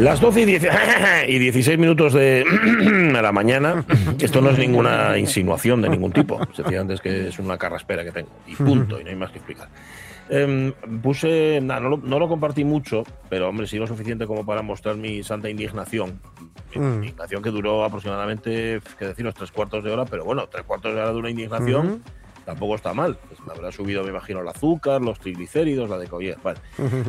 Las 0.00 0.18
12 0.18 0.40
y, 0.40 0.44
10 0.46 0.66
y 1.28 1.38
16 1.38 1.78
minutos 1.78 2.14
de 2.14 2.42
la 3.12 3.32
mañana. 3.32 3.84
Esto 4.18 4.40
no 4.40 4.48
es 4.48 4.58
ninguna 4.58 5.18
insinuación 5.18 5.82
de 5.82 5.90
ningún 5.90 6.10
tipo. 6.10 6.40
Sencillamente 6.54 6.94
es 6.94 7.00
que 7.02 7.28
es 7.28 7.38
una 7.38 7.58
carraspera 7.58 8.02
que 8.02 8.10
tengo. 8.10 8.30
Y 8.46 8.56
punto. 8.56 8.98
Y 8.98 9.04
no 9.04 9.10
hay 9.10 9.16
más 9.16 9.30
que 9.30 9.36
explicar. 9.36 9.68
Em, 10.30 10.72
puse, 11.02 11.60
nah, 11.60 11.80
no, 11.80 11.90
lo, 11.90 11.96
no 11.98 12.18
lo 12.18 12.28
compartí 12.28 12.64
mucho, 12.64 13.02
pero 13.28 13.50
hombre, 13.50 13.66
sí 13.66 13.76
lo 13.76 13.86
suficiente 13.86 14.26
como 14.26 14.46
para 14.46 14.62
mostrar 14.62 14.96
mi 14.96 15.22
santa 15.22 15.50
indignación. 15.50 16.18
Mi 16.74 16.80
Mm. 16.80 16.94
Indignación 16.94 17.42
que 17.42 17.50
duró 17.50 17.84
aproximadamente, 17.84 18.80
que 18.98 19.04
deciros, 19.04 19.34
tres 19.34 19.50
cuartos 19.50 19.84
de 19.84 19.90
hora, 19.90 20.06
pero 20.06 20.24
bueno, 20.24 20.48
tres 20.48 20.64
cuartos 20.64 20.94
de 20.94 21.00
hora 21.00 21.12
de 21.12 21.18
una 21.18 21.28
indignación 21.28 22.02
tampoco 22.50 22.74
está 22.74 22.92
mal. 22.92 23.16
Pues 23.28 23.40
habrá 23.48 23.70
subido, 23.70 24.02
me 24.02 24.10
imagino, 24.10 24.40
el 24.40 24.48
azúcar, 24.48 25.00
los 25.00 25.18
triglicéridos, 25.20 25.88
la 25.88 25.98
de 25.98 26.10
Vale. 26.42 26.58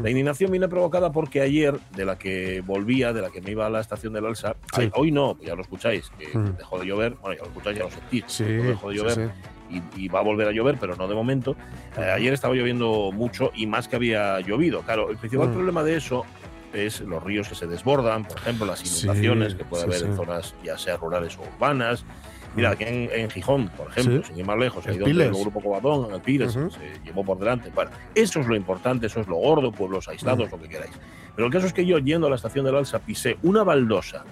La 0.04 0.10
indignación 0.10 0.52
viene 0.52 0.68
provocada 0.68 1.12
porque 1.12 1.42
ayer, 1.42 1.80
de 1.96 2.06
la 2.06 2.18
que 2.18 2.62
volvía, 2.62 3.12
de 3.12 3.22
la 3.22 3.32
que 3.32 3.42
me 3.42 3.52
iba 3.52 3.66
a 3.66 3.70
la 3.70 3.80
estación 3.80 4.14
del 4.14 4.26
Alsa, 4.28 4.56
Sí. 4.76 4.82
ay, 4.84 4.92
hoy 4.94 5.12
no, 5.12 5.36
ya 5.42 5.56
lo 5.56 5.62
escucháis, 5.64 6.12
que 6.18 6.38
Mm. 6.38 6.58
dejó 6.58 6.80
de 6.80 6.86
llover, 6.86 7.16
bueno, 7.16 7.36
ya 7.36 7.42
lo 7.44 7.48
escucháis, 7.50 7.78
ya 7.78 7.84
lo 7.86 7.90
sentís, 7.92 8.24
Sí, 8.28 8.44
dejó 8.44 8.90
de 8.90 8.96
llover 8.96 9.16
sí. 9.16 9.82
Y, 9.96 10.04
y 10.04 10.08
va 10.10 10.20
a 10.20 10.22
volver 10.24 10.48
a 10.48 10.52
llover, 10.52 10.78
pero 10.80 10.96
no 10.96 11.08
de 11.08 11.16
momento. 11.16 11.56
Eh, 11.98 12.02
ayer 12.02 12.34
estaba 12.34 12.54
lloviendo 12.54 13.12
mucho 13.14 13.52
y 13.56 13.66
más 13.68 13.88
que 13.88 13.96
había 13.96 14.40
llovido. 14.42 14.82
Claro, 14.82 15.10
el 15.10 15.18
principal 15.18 15.50
Mm. 15.50 15.54
problema 15.54 15.84
de 15.84 15.96
eso 15.96 16.26
es 16.74 17.02
los 17.02 17.24
ríos 17.24 17.48
que 17.50 17.56
se 17.56 17.68
desbordan, 17.68 18.26
por 18.26 18.38
ejemplo, 18.38 18.66
las 18.68 18.80
Sí, 18.80 18.90
inundaciones 19.06 19.56
que 19.56 19.64
puede 19.66 19.84
sí, 19.84 19.90
haber 19.90 20.04
en 20.04 20.12
sí. 20.12 20.18
zonas 20.18 20.56
ya 20.64 20.78
sea 20.78 20.98
rurales 20.98 21.38
o 21.38 21.42
urbanas. 21.56 22.06
Mira, 22.56 22.72
aquí 22.72 22.84
en, 22.84 23.10
en 23.12 23.30
Gijón, 23.30 23.70
por 23.70 23.90
ejemplo, 23.90 24.18
Sí. 24.24 24.28
sin 24.30 24.40
ir 24.40 24.46
más 24.46 24.58
lejos, 24.58 24.86
ahí 24.86 24.98
donde 24.98 25.26
el 25.26 25.32
grupo 25.34 25.62
Covadón, 25.62 26.10
en 26.10 26.16
el 26.16 26.22
Pires, 26.22 26.52
se 26.54 27.00
llevó 27.06 27.24
por 27.24 27.40
delante. 27.40 27.72
Bueno, 27.74 27.92
eso 28.14 28.40
es 28.42 28.48
lo 28.48 28.56
importante, 28.56 29.08
eso 29.08 29.22
es 29.22 29.28
lo 29.28 29.36
gordo, 29.38 29.72
pueblos 29.72 30.08
aislados, 30.10 30.52
lo 30.52 30.60
que 30.60 30.68
queráis. 30.68 30.92
Pero 31.36 31.48
el 31.48 31.54
caso 31.54 31.66
es 31.68 31.74
que 31.74 31.86
yo, 31.86 31.98
yendo 32.00 32.28
a 32.28 32.30
la 32.30 32.36
estación 32.36 32.66
del 32.66 32.76
Alsa, 32.76 33.00
pisé 33.00 33.38
una 33.44 33.64
baldosa. 33.64 34.26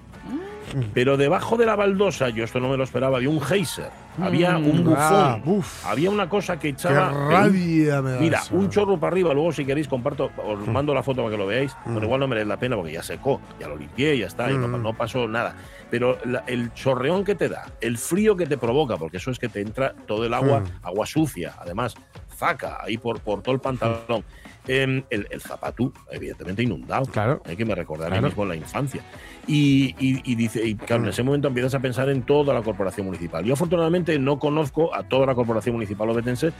Mm. 0.75 0.81
Pero 0.93 1.15
debajo 1.17 1.55
de 1.57 1.65
la 1.65 1.75
baldosa, 1.75 2.29
yo 2.29 2.43
esto 2.43 2.59
no 2.59 2.69
me 2.69 2.77
lo 2.77 2.83
esperaba, 2.83 3.17
había 3.17 3.29
un 3.29 3.41
geyser, 3.41 3.89
había 4.21 4.57
un 4.57 4.83
bufón, 4.83 4.95
Ah, 4.97 5.39
había 5.85 6.09
una 6.09 6.27
cosa 6.29 6.55
que 6.55 6.61
qué 6.61 6.69
echaba. 6.69 7.11
un- 7.11 7.29
rabia 7.31 8.01
me 8.01 8.11
da 8.11 8.19
Mira, 8.19 8.39
eso. 8.39 8.55
un 8.55 8.69
chorro 8.69 8.99
para 8.99 9.11
arriba, 9.13 9.33
luego 9.33 9.51
si 9.51 9.65
queréis 9.65 9.87
comparto, 9.87 10.31
os 10.37 10.67
Mm. 10.67 10.71
mando 10.71 10.93
la 10.93 11.03
foto 11.03 11.21
para 11.23 11.31
que 11.31 11.37
lo 11.37 11.47
veáis, 11.47 11.75
Mm. 11.85 11.93
pero 11.93 12.05
igual 12.05 12.19
no 12.19 12.27
merece 12.27 12.47
la 12.47 12.57
pena 12.57 12.75
porque 12.75 12.91
ya 12.93 13.03
secó, 13.03 13.41
ya 13.59 13.67
lo 13.67 13.75
limpié, 13.77 14.17
ya 14.17 14.27
está, 14.27 14.51
y 14.51 14.57
no, 14.57 14.67
Mm. 14.67 14.81
no 14.83 14.93
pasó 14.93 15.27
nada. 15.27 15.55
Pero 15.89 16.17
la- 16.25 16.43
el 16.47 16.73
chorreón 16.73 17.23
que 17.23 17.35
te 17.35 17.49
da, 17.49 17.65
el 17.81 17.97
frío 17.97 18.35
que 18.35 18.45
te 18.45 18.57
provoca, 18.57 18.97
porque 18.97 19.17
eso 19.17 19.31
es 19.31 19.39
que 19.39 19.49
te 19.49 19.61
entra 19.61 19.93
todo 20.07 20.25
el 20.25 20.33
agua, 20.33 20.59
Mm. 20.61 20.85
agua 20.85 21.05
sucia, 21.05 21.53
además, 21.59 21.95
zaca 22.37 22.77
ahí 22.83 22.97
por, 22.97 23.19
por 23.19 23.41
todo 23.41 23.53
el 23.55 23.61
pantalón. 23.61 24.23
Em, 24.67 25.03
el, 25.09 25.25
el 25.31 25.41
zapato, 25.41 25.91
evidentemente 26.11 26.61
inundado, 26.61 27.05
Claro. 27.07 27.41
hay 27.45 27.55
que 27.55 27.65
me 27.65 27.73
recordar 27.73 28.09
Claro. 28.09 28.27
mismo 28.27 28.43
en 28.43 28.49
la 28.49 28.55
infancia. 28.55 29.01
Y, 29.47 29.95
y- 29.99 30.21
y 30.31 30.35
dice, 30.35 30.63
y 30.63 30.75
claro, 30.75 31.01
en 31.01 31.07
Mm. 31.07 31.09
ese 31.09 31.23
momento 31.23 31.47
empiezas 31.47 31.73
a 31.73 31.79
pensar 31.79 32.07
en 32.09 32.21
toda 32.21 32.53
la 32.53 32.61
corporación 32.61 33.07
municipal. 33.07 33.43
Yo 33.43 33.53
afortunadamente 33.53 34.08
no 34.17 34.39
conozco 34.39 34.95
a 34.95 35.03
toda 35.03 35.27
la 35.27 35.35
corporación 35.35 35.75
municipal 35.75 36.09
obetense 36.09 36.51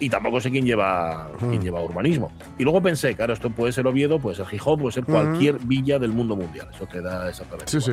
y 0.00 0.08
tampoco 0.10 0.40
sé 0.40 0.50
quién 0.50 0.64
lleva, 0.66 1.30
quién 1.38 1.60
Mm. 1.60 1.62
lleva 1.62 1.82
urbanismo. 1.82 2.32
Y 2.58 2.64
luego 2.64 2.82
pensé, 2.82 3.14
claro, 3.14 3.32
esto 3.34 3.50
puede 3.50 3.72
ser 3.72 3.86
Oviedo, 3.86 4.18
puede 4.18 4.36
ser 4.36 4.46
Gijón, 4.46 4.80
puede 4.80 4.92
ser 4.92 5.04
Mm. 5.04 5.12
cualquier 5.12 5.58
villa 5.60 5.98
del 5.98 6.12
mundo 6.12 6.34
mundial. 6.34 6.68
Eso 6.74 6.86
te 6.86 7.00
da 7.00 7.28
exactamente. 7.28 7.70
Sí, 7.70 7.80
sí. 7.80 7.92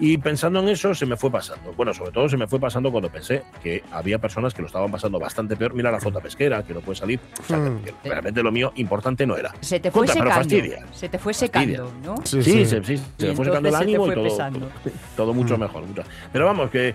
Y 0.00 0.16
pensando 0.16 0.60
en 0.60 0.68
eso, 0.70 0.94
se 0.94 1.04
me 1.04 1.16
fue 1.16 1.30
pasando. 1.30 1.72
Bueno, 1.76 1.92
sobre 1.92 2.10
todo 2.10 2.26
se 2.28 2.36
me 2.38 2.46
fue 2.46 2.58
pasando 2.58 2.90
cuando 2.90 3.10
pensé 3.10 3.42
que 3.62 3.84
había 3.92 4.18
personas 4.18 4.54
que 4.54 4.62
lo 4.62 4.66
estaban 4.66 4.90
pasando 4.90 5.18
bastante 5.20 5.56
peor. 5.56 5.74
Mira 5.74 5.90
la 5.90 6.00
foto 6.00 6.20
pesquera, 6.20 6.62
que 6.62 6.72
no 6.72 6.80
puede 6.80 6.96
salir. 6.98 7.20
O 7.38 7.44
sea, 7.44 7.58
Mm. 7.58 7.82
que 8.02 8.08
realmente 8.08 8.42
lo 8.42 8.50
mío 8.50 8.72
importante 8.76 9.26
no 9.26 9.36
era. 9.36 9.54
Se 9.60 9.78
te 9.78 9.90
fue 9.90 10.08
secando. 10.08 10.30
fastidia. 10.30 10.86
Se 10.92 11.08
te 11.10 11.18
fue 11.18 11.34
Fastidia. 11.34 11.76
secando, 11.84 11.92
¿no? 12.02 12.16
Sí, 12.24 12.42
Sí, 12.42 12.52
sí. 12.52 12.66
se, 12.66 12.82
sí, 12.84 13.02
se 13.18 13.26
me 13.28 13.34
fue 13.36 13.44
sacando 13.44 13.68
el 13.68 13.74
ánimo 13.74 14.06
y 14.10 14.14
todo, 14.14 14.38
todo 15.16 15.34
mucho 15.34 15.56
Mm. 15.56 15.60
mejor. 15.60 15.86
mucho- 15.86 16.02
Pero 16.32 16.46
vamos, 16.46 16.70
que 16.70 16.94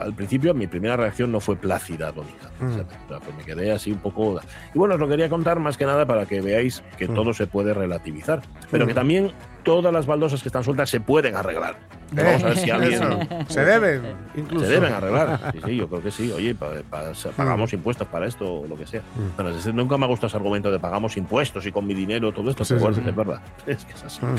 al 0.00 0.14
principio 0.14 0.54
mi 0.54 0.66
primera 0.68 0.96
reacción 0.96 1.32
no 1.32 1.40
fue 1.40 1.56
plácida. 1.56 2.12
Mm. 2.12 2.64
O 2.66 2.74
sea, 2.74 2.84
pues 3.18 3.36
me 3.36 3.44
quedé 3.44 3.72
así 3.72 3.90
un 3.90 3.98
poco. 3.98 4.40
Y 4.74 4.78
bueno, 4.78 4.94
os 4.94 5.00
lo 5.00 5.08
quería 5.08 5.28
contar 5.28 5.58
más 5.58 5.76
que 5.76 5.86
nada 5.86 6.06
para 6.06 6.24
que 6.26 6.40
veáis 6.40 6.82
que 6.96 7.08
Mm. 7.08 7.14
todo 7.14 7.32
se 7.34 7.48
puede 7.48 7.74
relativizar, 7.74 8.42
pero 8.70 8.84
Mm. 8.84 8.88
que 8.88 8.94
también 8.94 9.32
todas 9.64 9.92
las 9.92 10.06
baldosas 10.06 10.40
que 10.42 10.48
están 10.48 10.62
sueltas 10.62 10.88
se 10.88 11.00
pueden 11.00 11.34
arreglar. 11.34 11.76
Eh, 12.16 12.22
Vamos 12.24 12.42
a 12.44 12.46
ver 12.48 12.56
si 12.58 12.70
alguien. 12.70 13.00
Se 13.48 13.64
deben, 13.64 14.02
incluso. 14.34 14.64
Se 14.64 14.72
deben 14.72 14.92
arreglar. 14.92 15.52
Sí, 15.52 15.60
sí, 15.66 15.76
yo 15.76 15.88
creo 15.88 16.02
que 16.02 16.10
sí. 16.10 16.32
Oye, 16.32 16.54
pa- 16.54 16.70
pa- 16.88 17.12
pagamos 17.36 17.72
impuestos 17.72 18.06
para 18.08 18.26
esto 18.26 18.60
o 18.60 18.66
lo 18.66 18.76
que 18.76 18.86
sea. 18.86 19.00
Mm. 19.00 19.36
Bueno, 19.36 19.52
decir, 19.54 19.74
nunca 19.74 19.98
me 19.98 20.04
ha 20.04 20.08
gustado 20.08 20.28
ese 20.28 20.36
argumento 20.38 20.70
de 20.70 20.78
pagamos 20.78 21.16
impuestos 21.16 21.66
y 21.66 21.72
con 21.72 21.86
mi 21.86 21.94
dinero 21.94 22.32
todo 22.32 22.48
esto, 22.50 22.64
Sí, 22.64 22.74
pero 22.74 22.86
bueno, 22.92 23.08
es 23.08 23.14
verdad. 23.16 23.40
Es 23.66 23.84
que 23.84 23.92
es 23.92 24.04
así. 24.04 24.20
Mm. 24.24 24.36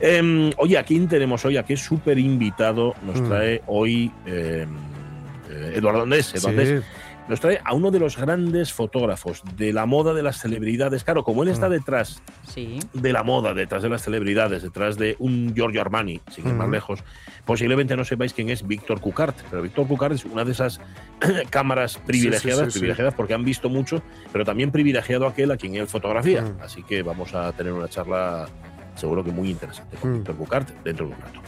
Em, 0.00 0.50
oye, 0.58 0.78
¿a 0.78 0.84
quién 0.84 1.08
tenemos 1.08 1.44
hoy? 1.44 1.56
¿A 1.56 1.64
qué 1.64 1.76
súper 1.76 2.18
invitado 2.18 2.94
nos 3.04 3.20
Mm. 3.20 3.28
trae 3.28 3.62
hoy 3.66 4.12
em, 4.26 4.68
eh, 5.50 5.72
Eduardo 5.76 6.02
Andés? 6.02 6.34
Eduardo 6.34 6.60
Andés 6.60 6.84
Sí. 6.84 6.97
Nos 7.28 7.40
trae 7.40 7.60
a 7.64 7.74
uno 7.74 7.90
de 7.90 7.98
los 8.00 8.16
grandes 8.16 8.72
fotógrafos 8.72 9.42
de 9.56 9.72
la 9.72 9.86
moda 9.86 10.14
de 10.14 10.22
las 10.22 10.38
celebridades. 10.40 11.04
Claro, 11.04 11.24
como 11.24 11.42
él 11.42 11.48
está 11.50 11.68
Mm. 11.68 11.72
detrás 11.72 12.22
Sí. 12.46 12.78
de 12.94 13.12
la 13.12 13.22
moda, 13.22 13.54
detrás 13.54 13.82
de 13.82 13.88
las 13.90 14.02
celebridades, 14.02 14.62
detrás 14.62 14.96
de 14.96 15.16
un 15.18 15.54
Giorgio 15.54 15.80
Armani, 15.80 16.20
sin 16.30 16.46
ir 16.48 16.54
más 16.54 16.68
Mm. 16.68 16.72
lejos, 16.72 17.04
posiblemente 17.44 17.96
no 17.96 18.04
sepáis 18.04 18.32
quién 18.32 18.48
es 18.50 18.66
Víctor 18.66 19.00
Cucart, 19.00 19.36
pero 19.50 19.62
Víctor 19.62 19.86
Cucart 19.86 20.14
es 20.14 20.24
una 20.24 20.44
de 20.44 20.52
esas 20.52 20.80
cámaras 21.50 21.98
privilegiadas, 21.98 22.66
sí, 22.66 22.70
sí. 22.72 22.78
privilegiadas 22.78 23.14
porque 23.14 23.34
han 23.34 23.44
visto 23.44 23.68
mucho, 23.68 24.02
pero 24.32 24.44
también 24.44 24.70
privilegiado 24.70 25.26
aquel 25.26 25.50
a 25.50 25.56
quien 25.56 25.74
él 25.74 25.86
fotografía. 25.86 26.42
Mm. 26.42 26.60
Así 26.62 26.82
que 26.82 27.02
vamos 27.02 27.34
a 27.34 27.52
tener 27.52 27.72
una 27.72 27.88
charla 27.88 28.48
seguro 28.94 29.22
que 29.22 29.30
muy 29.30 29.50
interesante 29.50 29.96
con 29.96 30.10
Mm. 30.10 30.14
Víctor 30.16 30.36
Cucart 30.36 30.68
dentro 30.82 31.06
de 31.06 31.14
un 31.14 31.20
rato. 31.20 31.40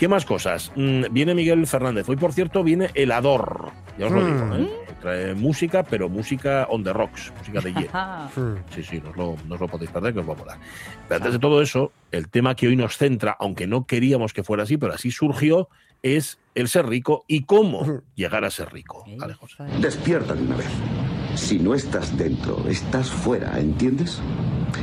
¿Qué 0.00 0.08
más 0.08 0.24
cosas? 0.24 0.72
Mm, 0.76 1.02
viene 1.12 1.34
Miguel 1.34 1.66
Fernández. 1.66 2.08
Hoy, 2.08 2.16
por 2.16 2.32
cierto, 2.32 2.64
viene 2.64 2.88
El 2.94 3.12
Ador. 3.12 3.70
Ya 3.98 4.06
os 4.06 4.12
lo 4.12 4.22
Mm. 4.22 4.24
digo, 4.24 4.54
¿eh? 4.56 4.70
Trae 5.02 5.34
música, 5.34 5.82
pero 5.82 6.08
música 6.08 6.66
on 6.70 6.82
the 6.82 6.90
rocks, 6.94 7.30
música 7.36 7.60
de 7.60 7.74
hielo. 7.74 7.90
Mm. 8.40 8.54
Sí, 8.74 8.82
sí, 8.82 8.98
no 9.04 9.10
os, 9.10 9.16
lo, 9.18 9.36
no 9.46 9.54
os 9.56 9.60
lo 9.60 9.68
podéis 9.68 9.90
perder, 9.90 10.14
que 10.14 10.20
os 10.20 10.28
va 10.28 10.32
a 10.32 10.36
molar. 10.36 10.58
Pero 11.06 11.16
antes 11.18 11.32
de 11.34 11.38
todo 11.38 11.60
eso, 11.60 11.92
el 12.12 12.30
tema 12.30 12.54
que 12.54 12.66
hoy 12.68 12.76
nos 12.76 12.96
centra, 12.96 13.36
aunque 13.38 13.66
no 13.66 13.84
queríamos 13.84 14.32
que 14.32 14.42
fuera 14.42 14.62
así, 14.62 14.78
pero 14.78 14.94
así 14.94 15.10
surgió, 15.10 15.68
es 16.02 16.38
el 16.54 16.68
ser 16.68 16.86
rico 16.86 17.24
y 17.28 17.42
cómo 17.44 18.00
llegar 18.14 18.46
a 18.46 18.50
ser 18.50 18.72
rico. 18.72 19.04
Vale, 19.18 19.34
José. 19.34 19.64
Despierta 19.82 20.32
de 20.34 20.42
una 20.44 20.56
vez. 20.56 20.68
Si 21.34 21.58
no 21.58 21.74
estás 21.74 22.16
dentro, 22.16 22.66
estás 22.68 23.10
fuera, 23.10 23.60
¿entiendes? 23.60 24.18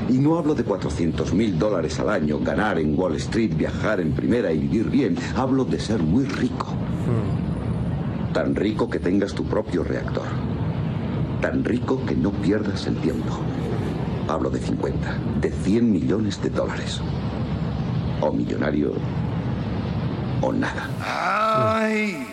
Y 0.10 0.18
no 0.20 0.38
hablo 0.38 0.56
de 0.56 0.64
400 0.64 1.34
mil 1.34 1.60
dólares 1.60 2.00
al 2.00 2.10
año, 2.10 2.40
ganar 2.40 2.80
en 2.80 2.98
Wall 2.98 3.16
Street, 3.16 3.56
viajar 3.56 4.00
en 4.00 4.14
primera 4.14 4.52
y 4.52 4.60
vivir 4.60 4.90
bien. 4.90 5.18
Hablo 5.36 5.66
de 5.66 5.80
ser 5.80 6.02
muy 6.02 6.26
rico. 6.26 6.68
Tan 8.34 8.56
rico 8.56 8.90
que 8.90 9.00
tengas 9.00 9.34
tu 9.34 9.44
propio 9.46 9.84
reactor. 9.84 10.28
Tan 11.42 11.64
rico 11.64 12.06
que 12.06 12.16
no 12.16 12.32
pierdas 12.32 12.88
el 12.88 12.96
tiempo. 12.98 13.40
Hablo 14.28 14.50
de 14.50 14.60
50, 14.60 15.18
de 15.42 15.52
100 15.52 15.92
millones 15.92 16.42
de 16.42 16.50
dólares. 16.50 17.02
O 18.22 18.32
millonario 18.32 18.94
o 20.42 20.52
nada. 20.52 20.90
Ay, 21.02 22.28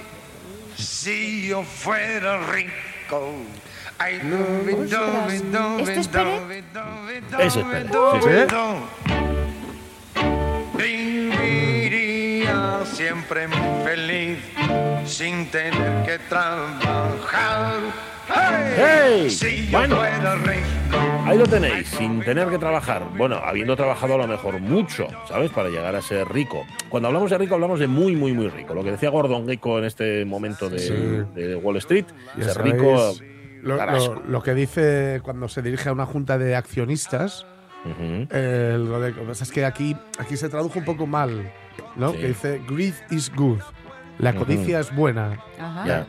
si 0.77 1.49
yo 1.49 1.63
fuera 1.63 2.39
rico. 2.53 3.33
¿Este 5.81 6.01
es 6.01 6.09
Pérez? 6.09 6.41
Ese 7.39 7.61
es 7.61 7.67
Pérez, 7.67 7.91
sí. 8.23 8.29
Viviría 10.77 12.81
siempre 12.85 13.49
feliz 13.85 14.39
sin 15.07 15.47
tener 15.51 16.05
que 16.05 16.19
trabajar. 16.29 17.81
Bueno. 19.71 20.03
rico. 20.03 20.99
Ahí 21.27 21.39
lo 21.39 21.47
tenéis, 21.47 21.89
sin 21.89 22.21
tener 22.23 22.49
que 22.49 22.59
trabajar. 22.59 23.03
Bueno, 23.17 23.37
habiendo 23.37 23.77
trabajado 23.77 24.15
a 24.15 24.19
lo 24.19 24.27
mejor 24.27 24.61
mucho, 24.61 25.07
¿sabes? 25.29 25.51
Para 25.51 25.69
llegar 25.69 25.95
a 25.95 26.03
ser 26.03 26.27
rico. 26.29 26.65
Cuando 26.89 27.09
hablamos 27.09 27.31
de 27.31 27.39
rico, 27.39 27.55
hablamos 27.55 27.79
de 27.81 27.87
muy, 27.87 28.17
muy, 28.17 28.33
muy 28.33 28.49
rico. 28.49 28.75
Lo 28.75 28.83
que 28.83 28.93
decía 28.93 29.11
Gordon 29.11 29.47
Gekko 29.47 29.79
en 29.79 29.85
este 29.85 30.25
momento 30.25 30.69
de, 30.71 30.79
Sí. 30.79 30.95
de 31.35 31.57
Wall 31.57 31.77
Street, 31.77 32.07
Ya 32.37 32.45
ser 32.45 32.55
sabéis 32.55 32.75
rico. 32.75 33.15
Lo, 33.65 33.77
carasco. 33.77 34.15
lo- 34.15 34.31
lo 34.31 34.43
que 34.43 34.55
dice 34.55 35.21
cuando 35.23 35.49
se 35.49 35.63
dirige 35.63 35.89
a 35.89 35.93
una 35.93 36.07
junta 36.07 36.39
de 36.39 36.55
accionistas, 36.57 37.47
eh, 38.31 38.77
lo, 38.79 39.01
de- 39.01 39.13
que 39.15 39.21
pasa 39.23 39.45
es 39.45 39.51
que 39.53 39.65
aquí, 39.65 39.97
aquí 40.19 40.37
se 40.37 40.49
tradujo 40.49 40.79
un 40.79 40.85
poco 40.85 41.07
mal, 41.07 41.53
¿no? 41.97 42.13
Sí. 42.13 42.19
Que 42.19 42.27
dice 42.29 42.61
greed 42.69 42.95
is 43.11 43.31
good. 43.35 43.59
La 44.19 44.33
codicia 44.33 44.79
es 44.81 44.95
buena. 44.95 45.39
Ajá. 45.59 46.07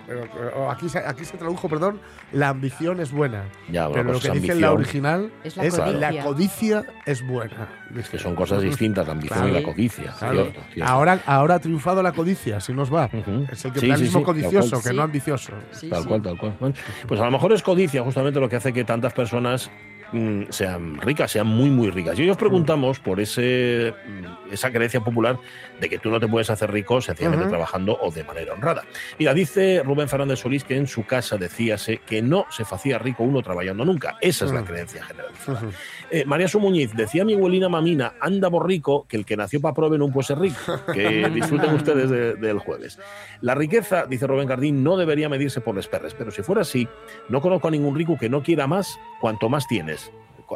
Aquí, 0.69 0.87
se, 0.89 0.99
aquí 0.99 1.25
se 1.25 1.37
tradujo, 1.37 1.67
perdón, 1.67 1.99
la 2.31 2.49
ambición 2.49 2.99
es 2.99 3.11
buena. 3.11 3.45
Bueno, 3.67 3.89
Pero 3.93 4.03
lo 4.03 4.11
pues 4.13 4.25
que 4.29 4.39
dice 4.39 4.51
en 4.53 4.61
la 4.61 4.71
original 4.73 5.31
Es 5.43 5.57
es, 5.57 5.77
la 5.77 5.91
la, 6.11 6.23
codicia. 6.23 6.83
es 7.05 7.25
buena. 7.25 7.67
Es 7.97 8.09
que 8.09 8.19
son 8.19 8.35
cosas 8.35 8.61
distintas, 8.61 9.05
la 9.07 9.13
ambición 9.13 9.39
Claro. 9.39 9.57
y 9.57 9.61
la 9.61 9.67
codicia. 9.67 10.13
Claro. 10.19 10.41
cierto, 10.43 10.61
cierto. 10.73 10.91
Ahora, 10.91 11.19
ahora 11.25 11.55
ha 11.55 11.59
triunfado 11.59 12.03
la 12.03 12.11
codicia, 12.11 12.59
si 12.59 12.73
nos 12.73 12.93
va. 12.93 13.05
Es 13.05 13.25
el 13.27 13.57
Sí, 13.57 13.69
capitalismo 13.69 14.05
sí, 14.11 14.17
sí, 14.19 14.23
codicioso, 14.23 14.69
cual. 14.69 14.83
que 14.83 14.89
Sí. 14.89 14.95
no 14.95 15.01
ambicioso. 15.03 15.53
Sí, 15.71 15.89
tal 15.89 16.01
sí. 16.03 16.07
cual, 16.07 16.21
tal 16.21 16.37
cual. 16.37 16.55
Bueno, 16.59 16.75
pues 17.07 17.19
a 17.19 17.25
lo 17.25 17.31
mejor 17.31 17.53
es 17.53 17.63
codicia 17.63 18.03
justamente 18.03 18.39
lo 18.39 18.47
que 18.49 18.55
hace 18.57 18.71
que 18.71 18.83
tantas 18.83 19.13
personas 19.13 19.71
mm, 20.11 20.43
sean 20.49 21.01
ricas, 21.01 21.31
sean 21.31 21.47
muy, 21.47 21.69
muy 21.69 21.89
ricas. 21.89 22.17
Y 22.19 22.21
hoy 22.21 22.29
os 22.29 22.37
preguntamos 22.37 22.99
por 22.99 23.19
ese, 23.19 23.93
mm, 24.07 24.53
esa 24.53 24.71
creencia 24.71 25.01
popular 25.01 25.37
de 25.80 25.89
que 25.89 25.98
tú 26.00 26.10
no 26.10 26.19
te 26.19 26.27
puedes 26.27 26.50
hacer 26.50 26.72
rico 26.72 27.01
sencillamente 27.01 27.44
Ujú. 27.45 27.51
trabajando 27.51 27.98
o 28.01 28.12
de 28.12 28.24
manera 28.24 28.54
honrada. 28.54 28.83
Mira, 29.19 29.33
dice 29.33 29.81
Rubén 29.83 30.07
Fernández 30.10 30.39
Solís 30.39 30.63
que 30.63 30.75
en 30.77 30.88
su 30.88 31.06
casa 31.06 31.38
decíase 31.38 31.98
que 32.06 32.22
no 32.22 32.45
se 32.50 32.63
hacía 32.63 32.98
rico 32.98 33.24
uno 33.24 33.42
trabajando 33.42 33.83
nunca. 33.86 34.18
Esa 34.22 34.45
es 34.45 34.51
la 34.51 34.63
creencia 34.63 35.04
generalizada. 35.04 35.60
Ujú. 35.60 35.72
Eh, 36.12 36.24
María 36.25 36.48
Su 36.48 36.60
Muñiz, 36.60 36.94
decía 36.95 37.25
mi 37.25 37.33
abuelina 37.33 37.68
mamina, 37.69 38.13
anda 38.19 38.48
borrico, 38.48 39.06
que 39.07 39.18
el 39.18 39.25
que 39.25 39.36
nació 39.38 39.60
para 39.62 39.74
prove 39.74 39.98
no 39.98 40.07
puede 40.10 40.27
ser 40.27 40.39
rico. 40.39 40.56
Que 40.94 41.30
disfruten 41.33 41.74
ustedes 41.74 42.10
de- 42.10 42.36
del 42.36 42.60
jueves. 42.60 43.00
La 43.42 43.56
riqueza, 43.56 44.06
dice 44.06 44.27
Rubén 44.27 44.48
Gardín, 44.48 44.83
no 44.83 44.98
debería 44.98 45.30
medirse 45.30 45.62
por 45.62 45.75
los 45.75 45.88
perres, 45.88 46.13
pero 46.13 46.31
si 46.31 46.42
fuera 46.44 46.62
así, 46.62 46.88
no 47.30 47.42
conozco 47.42 47.68
a 47.68 47.72
ningún 47.72 47.95
rico 47.95 48.18
que 48.19 48.30
no 48.30 48.42
quiera 48.44 48.68
más 48.68 48.98
cuanto 49.19 49.50
más 49.50 49.68
tienes. 49.68 50.12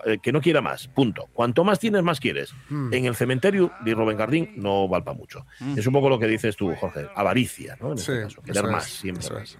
Eh, 0.05 0.19
Que 0.21 0.31
no 0.31 0.41
quiera 0.41 0.61
más, 0.61 0.87
punto. 0.87 1.27
Cuanto 1.33 1.63
más 1.63 1.79
tienes, 1.79 2.03
más 2.03 2.19
quieres. 2.19 2.53
Mm. 2.69 2.93
En 2.93 3.05
el 3.05 3.15
cementerio, 3.15 3.71
dice 3.83 3.93
Rubén 3.93 4.17
Gardín, 4.17 4.51
no 4.55 4.87
valpa 4.87 5.13
mucho. 5.13 5.45
Es 5.75 5.85
un 5.87 5.93
poco 5.93 6.09
lo 6.09 6.19
que 6.19 6.27
dices 6.27 6.55
tú, 6.55 6.73
Jorge. 6.75 7.07
Avaricia, 7.15 7.77
¿no? 7.81 7.91
En 7.93 7.97
este 7.97 8.15
Sí, 8.15 8.21
caso. 8.23 8.41
Querer 8.41 8.63
más, 8.67 8.85
es, 8.87 8.93
siempre. 8.93 9.29
más. 9.29 9.41
es. 9.43 9.57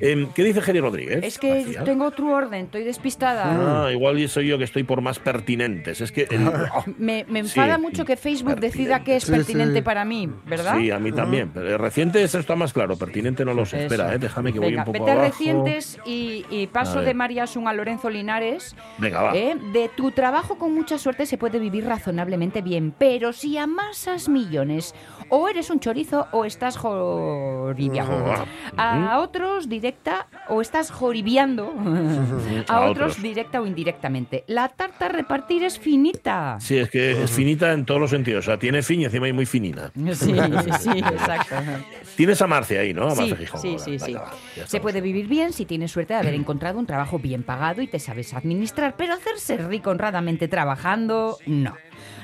Eh, 0.00 0.28
¿Qué 0.34 0.44
dice 0.44 0.60
Geri 0.60 0.80
Rodríguez? 0.80 1.20
Es 1.24 1.38
que 1.38 1.62
García? 1.62 1.84
tengo 1.84 2.06
otro 2.06 2.28
orden, 2.28 2.64
estoy 2.66 2.84
despistada. 2.84 3.86
Ah, 3.86 3.92
igual 3.92 4.28
soy 4.28 4.48
yo 4.48 4.58
que 4.58 4.64
estoy 4.64 4.82
por 4.84 5.00
más 5.00 5.18
pertinentes. 5.18 6.00
Es 6.00 6.12
que. 6.12 6.26
el- 6.30 6.46
Me, 6.98 7.24
me 7.28 7.40
enfada 7.40 7.76
Sí, 7.76 7.80
mucho 7.82 8.04
que 8.04 8.16
Facebook 8.16 8.60
decida 8.60 9.02
que 9.04 9.16
es 9.16 9.24
Sí, 9.24 9.32
pertinente 9.32 9.76
sí. 9.78 9.82
para 9.82 10.04
mí, 10.04 10.28
¿verdad? 10.46 10.76
Sí, 10.78 10.90
a 10.90 10.98
mí 10.98 11.12
también. 11.12 11.50
Pero 11.52 11.78
reciente 11.78 12.22
eso 12.22 12.38
está 12.38 12.56
más 12.56 12.72
claro. 12.72 12.96
Pertinente 12.96 13.44
no 13.44 13.54
lo 13.54 13.64
sé. 13.66 13.76
Eso. 13.84 13.94
Espera, 13.94 14.14
eh, 14.14 14.18
déjame 14.18 14.52
que 14.52 14.58
voy 14.58 14.70
Venga, 14.70 14.82
un 14.82 14.86
poco 14.92 14.98
vete 14.98 15.10
a 15.10 15.14
abajo. 15.14 15.30
recientes 15.30 15.98
y, 16.04 16.66
paso 16.72 17.00
de 17.00 17.14
María 17.14 17.44
Asun 17.44 17.68
a 17.68 17.72
Lorenzo 17.72 18.10
Linares. 18.10 18.74
Venga, 18.98 19.15
va. 19.22 19.36
¿eh? 19.36 19.56
De 19.72 19.88
tu 19.88 20.10
trabajo 20.10 20.58
con 20.58 20.74
mucha 20.74 20.98
suerte 20.98 21.26
se 21.26 21.38
puede 21.38 21.58
vivir 21.58 21.84
razonablemente 21.84 22.62
bien, 22.62 22.94
pero 22.96 23.32
si 23.32 23.58
amasas 23.58 24.28
millones, 24.28 24.94
o 25.28 25.48
eres 25.48 25.70
un 25.70 25.80
chorizo 25.80 26.28
o 26.32 26.44
estás 26.44 26.76
joribiando. 26.76 28.34
A 28.76 29.18
otros 29.20 29.68
directa 29.68 30.28
o 30.48 30.60
estás 30.60 30.90
joribiando. 30.90 31.74
a 32.68 32.80
otros. 32.82 33.20
directa 33.20 33.60
o 33.60 33.66
indirectamente. 33.66 34.44
La 34.46 34.68
tarta 34.68 35.06
a 35.06 35.08
repartir 35.08 35.64
es 35.64 35.78
finita. 35.78 36.58
Sí, 36.60 36.78
es 36.78 36.90
que 36.90 37.22
es 37.22 37.30
finita 37.30 37.72
en 37.72 37.84
todos 37.84 38.00
los 38.00 38.10
sentidos. 38.10 38.44
O 38.44 38.46
sea, 38.46 38.58
tiene 38.58 38.82
fin 38.82 39.00
y 39.00 39.04
encima 39.04 39.28
es 39.28 39.34
muy 39.34 39.46
finina. 39.46 39.90
Sí, 40.12 40.34
sí, 40.80 40.90
exacto. 40.90 41.56
Tienes 42.16 42.40
a 42.42 42.46
Marce 42.46 42.78
ahí, 42.78 42.94
¿no? 42.94 43.08
A 43.08 43.14
Sí, 43.14 43.20
Marce 43.20 43.36
Gijón. 43.36 43.60
sí, 43.60 43.68
ahora. 43.68 43.84
sí, 43.84 43.98
sí. 43.98 44.12
Ya 44.56 44.66
Se 44.66 44.80
puede 44.80 45.00
vivir 45.00 45.26
bien 45.28 45.52
si 45.52 45.64
tienes 45.66 45.92
suerte 45.92 46.14
de 46.14 46.20
haber 46.20 46.34
encontrado 46.34 46.78
un 46.78 46.86
trabajo 46.86 47.18
bien 47.18 47.42
pagado 47.42 47.82
y 47.82 47.86
te 47.86 47.98
sabes 47.98 48.32
administrar, 48.34 48.94
pero 48.96 49.14
hacerse 49.14 49.56
rico 49.58 49.90
honradamente 49.90 50.48
trabajando, 50.48 51.38
no. 51.46 51.74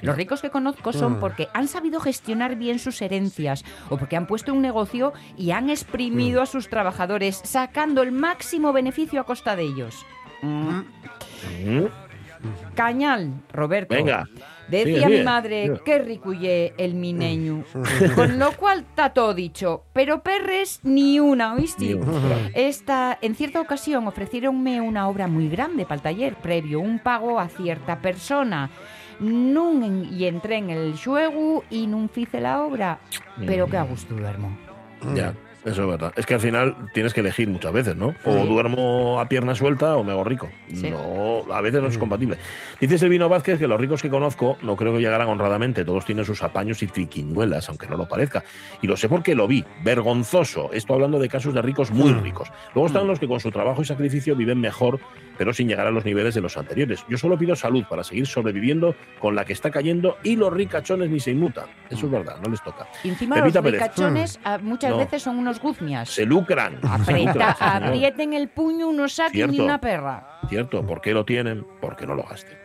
Los 0.00 0.16
ricos 0.16 0.40
que 0.42 0.50
conozco 0.50 0.92
son 0.92 1.20
porque 1.20 1.48
han 1.54 1.68
sabido 1.68 2.00
gestionar 2.00 2.56
bien 2.56 2.78
sus 2.80 3.00
herencias 3.02 3.64
o 3.88 3.96
porque 3.98 4.16
han 4.16 4.26
puesto 4.26 4.52
un 4.52 4.60
negocio 4.60 5.12
y 5.36 5.52
han 5.52 5.70
exprimido 5.70 6.42
a 6.42 6.46
sus 6.46 6.68
trabajadores, 6.68 7.40
sacando 7.44 8.02
el 8.02 8.10
máximo 8.10 8.72
beneficio 8.72 9.20
a 9.20 9.24
costa 9.24 9.54
de 9.54 9.62
ellos. 9.62 10.04
Mm. 10.42 10.80
Mm, 11.64 11.86
Cañal, 12.74 13.32
Roberto. 13.52 13.94
Venga. 13.94 14.24
Decía 14.72 15.08
mi 15.08 15.22
madre 15.22 15.80
que 15.84 15.98
ricuye 15.98 16.72
el 16.78 16.94
mineño. 16.94 17.64
Con 18.14 18.38
lo 18.38 18.52
cual 18.52 18.80
está 18.80 19.12
todo 19.12 19.34
dicho. 19.34 19.84
Pero 19.92 20.22
perres 20.22 20.80
ni 20.82 21.20
una, 21.20 21.54
¿oíste? 21.54 22.00
Esta, 22.54 23.18
en 23.20 23.34
cierta 23.34 23.60
ocasión 23.60 24.08
ofrecieronme 24.08 24.80
una 24.80 25.08
obra 25.08 25.28
muy 25.28 25.48
grande 25.48 25.84
para 25.84 25.96
el 25.96 26.02
taller, 26.02 26.34
previo 26.36 26.80
un 26.80 26.98
pago 26.98 27.38
a 27.38 27.48
cierta 27.48 28.00
persona. 28.00 28.70
Nun 29.20 30.08
y 30.10 30.24
entré 30.24 30.56
en 30.56 30.70
el 30.70 30.96
juego 30.98 31.64
y 31.70 31.86
nun 31.86 32.08
fice 32.08 32.40
la 32.40 32.62
obra. 32.62 32.98
Pero 33.46 33.66
que 33.66 33.76
a 33.76 33.82
gusto 33.82 34.14
duermo. 34.14 34.56
Ya, 35.14 35.34
eso 35.64 35.82
es 35.82 35.88
verdad. 35.88 36.12
Es 36.16 36.26
que 36.26 36.34
al 36.34 36.40
final 36.40 36.76
tienes 36.92 37.14
que 37.14 37.20
elegir 37.20 37.48
muchas 37.48 37.72
veces, 37.72 37.96
¿no? 37.96 38.14
O 38.24 38.32
Sí. 38.42 38.48
duermo 38.48 39.20
a 39.20 39.28
pierna 39.28 39.54
suelta 39.54 39.96
o 39.96 40.04
me 40.04 40.12
hago 40.12 40.24
rico. 40.24 40.48
Sí. 40.72 40.90
No, 40.90 41.42
a 41.52 41.60
veces 41.60 41.80
no 41.82 41.88
es 41.88 41.98
compatible. 41.98 42.36
Dice 42.80 42.98
Silvino 42.98 43.28
Vázquez 43.28 43.58
que 43.58 43.66
los 43.68 43.80
ricos 43.80 44.02
que 44.02 44.10
conozco 44.10 44.56
no 44.62 44.76
creo 44.76 44.92
que 44.94 44.98
llegaran 45.00 45.28
honradamente. 45.28 45.84
Todos 45.84 46.04
tienen 46.04 46.24
sus 46.24 46.42
apaños 46.42 46.82
y 46.82 46.86
triquiñuelas, 46.88 47.68
aunque 47.68 47.86
no 47.86 47.96
lo 47.96 48.08
parezca. 48.08 48.42
Y 48.80 48.86
lo 48.86 48.96
sé 48.96 49.08
porque 49.08 49.34
lo 49.34 49.46
vi. 49.46 49.64
Vergonzoso. 49.84 50.70
Esto 50.72 50.94
hablando 50.94 51.18
de 51.18 51.28
casos 51.28 51.54
de 51.54 51.62
ricos 51.62 51.90
muy 51.90 52.12
ricos. 52.12 52.48
Luego 52.74 52.86
están 52.88 53.06
los 53.06 53.18
que 53.18 53.28
con 53.28 53.40
su 53.40 53.50
trabajo 53.50 53.82
y 53.82 53.84
sacrificio 53.84 54.34
viven 54.36 54.60
mejor, 54.60 54.98
pero 55.38 55.52
sin 55.52 55.68
llegar 55.68 55.86
a 55.86 55.90
los 55.90 56.04
niveles 56.04 56.34
de 56.34 56.40
los 56.40 56.56
anteriores. 56.56 57.04
Yo 57.08 57.18
solo 57.18 57.38
pido 57.38 57.56
salud 57.56 57.84
para 57.88 58.04
seguir 58.04 58.26
sobreviviendo 58.26 58.94
con 59.18 59.34
la 59.34 59.44
que 59.44 59.52
está 59.52 59.70
cayendo 59.70 60.18
y 60.22 60.36
los 60.36 60.52
ricachones 60.52 61.10
ni 61.10 61.20
se 61.20 61.30
inmutan. 61.32 61.66
Eso 61.90 62.06
es 62.06 62.12
verdad, 62.12 62.36
no 62.42 62.50
les 62.50 62.62
toca. 62.62 62.86
Y 63.04 63.08
encima 63.10 63.36
Pepita 63.36 63.60
los 63.60 63.64
Pérez. 63.70 63.82
ricachones 63.82 64.40
ah, 64.44 64.58
muchas 64.62 64.90
No. 64.90 64.98
veces 64.98 65.22
son 65.22 65.38
unos 65.38 65.60
guzmias. 65.60 66.08
Se 66.10 66.24
lucran. 66.26 66.80
Se 66.80 66.86
Aprieta, 66.88 67.32
lucran, 67.32 67.56
señor. 67.56 67.84
aprieten 67.84 68.32
el 68.34 68.48
puño, 68.48 68.92
no 68.92 69.08
saquen 69.08 69.50
Cierto. 69.50 69.64
una 69.64 69.80
perra. 69.80 70.40
Cierto, 70.48 70.84
¿por 70.86 71.00
qué 71.00 71.12
lo 71.12 71.24
tienen? 71.24 71.64
Porque 71.80 72.06
no 72.06 72.14
lo 72.14 72.22
gasten. 72.24 72.56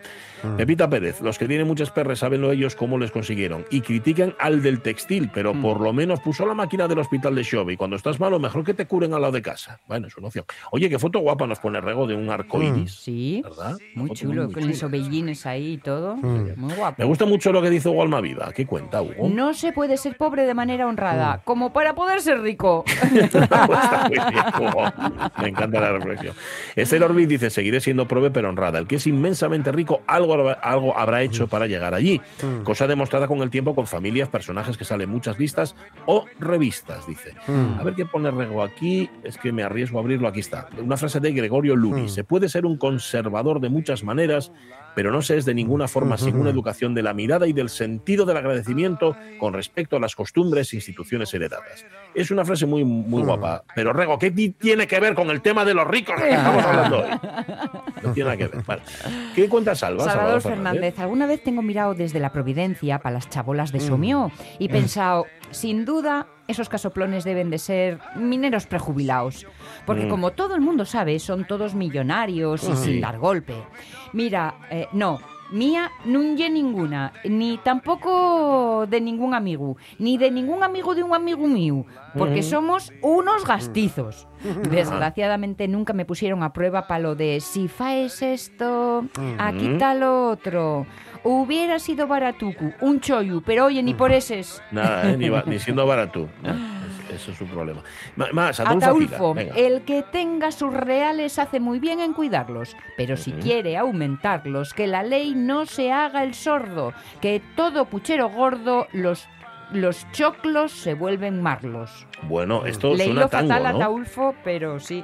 Pepita 0.57 0.89
Pérez, 0.89 1.21
los 1.21 1.37
que 1.37 1.47
tienen 1.47 1.67
muchas 1.67 1.91
perres 1.91 2.19
sabenlo 2.19 2.51
ellos 2.51 2.75
cómo 2.75 2.97
les 2.97 3.11
consiguieron 3.11 3.65
y 3.69 3.81
critican 3.81 4.35
al 4.39 4.61
del 4.61 4.81
textil, 4.81 5.29
pero 5.33 5.53
por 5.53 5.81
lo 5.81 5.93
menos 5.93 6.19
puso 6.19 6.45
la 6.45 6.53
máquina 6.53 6.87
del 6.87 6.99
hospital 6.99 7.35
de 7.35 7.43
Xove 7.43 7.73
y 7.73 7.77
cuando 7.77 7.95
estás 7.95 8.19
malo 8.19 8.39
mejor 8.39 8.63
que 8.63 8.73
te 8.73 8.85
curen 8.85 9.13
al 9.13 9.21
lado 9.21 9.33
de 9.33 9.41
casa. 9.41 9.79
Bueno, 9.87 10.07
es 10.07 10.17
una 10.17 10.27
opción. 10.27 10.45
Oye, 10.71 10.89
qué 10.89 10.99
foto 10.99 11.19
guapa 11.19 11.47
nos 11.47 11.59
pone 11.59 11.81
Rego 11.81 12.07
de 12.07 12.15
un 12.15 12.29
arco 12.29 12.61
iris. 12.61 12.93
Sí, 12.93 13.41
¿Verdad? 13.43 13.77
muy 13.95 14.09
chulo, 14.11 14.45
muy 14.45 14.53
con 14.53 14.67
los 14.67 14.83
ovellines 14.83 15.45
ahí 15.45 15.73
y 15.73 15.77
todo. 15.77 16.15
Muy 16.17 16.73
guapo. 16.73 16.95
Me 16.97 17.05
gusta 17.05 17.25
mucho 17.25 17.51
lo 17.51 17.61
que 17.61 17.69
dice 17.69 17.89
Hugo 17.89 18.03
Almaviva. 18.03 18.51
¿Qué 18.53 18.65
cuenta, 18.65 19.01
Hugo? 19.01 19.29
No 19.29 19.53
se 19.53 19.71
puede 19.73 19.97
ser 19.97 20.17
pobre 20.17 20.45
de 20.45 20.53
manera 20.53 20.87
honrada, 20.87 21.41
como 21.43 21.71
para 21.73 21.95
poder 21.95 22.21
ser 22.21 22.41
rico. 22.41 22.83
Está 23.13 24.09
muy 24.09 24.17
bien, 24.31 24.45
Hugo. 24.59 24.83
Me 25.41 25.49
encanta 25.49 25.79
la 25.79 25.91
reflexión. 25.93 26.35
Esther 26.75 27.03
Orbiz 27.03 27.27
dice, 27.27 27.49
seguiré 27.49 27.79
siendo 27.79 28.07
prove 28.07 28.31
pero 28.31 28.49
honrada. 28.49 28.79
El 28.79 28.87
que 28.87 28.95
es 28.97 29.07
inmensamente 29.07 29.71
rico, 29.71 30.01
algo, 30.07 30.26
algo 30.61 30.97
habrá 30.97 31.21
hecho 31.21 31.47
para 31.47 31.67
llegar 31.67 31.93
allí. 31.93 32.21
Cosa 32.63 32.87
demostrada 32.87 33.27
con 33.27 33.39
el 33.41 33.49
tiempo 33.49 33.75
con 33.75 33.87
familias, 33.87 34.29
personajes 34.29 34.77
que 34.77 34.85
salen 34.85 35.07
en 35.09 35.13
muchas 35.13 35.37
listas 35.39 35.75
o 36.05 36.25
revistas, 36.39 37.05
dice. 37.07 37.33
A 37.79 37.83
ver 37.83 37.93
qué 37.95 38.05
pone 38.05 38.31
Rego 38.31 38.63
aquí. 38.63 39.09
Es 39.23 39.37
que 39.37 39.51
me 39.51 39.63
arriesgo 39.63 39.97
a 39.99 40.01
abrirlo. 40.01 40.27
Aquí 40.27 40.39
está. 40.39 40.67
Una 40.81 40.97
frase 40.97 41.19
de 41.19 41.31
Gregorio 41.31 41.75
Luri. 41.75 42.09
Se 42.09 42.23
puede 42.23 42.49
ser 42.49 42.65
un 42.65 42.77
conservador 42.77 43.59
de 43.59 43.69
muchas 43.69 44.03
maneras, 44.03 44.51
pero 44.95 45.11
no 45.11 45.21
se 45.21 45.37
es 45.37 45.45
de 45.45 45.53
ninguna 45.53 45.87
forma 45.87 46.17
sin 46.17 46.35
una 46.37 46.49
educación 46.49 46.93
de 46.95 47.03
la 47.03 47.13
mirada 47.13 47.47
y 47.47 47.53
del 47.53 47.69
sentido 47.69 48.25
del 48.25 48.37
agradecimiento 48.37 49.15
con 49.39 49.53
respecto 49.53 49.95
a 49.95 49.99
las 49.99 50.15
costumbres 50.15 50.73
e 50.73 50.77
instituciones 50.77 51.33
heredadas. 51.33 51.85
Es 52.15 52.31
una 52.31 52.43
frase 52.43 52.65
muy, 52.65 52.83
muy 52.83 53.21
guapa. 53.23 53.63
Pero 53.75 53.93
Rego, 53.93 54.17
¿qué 54.17 54.31
ti- 54.31 54.49
tiene 54.49 54.87
que 54.87 54.99
ver 54.99 55.13
con 55.13 55.29
el 55.29 55.41
tema 55.41 55.63
de 55.65 55.73
los 55.75 55.87
ricos 55.87 56.15
que 56.19 56.29
estamos 56.31 56.65
hablando 56.65 56.97
hoy? 56.99 57.05
No 58.03 58.13
tiene 58.13 58.29
nada 58.29 58.37
que 58.37 58.47
ver. 58.47 58.63
Vale. 58.65 58.81
¿Qué 59.35 59.47
cuenta 59.49 59.75
Salva? 59.75 60.03
Salvador 60.03 60.41
Fernández, 60.41 60.97
alguna 60.99 61.25
vez 61.25 61.43
tengo 61.43 61.61
mirado 61.61 61.93
desde 61.93 62.19
la 62.19 62.31
Providencia 62.31 62.99
para 62.99 63.13
las 63.15 63.29
chabolas 63.29 63.71
de 63.71 63.79
Somió 63.79 64.31
y 64.59 64.69
pensado, 64.69 65.25
sin 65.51 65.85
duda, 65.85 66.27
esos 66.47 66.69
casoplones 66.69 67.23
deben 67.23 67.49
de 67.49 67.57
ser 67.57 67.99
mineros 68.15 68.67
prejubilados. 68.67 69.45
Porque 69.85 70.05
Mm. 70.05 70.09
como 70.09 70.31
todo 70.31 70.55
el 70.55 70.61
mundo 70.61 70.85
sabe, 70.85 71.19
son 71.19 71.45
todos 71.45 71.75
millonarios 71.75 72.63
y 72.67 72.75
sin 72.75 73.01
dar 73.01 73.17
golpe. 73.19 73.53
Mira, 74.13 74.55
eh, 74.69 74.87
no, 74.93 75.19
mía 75.51 75.91
non 76.05 76.35
lle 76.35 76.49
ninguna, 76.51 77.13
ni 77.23 77.57
tampouco 77.63 78.85
de 78.87 78.99
ningún 78.99 79.33
amigo, 79.33 79.77
ni 79.99 80.17
de 80.17 80.31
ningún 80.31 80.63
amigo 80.63 80.95
de 80.95 81.03
un 81.03 81.13
amigo 81.13 81.47
mío, 81.47 81.85
porque 82.17 82.43
somos 82.43 82.91
unos 83.01 83.45
gastizos. 83.45 84.27
Mm. 84.43 84.69
Desgraciadamente 84.69 85.67
nunca 85.67 85.93
me 85.93 86.05
pusieron 86.05 86.43
a 86.43 86.53
prueba 86.53 86.87
para 86.87 86.99
lo 86.99 87.15
de 87.15 87.39
si 87.39 87.67
faes 87.67 88.21
esto, 88.21 89.05
aquí 89.37 89.69
mm. 89.69 89.77
tal 89.77 90.03
otro, 90.03 90.85
Hubiera 91.27 91.77
sido 91.79 92.07
baratucu, 92.07 92.73
un 92.79 93.01
chollo, 93.01 93.41
pero 93.45 93.65
oye, 93.65 93.83
ni 93.83 93.93
por 93.93 94.11
eses. 94.13 94.63
Nada, 94.71 95.11
¿eh? 95.11 95.17
ni, 95.17 95.27
va- 95.27 95.43
ni 95.45 95.59
siendo. 95.59 95.85
Es- 97.09 97.21
Eso 97.21 97.31
es 97.31 97.41
un 97.41 97.47
problema. 97.49 97.81
Ma- 98.15 98.27
Más, 98.31 98.59
Ataulfo 98.59 99.33
el 99.55 99.81
que 99.83 100.03
tenga 100.03 100.51
sus 100.51 100.73
reales 100.73 101.39
hace 101.39 101.59
muy 101.59 101.79
bien 101.79 101.99
en 101.99 102.13
cuidarlos, 102.13 102.75
pero 102.97 103.17
si 103.17 103.31
quiere 103.33 103.77
aumentarlos, 103.77 104.73
que 104.73 104.87
la 104.87 105.03
ley 105.03 105.33
no 105.35 105.65
se 105.65 105.91
haga 105.91 106.23
el 106.23 106.33
sordo, 106.33 106.93
que 107.21 107.41
todo 107.55 107.85
puchero 107.85 108.29
gordo, 108.29 108.87
los, 108.93 109.27
los 109.71 110.05
choclos 110.11 110.71
se 110.71 110.93
vuelven 110.93 111.41
marlos. 111.41 112.07
Bueno, 112.23 112.65
esto 112.65 112.93
Leí 112.93 113.07
suena 113.07 113.27
tango, 113.27 113.49
fatal 113.49 113.65
a 113.65 113.71
¿no? 113.71 113.77
Ataulfo, 113.77 114.35
pero 114.43 114.79
sí. 114.79 115.03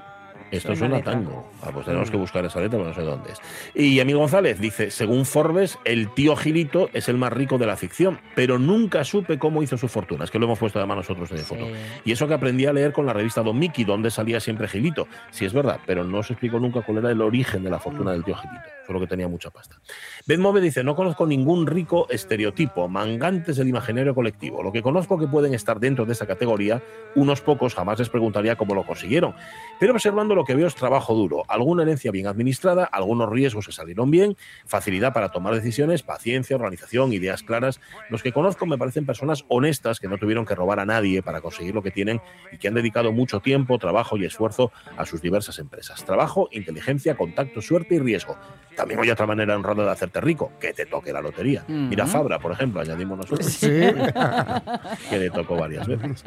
Esto 0.58 0.76
suena 0.76 1.02
tango. 1.02 1.50
Ah, 1.62 1.72
pues 1.74 1.86
tenemos 1.86 2.12
que 2.12 2.18
buscar 2.18 2.46
esa 2.46 2.60
letra, 2.60 2.78
pero 2.78 2.90
no 2.90 2.96
sé 2.96 3.02
dónde 3.02 3.32
es. 3.32 3.40
Y 3.74 4.00
Amigo 4.00 4.20
González 4.20 4.60
dice, 4.60 4.92
según 4.92 5.26
Forbes, 5.26 5.80
el 5.86 6.14
tío 6.14 6.36
Gilito 6.36 6.90
es 6.94 7.10
el 7.10 7.18
más 7.18 7.34
rico 7.34 7.58
de 7.58 7.66
la 7.66 7.76
ficción, 7.76 8.20
pero 8.36 8.60
nunca 8.60 9.04
supe 9.04 9.40
cómo 9.40 9.64
hizo 9.64 9.78
su 9.78 9.88
fortuna. 9.88 10.26
Es 10.26 10.32
que 10.32 10.40
lo 10.40 10.46
hemos 10.46 10.60
puesto 10.60 10.80
además 10.80 10.98
nosotros 10.98 11.32
en 11.32 11.40
foto. 11.40 11.68
Y 12.06 12.12
eso 12.12 12.28
que 12.28 12.34
aprendí 12.34 12.66
a 12.66 12.74
leer 12.74 12.94
con 12.94 13.06
la 13.06 13.14
revista 13.14 13.42
Don 13.42 13.58
Mickey, 13.58 13.84
donde 13.84 14.12
salía 14.12 14.40
siempre 14.40 14.68
Gilito. 14.68 15.08
Sí 15.32 15.46
es 15.46 15.54
verdad, 15.54 15.80
pero 15.86 16.04
no 16.04 16.22
se 16.24 16.34
explicó 16.34 16.60
nunca 16.60 16.82
cuál 16.82 17.00
era 17.00 17.12
el 17.12 17.22
origen 17.22 17.64
de 17.64 17.70
la 17.70 17.80
fortuna 17.80 18.12
del 18.12 18.24
tío 18.24 18.36
Gilito. 18.36 18.62
Solo 18.86 19.00
que 19.00 19.08
tenía 19.08 19.28
mucha 19.28 19.50
pasta. 19.50 19.78
Ben 20.28 20.42
Move 20.42 20.60
dice, 20.60 20.84
no 20.84 20.96
conozco 20.96 21.26
ningún 21.26 21.66
rico 21.68 22.08
estereotipo, 22.10 22.90
mangantes 22.90 23.56
del 23.56 23.70
imaginario 23.70 24.14
colectivo. 24.14 24.62
Lo 24.62 24.72
que 24.72 24.82
conozco 24.82 25.18
que 25.18 25.28
pueden 25.28 25.54
estar 25.54 25.80
dentro 25.80 26.06
de 26.06 26.12
esa 26.12 26.26
categoría, 26.26 26.82
unos 27.16 27.42
pocos 27.42 27.76
jamás 27.76 28.00
les 28.00 28.10
preguntaría 28.10 28.56
cómo 28.58 28.76
lo 28.76 28.86
consiguieron. 28.86 29.36
Pero 29.80 29.94
observando 29.94 30.36
lo 30.36 30.43
que 30.46 30.56
veo 30.56 30.68
es 30.68 30.76
trabajo 30.76 31.14
duro, 31.14 31.44
alguna 31.48 31.84
herencia 31.84 32.12
bien 32.12 32.28
administrada, 32.28 32.84
algunos 32.86 33.30
riesgos 33.30 33.66
que 33.68 33.72
salieron 33.72 34.12
bien, 34.12 34.36
facilidad 34.66 35.14
para 35.14 35.30
tomar 35.32 35.54
decisiones, 35.56 36.04
paciencia, 36.04 36.56
organización, 36.56 37.14
ideas 37.14 37.44
claras. 37.44 37.80
Los 38.10 38.24
que 38.24 38.32
conozco 38.32 38.66
me 38.66 38.78
parecen 38.78 39.06
personas 39.06 39.46
honestas 39.48 40.00
que 40.00 40.08
no 40.08 40.18
tuvieron 40.18 40.46
que 40.46 40.56
robar 40.56 40.80
a 40.80 40.86
nadie 40.86 41.22
para 41.22 41.42
conseguir 41.42 41.74
lo 41.76 41.82
que 41.82 41.92
tienen 41.92 42.22
y 42.52 42.58
que 42.58 42.68
han 42.68 42.74
dedicado 42.74 43.12
mucho 43.12 43.40
tiempo, 43.40 43.78
trabajo 43.78 44.18
y 44.18 44.26
esfuerzo 44.26 44.72
a 44.98 45.06
sus 45.06 45.22
diversas 45.22 45.60
empresas. 45.60 46.04
Trabajo, 46.06 46.50
inteligencia, 46.52 47.16
contacto, 47.16 47.62
suerte 47.62 47.96
y 47.96 48.00
riesgo. 48.00 48.38
También 48.76 49.00
hay 49.00 49.10
otra 49.12 49.28
manera 49.28 49.56
honrada 49.56 49.84
de 49.86 49.92
hacerte 49.92 50.20
rico, 50.20 50.52
que 50.60 50.74
te 50.74 50.86
toque 50.88 51.14
la 51.14 51.22
lotería. 51.22 51.64
Mira 51.68 52.08
Fabra, 52.08 52.40
por 52.40 52.52
ejemplo, 52.54 52.82
añadimos 52.82 53.18
nosotros, 53.20 53.46
Sí. 53.48 53.68
que 55.10 55.20
le 55.20 55.30
tocó 55.30 55.56
varias 55.56 55.88
veces. 55.88 56.24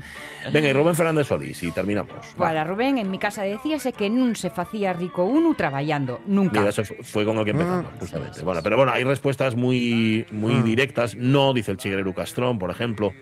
Venga, 0.52 0.68
y 0.68 0.73
Rubén 0.73 0.94
Fernández 0.94 1.26
Solís, 1.26 1.62
y 1.62 1.73
terminamos. 1.73 2.12
Va. 2.40 2.46
Para 2.46 2.64
Rubén, 2.64 2.99
en 2.99 3.11
mi 3.11 3.18
casa 3.18 3.42
decíase 3.42 3.92
que 3.92 4.05
nun 4.08 4.34
se 4.36 4.50
facía 4.50 4.92
rico 4.92 5.25
uno 5.25 5.54
trabajando, 5.56 6.20
nunca. 6.26 6.58
Mira, 6.60 6.70
eso 6.70 6.84
fu- 6.84 6.94
fue 7.02 7.25
con 7.25 7.38
el 7.38 7.44
que 7.44 7.50
empezamos, 7.52 7.86
justamente. 7.98 8.42
Bueno, 8.42 8.60
pero 8.62 8.76
bueno, 8.76 8.92
hay 8.92 9.04
respuestas 9.04 9.54
muy, 9.54 10.26
muy 10.30 10.54
Mm. 10.54 10.64
directas. 10.64 11.14
No, 11.14 11.52
dice 11.52 11.70
el 11.72 11.76
chiguerero 11.78 12.14
Castrón, 12.14 12.58
por 12.58 12.70
ejemplo. 12.70 13.12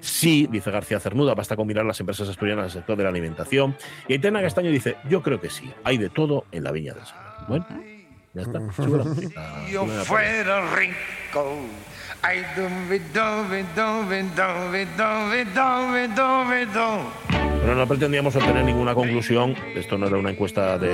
Sí, 0.00 0.46
dice 0.50 0.70
García 0.70 1.00
Cernuda, 1.00 1.34
basta 1.34 1.56
con 1.56 1.66
mirar 1.66 1.84
las 1.86 1.98
empresas 2.00 2.28
asturianas 2.28 2.64
del 2.66 2.72
sector 2.82 2.96
de 2.96 3.04
la 3.04 3.08
alimentación. 3.08 3.76
Y 4.08 4.12
Aitana 4.14 4.42
Castaño 4.42 4.70
dice, 4.70 4.96
yo 5.08 5.22
creo 5.22 5.40
que 5.40 5.50
sí, 5.50 5.70
hay 5.84 5.98
de 5.98 6.10
todo 6.10 6.44
en 6.52 6.64
la 6.64 6.72
viña 6.72 6.94
del 6.94 7.04
Señor. 7.04 7.22
Bueno, 7.48 7.66
ya 8.34 8.42
está. 8.42 8.60
Música, 8.60 9.64
yo 9.72 9.86
fuera 9.86 10.74
rico. 10.74 11.56
Ay, 12.22 12.40
dove, 12.56 13.00
dove, 13.12 13.64
dove, 13.76 14.24
dove, 14.34 14.86
dove, 14.96 15.44
dove, 15.54 16.08
dove, 16.08 16.66
dove. 16.66 17.43
Pero 17.64 17.76
no 17.76 17.86
pretendíamos 17.88 18.36
obtener 18.36 18.62
ninguna 18.62 18.94
conclusión. 18.94 19.54
Esto 19.74 19.96
no 19.96 20.06
era 20.06 20.18
una 20.18 20.30
encuesta 20.30 20.78
de, 20.78 20.92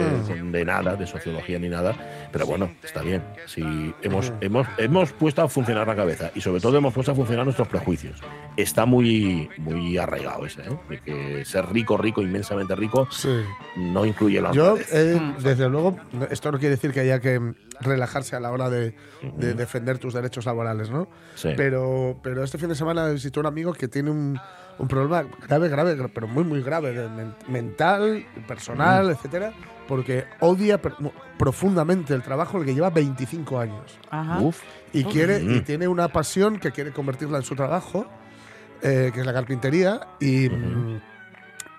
de 0.52 0.64
nada, 0.64 0.94
de 0.94 1.04
sociología 1.04 1.58
ni 1.58 1.68
nada. 1.68 2.28
Pero 2.30 2.46
bueno, 2.46 2.70
está 2.84 3.02
bien. 3.02 3.24
Si 3.46 3.60
hemos, 4.02 4.32
hemos, 4.40 4.68
hemos 4.78 5.12
puesto 5.12 5.42
a 5.42 5.48
funcionar 5.48 5.88
la 5.88 5.96
cabeza 5.96 6.30
y 6.32 6.40
sobre 6.40 6.60
todo 6.60 6.78
hemos 6.78 6.94
puesto 6.94 7.10
a 7.10 7.14
funcionar 7.16 7.44
nuestros 7.44 7.66
prejuicios. 7.66 8.20
Está 8.56 8.86
muy, 8.86 9.48
muy 9.58 9.98
arraigado 9.98 10.46
ese, 10.46 10.62
¿eh? 10.62 10.78
De 10.88 11.00
que 11.00 11.44
ser 11.44 11.66
rico, 11.72 11.96
rico, 11.96 12.22
inmensamente 12.22 12.76
rico, 12.76 13.08
Sí. 13.10 13.40
no 13.76 14.06
incluye 14.06 14.40
la 14.40 14.52
Yo, 14.52 14.76
eh, 14.92 15.20
desde 15.42 15.68
luego, 15.68 15.96
esto 16.30 16.52
no 16.52 16.58
quiere 16.60 16.76
decir 16.76 16.92
que 16.92 17.00
haya 17.00 17.18
que 17.20 17.40
relajarse 17.80 18.36
a 18.36 18.40
la 18.40 18.50
hora 18.52 18.68
de, 18.70 18.94
de 19.36 19.54
defender 19.54 19.98
tus 19.98 20.14
derechos 20.14 20.44
laborales, 20.46 20.90
¿no? 20.90 21.08
Sí. 21.34 21.50
Pero, 21.56 22.18
pero 22.22 22.44
este 22.44 22.58
fin 22.58 22.68
de 22.68 22.74
semana 22.74 23.08
visité 23.08 23.38
a 23.38 23.42
un 23.42 23.46
amigo 23.46 23.72
que 23.72 23.88
tiene 23.88 24.10
un, 24.10 24.38
un 24.78 24.88
problema 24.88 25.24
grave, 25.48 25.68
grave, 25.68 25.96
pero 26.14 26.28
muy, 26.28 26.44
muy 26.44 26.62
grave, 26.62 26.92
de 26.92 27.08
men- 27.08 27.34
mental, 27.48 28.24
personal, 28.46 29.10
etcétera, 29.10 29.52
porque 29.88 30.24
odia 30.40 30.80
per- 30.80 30.94
mu- 31.00 31.10
profundamente 31.38 32.12
el 32.14 32.22
trabajo 32.22 32.56
en 32.56 32.62
el 32.62 32.66
que 32.68 32.74
lleva 32.74 32.90
25 32.90 33.58
años. 33.58 33.98
Ajá. 34.10 34.40
Uf, 34.40 34.60
Y, 34.92 35.04
quiere, 35.04 35.40
y 35.40 35.60
tiene 35.60 35.88
una 35.88 36.08
pasión 36.08 36.58
que 36.58 36.70
quiere 36.72 36.92
convertirla 36.92 37.38
en 37.38 37.44
su 37.44 37.54
trabajo, 37.56 38.06
eh, 38.82 39.10
que 39.14 39.20
es 39.20 39.26
la 39.26 39.32
carpintería, 39.32 40.00
y, 40.20 40.48
mm, 40.48 41.00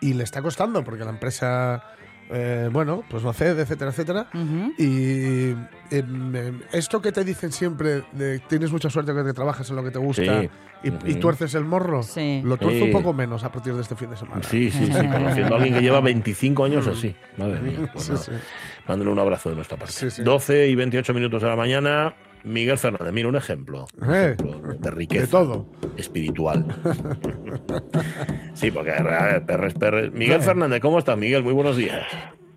y 0.01 0.13
le 0.13 0.23
está 0.23 0.41
costando 0.41 0.83
porque 0.83 1.03
la 1.03 1.11
empresa, 1.11 1.83
eh, 2.31 2.69
bueno, 2.71 3.03
pues 3.09 3.23
no 3.23 3.33
cede, 3.33 3.61
etcétera, 3.63 3.91
etcétera. 3.91 4.27
Y 4.77 5.49
em, 5.91 6.35
em, 6.35 6.59
esto 6.71 7.01
que 7.01 7.11
te 7.11 7.23
dicen 7.23 7.51
siempre 7.51 8.03
de 8.13 8.39
tienes 8.39 8.71
mucha 8.71 8.89
suerte 8.89 9.13
que 9.13 9.23
te 9.23 9.33
trabajas 9.33 9.69
en 9.69 9.75
lo 9.75 9.83
que 9.83 9.91
te 9.91 9.99
gusta 9.99 10.41
Sí. 10.41 10.49
y, 11.05 11.15
tuerces 11.15 11.53
el 11.55 11.65
morro, 11.65 12.01
Sí. 12.03 12.41
lo 12.43 12.57
tuerzo 12.57 12.77
Sí. 12.79 12.83
un 12.85 12.91
poco 12.91 13.13
menos 13.13 13.43
a 13.43 13.51
partir 13.51 13.73
de 13.75 13.81
este 13.81 13.95
fin 13.95 14.09
de 14.09 14.17
semana. 14.17 14.41
sí, 14.43 14.71
sí, 14.71 14.85
sí. 14.87 14.91
Conociendo 15.11 15.55
a 15.55 15.57
alguien 15.57 15.73
que 15.75 15.81
lleva 15.81 15.99
25 16.01 16.65
años 16.65 16.87
así. 16.87 17.15
Madre 17.37 17.59
mía. 17.59 17.89
Pues 17.93 18.05
Sí, 18.05 18.11
nada. 18.13 18.23
sí. 18.23 18.31
Mándale 18.87 19.11
un 19.11 19.19
abrazo 19.19 19.49
de 19.49 19.55
nuestra 19.55 19.77
parte. 19.77 19.93
Sí, 19.93 20.09
sí. 20.09 20.23
12 20.23 20.67
y 20.67 20.75
28 20.75 21.13
minutos 21.13 21.41
de 21.41 21.47
la 21.49 21.55
mañana. 21.55 22.13
Miguel 22.43 22.77
Fernández, 22.77 23.13
mira 23.13 23.27
un 23.29 23.35
ejemplo, 23.35 23.85
un 24.01 24.13
Eh, 24.13 24.35
ejemplo 24.39 24.73
de 24.79 24.91
riqueza 24.91 25.21
de 25.25 25.27
todo. 25.45 25.67
espiritual. 25.97 26.65
sí, 28.53 28.71
porque 28.71 28.91
a 28.91 29.03
ver, 29.03 29.45
perres, 29.45 29.73
perres. 29.73 30.11
Miguel 30.11 30.41
Fernández, 30.41 30.79
¿cómo 30.81 30.99
estás, 30.99 31.17
Miguel? 31.17 31.43
Muy 31.43 31.53
buenos 31.53 31.77
días. 31.77 32.03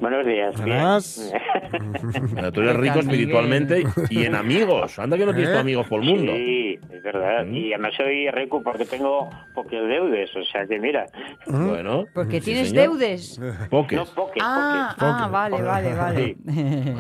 Buenos 0.01 0.27
días. 0.27 0.61
Mira, 0.61 2.51
Tú 2.53 2.61
eres 2.61 2.77
rico 2.77 2.99
espiritualmente 2.99 3.85
y 4.11 4.25
en 4.25 4.35
amigos. 4.35 4.99
Anda 4.99 5.17
que 5.17 5.25
no 5.25 5.33
tienes 5.33 5.55
¿Eh? 5.55 5.59
amigos 5.59 5.87
por 5.87 6.03
el 6.03 6.09
mundo. 6.11 6.33
Sí, 6.35 6.79
es 6.93 7.03
verdad. 7.03 7.47
Mm. 7.47 7.55
Y 7.55 7.73
además 7.73 7.93
soy 7.97 8.29
rico 8.31 8.61
porque 8.63 8.85
tengo 8.87 9.31
pocos 9.55 9.71
deudes. 9.71 10.31
O 10.37 10.45
sea 10.45 10.67
que 10.67 10.79
mira, 10.81 11.07
Bueno. 11.47 12.07
Porque 12.13 12.41
sí, 12.41 12.47
tienes 12.47 12.71
señor. 12.71 12.99
deudes. 12.99 13.41
Poques. 13.71 13.97
no 13.99 14.05
poques, 14.07 14.43
Ah, 14.45 14.95
poques. 14.99 15.09
ah, 15.09 15.29
vale, 15.31 15.63
vale, 15.63 15.95
vale. 15.95 16.37
Ah, 16.49 16.53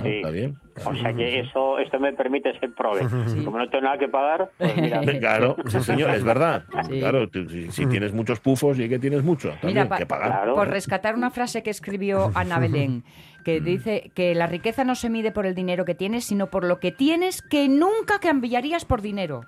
Sí. 0.03 0.11
Está 0.17 0.31
bien. 0.31 0.57
O 0.85 0.95
sea 0.95 1.13
que 1.15 1.41
eso, 1.41 1.79
esto 1.79 2.01
me 2.01 2.13
permite 2.13 2.59
ser 2.59 2.75
prove. 2.75 3.03
Como 3.45 3.59
no 3.59 3.69
tengo 3.69 3.85
nada 3.85 3.99
que 3.99 4.09
pagar, 4.09 4.51
pues 4.59 4.77
mira. 4.77 5.01
Claro, 5.21 5.57
sí, 5.67 5.81
señor, 5.81 6.11
es 6.11 6.25
verdad. 6.25 6.65
Sí. 6.89 6.99
Claro, 6.99 7.29
tú- 7.29 7.49
si, 7.49 7.71
si 7.71 7.87
tienes 7.87 8.13
muchos 8.13 8.41
pufos 8.41 8.79
y 8.79 8.89
que 8.89 8.99
tienes 8.99 9.23
mucho, 9.23 9.51
también 9.61 9.85
Mira, 9.85 9.97
que 9.97 10.07
pagar. 10.07 10.31
Claro. 10.31 10.55
Por 10.55 10.69
rescatar 10.69 11.15
una 11.15 11.31
frase 11.31 11.63
que 11.63 11.71
escribió 11.71 12.31
Ana 12.35 12.59
Belén, 12.59 13.05
que 13.45 13.61
dice 13.61 14.11
que 14.15 14.35
la 14.35 14.47
riqueza 14.47 14.85
no 14.85 14.95
se 14.95 15.11
mide 15.11 15.31
por 15.31 15.47
el 15.47 15.55
dinero 15.55 15.85
que 15.85 15.95
tienes, 15.95 16.25
sino 16.25 16.49
por 16.49 16.65
lo 16.65 16.81
que 16.81 16.93
tienes 16.93 17.41
que 17.43 17.69
nunca 17.69 18.19
cambiaría 18.21 18.79
por 18.89 19.01
dinero. 19.03 19.43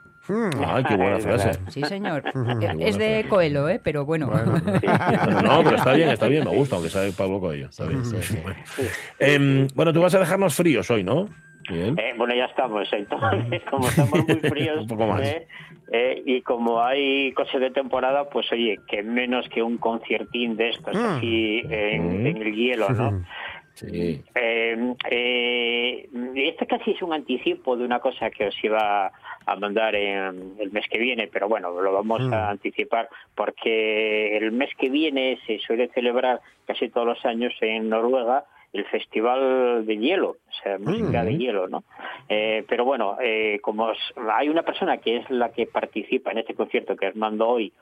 Ay, 0.67 0.85
qué 0.85 0.97
buena 0.97 1.19
frase. 1.21 1.59
Sí, 1.69 1.83
señor. 1.85 2.23
es 2.81 2.99
de 2.99 3.27
Coelho, 3.29 3.69
¿eh? 3.69 3.81
Pero 3.83 4.05
bueno. 4.05 4.27
Bueno, 4.29 4.53
no, 5.43 5.63
pero 5.65 5.77
está 5.77 5.93
bien, 5.95 6.09
está 6.11 6.29
bien, 6.29 6.45
me 6.45 6.51
gusta, 6.51 6.77
aunque 6.77 6.91
sea 6.91 7.03
de 7.03 7.13
Pablo 7.13 7.41
Coelho. 7.41 7.67
Está 7.69 7.85
bien, 7.87 8.01
está 8.03 8.17
bien. 8.35 8.43
Bueno. 8.45 8.59
Em, 9.19 9.69
bueno, 9.75 9.93
tú 9.93 10.01
vas 10.01 10.15
a 10.15 10.19
dejarnos 10.21 10.55
fríos 10.55 10.91
hoy, 10.91 11.05
¿no? 11.05 11.29
Bien. 11.69 11.99
Eh, 11.99 12.13
bueno, 12.17 12.35
ya 12.35 12.45
estamos. 12.45 12.89
Entonces, 12.93 13.63
como 13.71 13.89
estamos 13.89 14.27
muy 14.27 14.37
fríos 14.51 14.83
Un 14.83 14.87
poco 14.87 15.07
más. 15.09 15.21
eh, 15.23 15.49
eh, 15.93 16.23
y 16.25 16.41
como 16.43 16.81
hay 16.83 17.33
cosas 17.33 17.61
de 17.61 17.71
temporada, 17.71 18.29
pues 18.31 18.51
oye, 18.53 18.79
que 18.89 19.03
menos 19.03 19.49
que 19.49 19.63
un 19.63 19.79
conciertín 19.79 20.57
de 20.57 20.71
estos 20.71 20.95
así 20.97 21.63
en, 21.69 22.23
Mm. 22.23 22.27
en 22.27 22.37
el 22.43 22.55
hielo, 22.55 22.89
¿no? 22.91 23.25
Sí. 23.77 24.23
Eh, 24.35 24.95
eh, 25.11 26.09
este 26.35 26.67
casi 26.67 26.93
es 26.93 27.03
un 27.03 27.13
anticipo 27.13 27.77
de 27.77 27.85
una 27.85 28.01
cosa 28.01 28.31
que 28.31 28.47
os 28.47 28.65
iba 28.65 29.13
a 29.47 29.57
mandar 29.57 29.95
en 29.95 30.55
el 30.59 30.73
mes 30.73 30.87
que 30.91 30.99
viene, 30.99 31.29
pero 31.29 31.49
bueno, 31.49 31.71
lo 31.81 31.93
vamos 31.93 32.21
a 32.33 32.51
anticipar 32.51 33.09
porque 33.35 34.37
el 34.37 34.51
mes 34.53 34.71
que 34.79 34.89
viene 34.91 35.39
se 35.47 35.59
suele 35.59 35.89
celebrar 35.89 36.41
casi 36.67 36.89
todos 36.89 37.07
los 37.07 37.25
años 37.27 37.53
en 37.61 37.89
Noruega 37.89 38.45
el 38.73 38.85
Festival 38.87 39.87
de 39.87 39.97
Hielo, 39.97 40.31
o 40.31 40.53
sea, 40.63 40.79
música 40.79 41.25
de 41.25 41.37
hielo, 41.39 41.67
¿no? 41.69 41.85
Eh, 42.29 42.63
pero 42.69 42.85
bueno, 42.85 43.17
eh, 43.23 43.59
como 43.63 43.85
os- 43.85 44.15
hay 44.35 44.49
una 44.51 44.63
persona 44.65 44.99
que 44.99 45.17
es 45.19 45.31
la 45.31 45.51
que 45.51 45.67
participa 45.67 46.31
en 46.33 46.39
este 46.39 46.55
concierto 46.55 46.95
que 46.97 47.09
os 47.09 47.17
mando 47.17 47.49
hoy, 47.49 47.73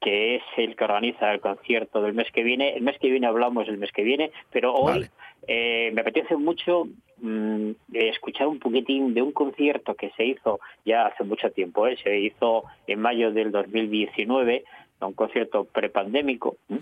que 0.00 0.36
es 0.36 0.42
el 0.56 0.76
que 0.76 0.84
organiza 0.84 1.32
el 1.32 1.40
concierto 1.40 2.00
del 2.02 2.14
mes 2.14 2.30
que 2.32 2.42
viene. 2.42 2.74
El 2.76 2.82
mes 2.82 2.98
que 2.98 3.10
viene 3.10 3.26
hablamos 3.26 3.66
del 3.66 3.78
mes 3.78 3.92
que 3.92 4.02
viene, 4.02 4.30
pero 4.50 4.74
hoy 4.74 4.92
Vale. 4.92 5.10
eh, 5.46 5.90
me 5.92 6.00
apetece 6.02 6.36
mucho 6.36 6.86
mm, 7.20 7.70
escuchar 7.92 8.46
un 8.46 8.58
poquitín 8.58 9.14
de 9.14 9.22
un 9.22 9.32
concierto 9.32 9.94
que 9.94 10.10
se 10.16 10.24
hizo 10.24 10.60
ya 10.84 11.06
hace 11.06 11.24
mucho 11.24 11.50
tiempo, 11.50 11.86
¿eh? 11.86 11.96
se 12.02 12.18
hizo 12.18 12.64
en 12.86 13.00
mayo 13.00 13.32
del 13.32 13.50
2019, 13.50 14.64
un 15.00 15.12
concierto 15.12 15.64
prepandémico, 15.64 16.56
¿eh? 16.68 16.78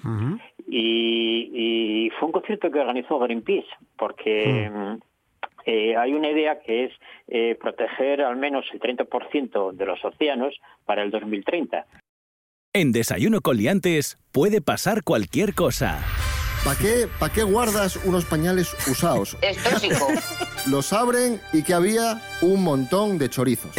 y, 0.69 1.51
y 2.07 2.11
fue 2.11 2.27
un 2.27 2.33
concierto 2.33 2.71
que 2.71 2.81
organizó 2.81 3.19
Greenpeace, 3.19 3.69
porque 3.97 4.71
mm, 4.71 4.95
eh, 5.67 5.97
hay 5.97 6.15
una 6.15 6.31
idea 6.31 6.61
que 6.61 6.85
es 6.85 6.93
eh, 7.27 7.57
proteger 7.61 8.23
al 8.23 8.37
menos 8.37 8.65
el 8.73 8.79
30% 8.79 9.73
de 9.73 9.85
los 9.85 10.03
océanos 10.05 10.59
para 10.85 11.03
el 11.03 11.11
2030. 11.11 11.85
En 12.77 12.93
Desayuno 12.93 13.41
con 13.41 13.57
Liantes 13.57 14.19
puede 14.33 14.61
pasar 14.61 15.03
cualquier 15.03 15.55
cosa. 15.55 15.99
¿Para 16.63 16.77
qué, 16.77 17.09
pa 17.19 17.33
qué 17.33 17.43
guardas 17.43 17.97
unos 18.05 18.27
pañales 18.27 18.77
usados? 18.87 19.35
Es 19.41 19.57
tóxico. 19.63 20.09
Los 20.67 20.93
abren 20.93 21.41
y 21.55 21.63
que 21.63 21.73
había 21.73 22.21
un 22.43 22.63
montón 22.63 23.17
de 23.17 23.31
chorizos. 23.31 23.71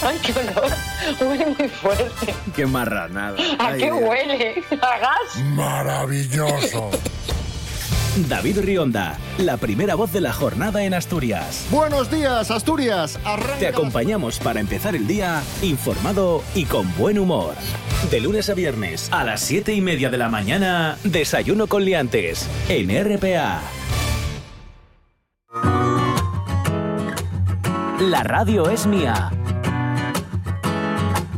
Ay, 0.00 0.18
qué 0.24 0.32
olor. 0.32 0.72
Huele 1.20 1.44
muy 1.58 1.68
fuerte. 1.68 2.34
Qué 2.56 2.64
marranada. 2.64 3.36
¿A 3.58 3.76
qué 3.76 3.92
huele? 3.92 4.64
¿A 4.80 4.98
gas? 4.98 5.44
Maravilloso. 5.52 6.90
David 8.26 8.60
Rionda, 8.60 9.16
la 9.38 9.58
primera 9.58 9.94
voz 9.94 10.12
de 10.12 10.20
la 10.20 10.32
jornada 10.32 10.82
en 10.82 10.94
Asturias. 10.94 11.66
Buenos 11.70 12.10
días, 12.10 12.50
Asturias. 12.50 13.18
Arranca 13.24 13.58
Te 13.58 13.68
acompañamos 13.68 14.38
para 14.40 14.60
empezar 14.60 14.96
el 14.96 15.06
día 15.06 15.42
informado 15.62 16.42
y 16.54 16.64
con 16.64 16.92
buen 16.96 17.18
humor. 17.18 17.54
De 18.10 18.20
lunes 18.20 18.48
a 18.50 18.54
viernes 18.54 19.08
a 19.12 19.24
las 19.24 19.42
7 19.42 19.72
y 19.74 19.80
media 19.80 20.10
de 20.10 20.18
la 20.18 20.28
mañana, 20.28 20.96
Desayuno 21.04 21.66
con 21.66 21.84
Liantes 21.84 22.48
en 22.68 22.88
RPA. 22.88 23.60
La 28.00 28.22
radio 28.24 28.68
es 28.70 28.86
mía. 28.86 29.30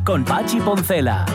Con 0.04 0.24
Pachi 0.24 0.60
Poncela. 0.60 1.26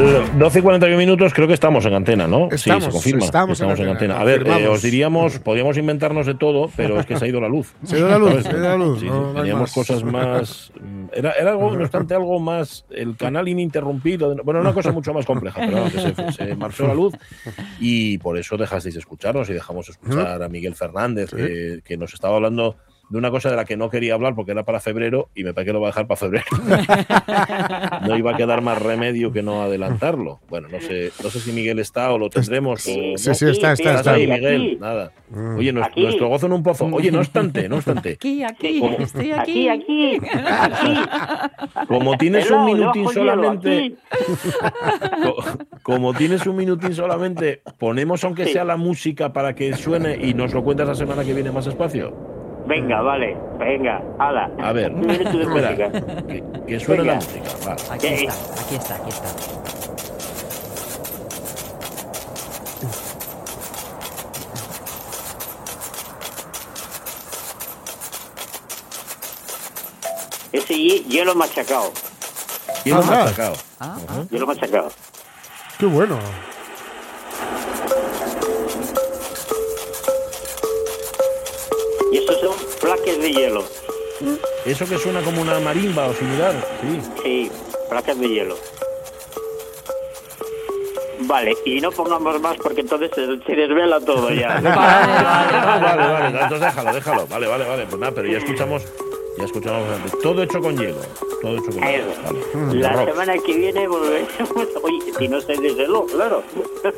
12 0.00 0.58
y 0.58 0.62
41 0.62 0.98
minutos, 0.98 1.32
creo 1.32 1.48
que 1.48 1.54
estamos 1.54 1.84
en 1.86 1.94
antena, 1.94 2.26
¿no? 2.26 2.48
Estamos, 2.50 2.84
sí, 2.84 2.88
se 2.88 2.90
confirma. 2.90 3.24
estamos 3.24 3.60
en 3.60 3.64
en 3.66 3.70
antena, 3.72 3.92
antena. 3.92 4.20
A 4.20 4.24
ver, 4.24 4.46
eh, 4.46 4.68
os 4.68 4.82
diríamos, 4.82 5.38
podríamos 5.38 5.76
inventarnos 5.78 6.26
de 6.26 6.34
todo, 6.34 6.70
pero 6.76 7.00
es 7.00 7.06
que 7.06 7.16
se 7.16 7.24
ha 7.24 7.28
ido 7.28 7.40
la 7.40 7.48
luz. 7.48 7.74
Se 7.84 7.96
ha 7.96 7.98
ido 8.00 8.08
la 8.08 8.18
luz, 8.18 8.42
se 8.42 8.48
ha 8.48 8.52
ido 8.52 8.60
la 8.60 8.76
luz, 8.76 9.00
Sí, 9.00 9.06
no- 9.06 9.12
sí, 9.14 9.20
no 9.20 9.28
hay 9.30 9.34
teníamos 9.36 9.60
más. 9.62 9.72
cosas 9.72 10.04
más. 10.04 10.72
mm, 10.80 11.04
Era, 11.12 11.32
era 11.32 11.50
algo, 11.52 11.74
no 11.74 11.82
obstante, 11.82 12.14
algo 12.14 12.38
más. 12.38 12.84
El 12.90 13.16
canal 13.16 13.48
ininterrumpido. 13.48 14.36
Bueno, 14.44 14.60
una 14.60 14.74
cosa 14.74 14.92
mucho 14.92 15.14
más 15.14 15.24
compleja, 15.24 15.60
pero 15.66 15.84
que 15.84 16.00
se, 16.00 16.32
se 16.32 16.54
marchó 16.56 16.86
la 16.86 16.94
luz 16.94 17.14
y 17.80 18.18
por 18.18 18.36
eso 18.38 18.56
dejasteis 18.56 18.94
de 18.94 19.00
escucharnos 19.00 19.48
y 19.50 19.54
dejamos 19.54 19.88
escuchar 19.88 20.42
a 20.42 20.48
Miguel 20.48 20.74
Fernández, 20.74 21.30
que, 21.30 21.80
que 21.84 21.96
nos 21.96 22.12
estaba 22.12 22.36
hablando 22.36 22.76
de 23.08 23.18
una 23.18 23.30
cosa 23.30 23.50
de 23.50 23.56
la 23.56 23.64
que 23.64 23.76
no 23.76 23.88
quería 23.88 24.14
hablar 24.14 24.34
porque 24.34 24.50
era 24.52 24.64
para 24.64 24.80
febrero 24.80 25.28
y 25.34 25.44
me 25.44 25.54
parece 25.54 25.68
que 25.68 25.72
lo 25.74 25.80
va 25.80 25.88
a 25.88 25.90
dejar 25.90 26.06
para 26.08 26.16
febrero. 26.18 26.44
no 28.06 28.16
iba 28.18 28.32
a 28.32 28.36
quedar 28.36 28.62
más 28.62 28.82
remedio 28.82 29.32
que 29.32 29.42
no 29.42 29.62
adelantarlo. 29.62 30.40
Bueno, 30.48 30.68
no 30.68 30.80
sé, 30.80 31.12
no 31.22 31.30
sé 31.30 31.38
si 31.40 31.52
Miguel 31.52 31.78
está 31.78 32.12
o 32.12 32.18
lo 32.18 32.28
tendremos. 32.30 32.84
o 32.86 32.90
no. 32.90 33.16
Sí, 33.16 33.34
sí, 33.34 33.46
está, 33.48 33.72
está, 33.72 33.72
¿Estás 33.72 33.96
está. 34.00 34.12
ahí, 34.14 34.26
Miguel? 34.26 34.78
Nada. 34.80 35.12
Oye, 35.56 35.72
nues- 35.72 35.86
Aquí. 35.86 36.02
nuestro 36.02 36.28
gozo 36.28 36.46
en 36.46 36.52
un 36.52 36.62
pozo. 36.62 36.86
Oye, 36.86 37.10
no 37.12 37.20
obstante, 37.20 37.68
no 37.68 37.76
obstante. 37.76 38.12
Aquí, 38.12 38.42
aquí, 38.42 38.82
estoy 38.98 39.32
Aquí, 39.32 39.68
aquí. 39.68 40.16
aquí, 40.16 40.28
aquí. 40.38 41.00
Como 41.88 42.16
tienes 42.18 42.50
un 42.50 42.64
minutín 42.64 43.08
solamente, 43.08 43.96
como 45.82 46.14
tienes 46.14 46.46
un 46.46 46.56
minutín 46.56 46.94
solamente, 46.94 47.62
ponemos 47.78 48.24
aunque 48.24 48.46
Sí. 48.46 48.52
sea 48.54 48.64
la 48.64 48.76
música 48.76 49.32
para 49.32 49.54
que 49.54 49.72
suene 49.74 50.18
y 50.20 50.34
nos 50.34 50.52
lo 50.52 50.62
cuentas 50.64 50.88
la 50.88 50.94
semana 50.94 51.24
que 51.24 51.32
viene 51.32 51.50
más 51.50 51.66
espacio. 51.66 52.35
Venga, 52.66 53.00
vale, 53.00 53.36
venga, 53.58 54.02
hala. 54.18 54.50
A 54.60 54.72
ver, 54.72 54.90
espera, 54.92 55.76
que, 55.76 56.42
que 56.66 56.80
suene 56.80 57.04
la 57.04 57.14
música. 57.14 57.48
va. 57.66 57.72
Aquí 57.94 58.08
¿Qué? 58.08 58.14
está, 58.24 58.32
aquí 58.62 58.74
está, 58.74 58.94
aquí 58.96 59.08
está. 59.10 59.28
Ese 70.52 70.74
hi- 70.74 71.04
hielo 71.08 71.34
machacado. 71.34 71.92
Y 72.84 72.90
lo 72.90 72.98
Ajá. 73.00 73.14
hemos 73.20 73.30
sacado. 73.30 73.56
Ah, 73.80 73.96
Hielo 74.30 74.46
machacado. 74.46 74.92
Qué 75.78 75.86
bueno. 75.86 76.18
De 83.14 83.32
hielo. 83.32 83.64
Eso 84.64 84.86
que 84.86 84.98
suena 84.98 85.22
como 85.22 85.42
una 85.42 85.60
marimba 85.60 86.06
o 86.06 86.14
similar. 86.14 86.54
Sí. 86.80 87.00
Sí, 87.22 87.50
placas 87.88 88.18
de 88.18 88.28
hielo. 88.28 88.56
Vale, 91.20 91.56
y 91.64 91.80
no 91.80 91.90
pongamos 91.90 92.40
más 92.40 92.56
porque 92.58 92.82
entonces 92.82 93.10
se, 93.14 93.54
desvela 93.54 94.00
todo 94.00 94.30
ya. 94.30 94.60
Ah, 94.66 95.78
vale, 95.82 96.12
vale, 96.12 96.26
entonces 96.26 96.60
déjalo, 96.60 96.92
déjalo. 96.92 97.26
Vale, 97.26 97.46
vale, 97.46 97.64
vale. 97.64 97.86
Pues 97.86 97.98
nada, 97.98 98.12
pero 98.14 98.28
ya 98.28 98.38
escuchamos, 98.38 98.82
ya 99.38 99.44
escuchamos 99.44 99.88
antes. 99.94 100.12
Todo 100.22 100.42
hecho 100.42 100.60
con 100.60 100.76
hielo. 100.76 100.96
Todo 101.42 101.54
hecho 101.58 101.64
con 101.78 101.88
hielo. 101.88 102.04
Vale. 102.54 102.80
La 102.80 102.92
Rock. 102.92 103.08
semana 103.10 103.34
que 103.44 103.56
viene 103.56 103.86
volveremos. 103.88 104.30
Oye, 104.82 105.12
si 105.18 105.28
no 105.28 105.40
se 105.40 105.52
desveló, 105.56 106.06
claro. 106.06 106.42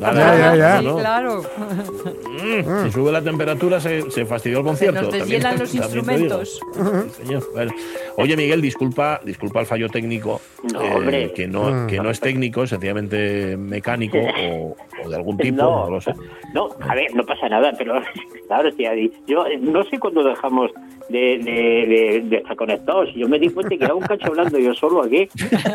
Ya, 0.00 0.12
ya, 0.12 0.56
ya. 0.56 0.78
Sí, 0.80 0.84
¿no? 0.84 0.96
claro. 0.98 1.42
Mm, 1.42 2.84
Si 2.86 2.92
sube 2.92 3.12
la 3.12 3.22
temperatura 3.22 3.80
se, 3.80 4.10
se 4.10 4.24
fastidió 4.24 4.58
el 4.58 4.64
concierto. 4.64 5.00
nos 5.02 5.10
también- 5.10 5.28
deshielan 5.28 5.58
los 5.58 5.74
instrumentos. 5.74 6.60
Sí, 6.74 7.22
señor. 7.24 7.48
Bueno. 7.52 7.72
Oye, 8.16 8.36
Miguel, 8.36 8.60
disculpa, 8.62 9.20
disculpa 9.24 9.60
el 9.60 9.66
fallo 9.66 9.88
técnico, 9.88 10.40
No, 10.72 10.82
eh, 10.82 10.94
hombre. 10.94 11.32
que, 11.32 11.46
no, 11.46 11.86
que 11.86 11.98
no 11.98 12.10
es 12.10 12.20
técnico, 12.20 12.62
es 12.64 12.70
sencillamente 12.70 13.56
mecánico 13.56 14.18
o, 14.40 14.76
o 15.04 15.08
de 15.08 15.16
algún 15.16 15.36
tipo, 15.36 15.56
no, 15.56 15.84
No, 15.86 15.90
lo 15.90 16.00
sé. 16.00 16.12
no, 16.54 16.68
a 16.80 16.94
ver, 16.94 17.14
no 17.14 17.24
pasa 17.24 17.48
nada, 17.48 17.72
pero 17.76 18.00
claro, 18.46 18.72
tía, 18.72 18.92
yo 19.26 19.46
eh, 19.46 19.58
no 19.60 19.82
sé 19.84 19.98
cuándo 19.98 20.22
dejamos 20.24 20.70
de, 21.08 21.38
de, 21.38 21.52
de- 21.86 22.22
de 22.28 22.36
estar 22.36 22.56
conectados. 22.56 23.08
Yo 23.14 23.28
me 23.28 23.38
di 23.38 23.48
cuenta 23.50 23.76
que 23.76 23.84
era 23.84 23.94
un 23.94 24.02
cacho 24.02 24.26
hablando 24.26 24.58
yo 24.58 24.74
solo 24.74 25.02
aquí. 25.04 25.28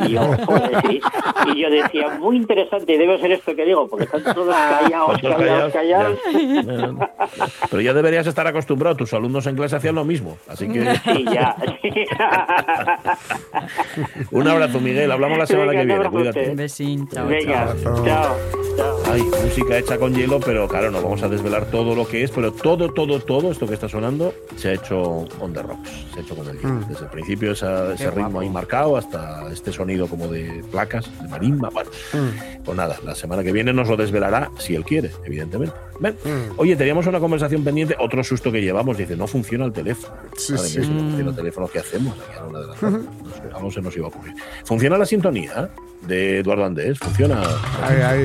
Y 0.08 0.12
yo, 0.12 0.22
joder, 0.46 0.72
sí. 0.88 1.02
Y 1.56 1.62
yo 1.62 1.70
decía, 1.70 2.10
muy 2.20 2.38
interesante, 2.38 2.98
debe 2.98 3.20
ser 3.20 3.32
esto 3.32 3.56
que 3.56 3.66
digo, 3.66 3.88
porque 3.88 4.06
están 4.06 4.24
todos 4.24 4.54
callados, 4.56 5.22
Todos 5.22 5.36
callados, 5.36 5.74
callados, 5.74 5.74
callados. 5.74 6.20
ya. 6.34 6.62
Bueno, 6.64 7.00
Pero 7.72 7.82
ya 7.82 7.94
deberías 7.94 8.28
estar 8.28 8.46
acostumbrado, 8.48 8.96
tus 8.96 9.14
alumnos 9.14 9.48
en 9.48 9.56
clase 9.56 9.76
hacían 9.78 9.96
lo 9.96 10.06
mismo. 10.06 10.38
Así 10.48 10.68
que 10.68 10.84
Sí, 11.04 11.26
ya. 11.34 11.56
un 14.32 14.48
abrazo, 14.48 14.80
Miguel. 14.80 15.12
Hablamos 15.12 15.38
la 15.38 15.46
semana 15.48 15.72
Venga, 15.72 15.82
que 15.82 15.88
viene. 15.88 16.10
Cuídate. 16.10 16.50
Un 16.52 16.56
besín, 16.56 17.08
chao, 17.10 17.28
Venga, 17.28 17.76
chao. 17.84 18.04
chao. 18.06 18.36
chao. 18.78 19.13
Hay 19.14 19.22
música 19.22 19.78
hecha 19.78 20.00
con 20.00 20.16
hielo, 20.16 20.40
pero 20.40 20.68
claro, 20.68 20.90
no 20.90 21.00
vamos 21.00 21.22
a 21.22 21.30
desvelar 21.30 21.66
todo 21.68 21.94
lo 21.94 22.08
que 22.08 22.24
es, 22.24 22.32
pero 22.32 22.52
todo, 22.52 22.92
todo, 22.92 23.20
todo 23.20 23.52
esto 23.52 23.68
que 23.68 23.76
está 23.76 23.88
sonando 23.88 24.34
se 24.56 24.70
ha 24.70 24.74
hecho 24.74 25.00
on 25.40 25.54
the 25.54 25.62
rocks, 25.62 25.88
se 26.12 26.20
ha 26.20 26.24
hecho 26.24 26.36
con 26.36 26.48
el 26.50 26.58
hielo. 26.58 26.80
Desde 26.90 27.04
el 27.06 27.12
principio 27.12 27.52
esa- 27.52 27.94
ese 27.94 28.10
ritmo 28.10 28.40
ahí 28.40 28.50
marcado 28.50 28.98
hasta 28.98 29.52
este 29.54 29.72
sonido 29.72 30.08
como 30.08 30.28
de 30.30 30.64
placas, 30.72 31.12
de 31.22 31.28
marimba. 31.28 31.70
Bueno, 31.70 31.92
pues 32.66 32.76
nada, 32.76 32.98
la 33.06 33.14
semana 33.14 33.44
que 33.44 33.52
viene 33.52 33.72
nos 33.72 33.88
lo 33.88 33.98
desvelará 33.98 34.50
si 34.58 34.74
él 34.74 34.84
quiere, 34.84 35.12
evidentemente. 35.26 35.76
Ven. 36.00 36.16
Oye, 36.58 36.76
teníamos 36.76 37.06
una 37.06 37.20
conversación 37.20 37.64
pendiente, 37.64 37.96
otro 38.00 38.24
susto 38.24 38.52
que 38.52 38.62
llevamos, 38.64 38.98
dice, 38.98 39.16
no 39.16 39.28
funciona 39.28 39.66
el 39.66 39.74
teléfono. 39.74 40.16
Sí, 40.36 40.58
sí. 40.58 40.80
mía, 40.80 40.88
si 40.88 40.92
no 40.92 41.00
funciona 41.02 41.30
el 41.30 41.36
teléfono, 41.36 41.68
¿qué 41.68 41.78
hacemos? 41.80 42.18
Aquí 42.18 42.40
una 42.50 42.60
de 42.62 42.66
la 42.68 42.74
tarde. 42.74 43.00
No 43.62 43.70
se 43.70 43.80
nos 43.80 43.96
iba 43.96 44.06
a 44.08 44.10
ocurrir. 44.10 44.34
¿Funciona 44.66 44.98
la 44.98 45.06
sintonía 45.06 45.70
de 46.08 46.40
Eduardo 46.40 46.66
Andés? 46.66 46.98
¿Funciona? 46.98 47.44
Ahí, 47.84 48.02
ahí. 48.02 48.24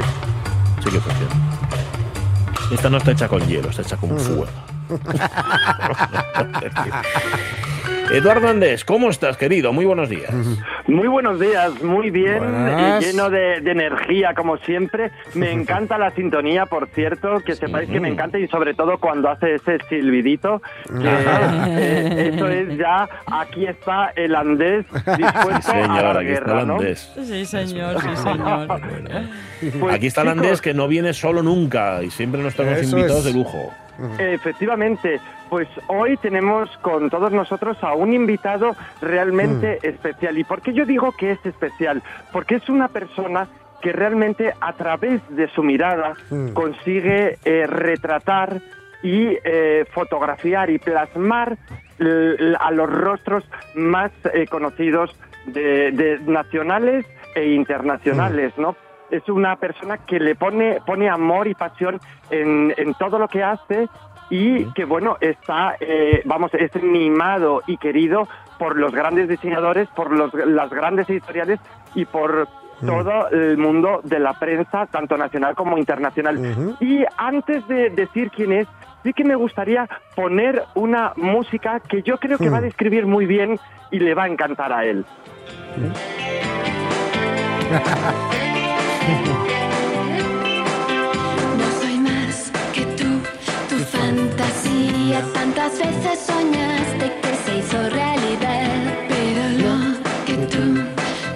Sí 0.82 0.90
que 0.90 1.00
funciona. 1.00 1.34
Esta 2.70 2.90
no 2.90 2.98
está 2.98 3.12
hecha 3.12 3.28
con 3.28 3.46
hielo, 3.46 3.70
está 3.70 3.82
hecha 3.82 3.96
con 3.96 4.18
fuego. 4.18 4.46
Eduardo 8.12 8.48
Andés, 8.48 8.84
¿cómo 8.86 9.10
estás, 9.10 9.36
querido? 9.36 9.72
Muy 9.72 9.84
buenos 9.84 10.08
días. 10.08 10.32
Muy 10.86 11.08
buenos 11.08 11.38
días, 11.38 11.82
muy 11.82 12.10
bien, 12.10 12.38
Buenas. 12.38 13.04
eh, 13.04 13.06
lleno 13.06 13.28
de, 13.28 13.60
de 13.60 13.70
energía 13.70 14.32
como 14.34 14.56
siempre. 14.58 15.10
Me 15.34 15.50
encanta 15.52 15.98
la 15.98 16.10
sintonía, 16.12 16.64
por 16.64 16.88
cierto, 16.88 17.40
que 17.44 17.54
sepáis 17.54 17.90
que 17.90 18.00
me 18.00 18.08
encanta 18.08 18.38
y 18.38 18.48
sobre 18.48 18.72
todo 18.72 18.96
cuando 18.98 19.28
hace 19.28 19.56
ese 19.56 19.78
silbidito, 19.90 20.62
que 20.86 21.06
eh, 21.06 22.30
eso 22.34 22.48
es 22.48 22.78
ya, 22.78 23.06
aquí 23.26 23.66
está 23.66 24.12
el 24.16 24.34
andés 24.34 24.86
dispuesto 25.18 25.52
a 25.52 25.60
Señor, 25.62 25.88
la 25.88 26.10
aquí 26.20 26.28
está 26.30 26.44
guerra, 26.44 26.60
el 26.62 26.66
¿no? 26.66 26.74
andés. 26.76 27.12
Sí, 27.22 27.44
señor, 27.44 28.00
sí, 28.00 28.16
señor. 28.16 28.68
Pues, 29.80 29.94
Aquí 29.94 30.06
está 30.06 30.22
el 30.22 30.28
Andés 30.28 30.60
que 30.62 30.72
no 30.72 30.86
viene 30.88 31.12
solo 31.12 31.42
nunca 31.42 32.02
y 32.02 32.10
siempre 32.10 32.40
nos 32.42 32.54
tenemos 32.54 32.82
invitados 32.84 33.18
es. 33.18 33.24
de 33.24 33.32
lujo. 33.32 33.74
Efectivamente, 34.18 35.20
pues 35.48 35.68
hoy 35.88 36.16
tenemos 36.18 36.68
con 36.82 37.10
todos 37.10 37.32
nosotros 37.32 37.76
a 37.82 37.94
un 37.94 38.12
invitado 38.12 38.76
realmente 39.00 39.78
especial. 39.82 40.38
¿Y 40.38 40.44
por 40.44 40.62
qué 40.62 40.72
yo 40.72 40.84
digo 40.84 41.12
que 41.12 41.32
es 41.32 41.46
especial? 41.46 42.02
Porque 42.32 42.56
es 42.56 42.68
una 42.68 42.88
persona 42.88 43.48
que 43.80 43.92
realmente 43.92 44.52
a 44.60 44.72
través 44.72 45.20
de 45.28 45.48
su 45.48 45.62
mirada 45.62 46.14
Mm. 46.30 46.52
consigue 46.52 47.38
eh, 47.44 47.66
retratar 47.66 48.60
y 49.02 49.38
eh, 49.44 49.84
fotografiar 49.92 50.70
y 50.70 50.78
plasmar 50.78 51.56
a 52.60 52.70
los 52.70 52.90
rostros 52.90 53.44
más 53.74 54.10
eh, 54.32 54.46
conocidos 54.46 55.14
de, 55.46 55.90
de 55.92 56.18
nacionales 56.26 57.06
e 57.34 57.52
internacionales, 57.54 58.52
¿no? 58.56 58.76
Es 59.10 59.28
una 59.28 59.56
persona 59.56 59.98
que 59.98 60.20
le 60.20 60.34
pone, 60.34 60.80
pone 60.86 61.08
amor 61.08 61.48
y 61.48 61.54
pasión 61.54 62.00
en, 62.30 62.74
en 62.76 62.94
todo 62.94 63.18
lo 63.18 63.28
que 63.28 63.42
hace 63.42 63.88
y 64.30 64.64
que, 64.72 64.84
bueno, 64.84 65.16
está, 65.20 65.76
eh, 65.80 66.22
vamos, 66.24 66.52
es 66.54 66.70
mimado 66.82 67.62
y 67.66 67.76
querido 67.78 68.28
por 68.58 68.76
los 68.76 68.92
grandes 68.92 69.28
diseñadores, 69.28 69.88
por 69.88 70.12
los, 70.12 70.32
las 70.34 70.70
grandes 70.70 71.08
editoriales 71.08 71.60
y 71.94 72.04
por 72.04 72.48
todo 72.84 73.28
el 73.30 73.56
mundo 73.58 74.00
de 74.04 74.20
la 74.20 74.34
prensa, 74.34 74.86
tanto 74.86 75.16
nacional 75.16 75.54
como 75.56 75.78
internacional. 75.78 76.76
Y 76.80 77.04
antes 77.16 77.66
de 77.66 77.90
decir 77.90 78.30
quién 78.30 78.52
es, 78.52 78.68
sí 79.02 79.12
que 79.12 79.24
me 79.24 79.34
gustaría 79.34 79.88
poner 80.14 80.62
una 80.74 81.12
música 81.16 81.80
que 81.80 82.02
yo 82.02 82.18
creo 82.18 82.38
que 82.38 82.50
va 82.50 82.58
a 82.58 82.62
describir 82.62 83.06
muy 83.06 83.26
bien 83.26 83.58
y 83.90 83.98
le 83.98 84.14
va 84.14 84.24
a 84.24 84.28
encantar 84.28 84.72
a 84.72 84.84
él. 84.84 85.04
No 91.60 91.66
soy 91.80 91.98
más 91.98 92.50
que 92.74 92.82
tú, 92.98 93.10
tu 93.70 93.76
fantasía. 93.96 95.22
Tantas 95.32 95.72
veces 95.78 96.18
soñaste 96.26 97.06
que 97.22 97.32
se 97.44 97.58
hizo 97.58 97.78
realidad. 97.88 98.68
Pero 99.08 99.42
lo 99.64 99.76
que 100.26 100.36
tú, 100.52 100.64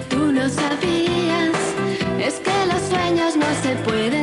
tú 0.09 0.31
no 0.31 0.47
sabías 0.49 1.55
es 2.19 2.35
que 2.45 2.57
los 2.71 2.81
sueños 2.91 3.35
no 3.35 3.49
se 3.63 3.75
pueden 3.87 4.22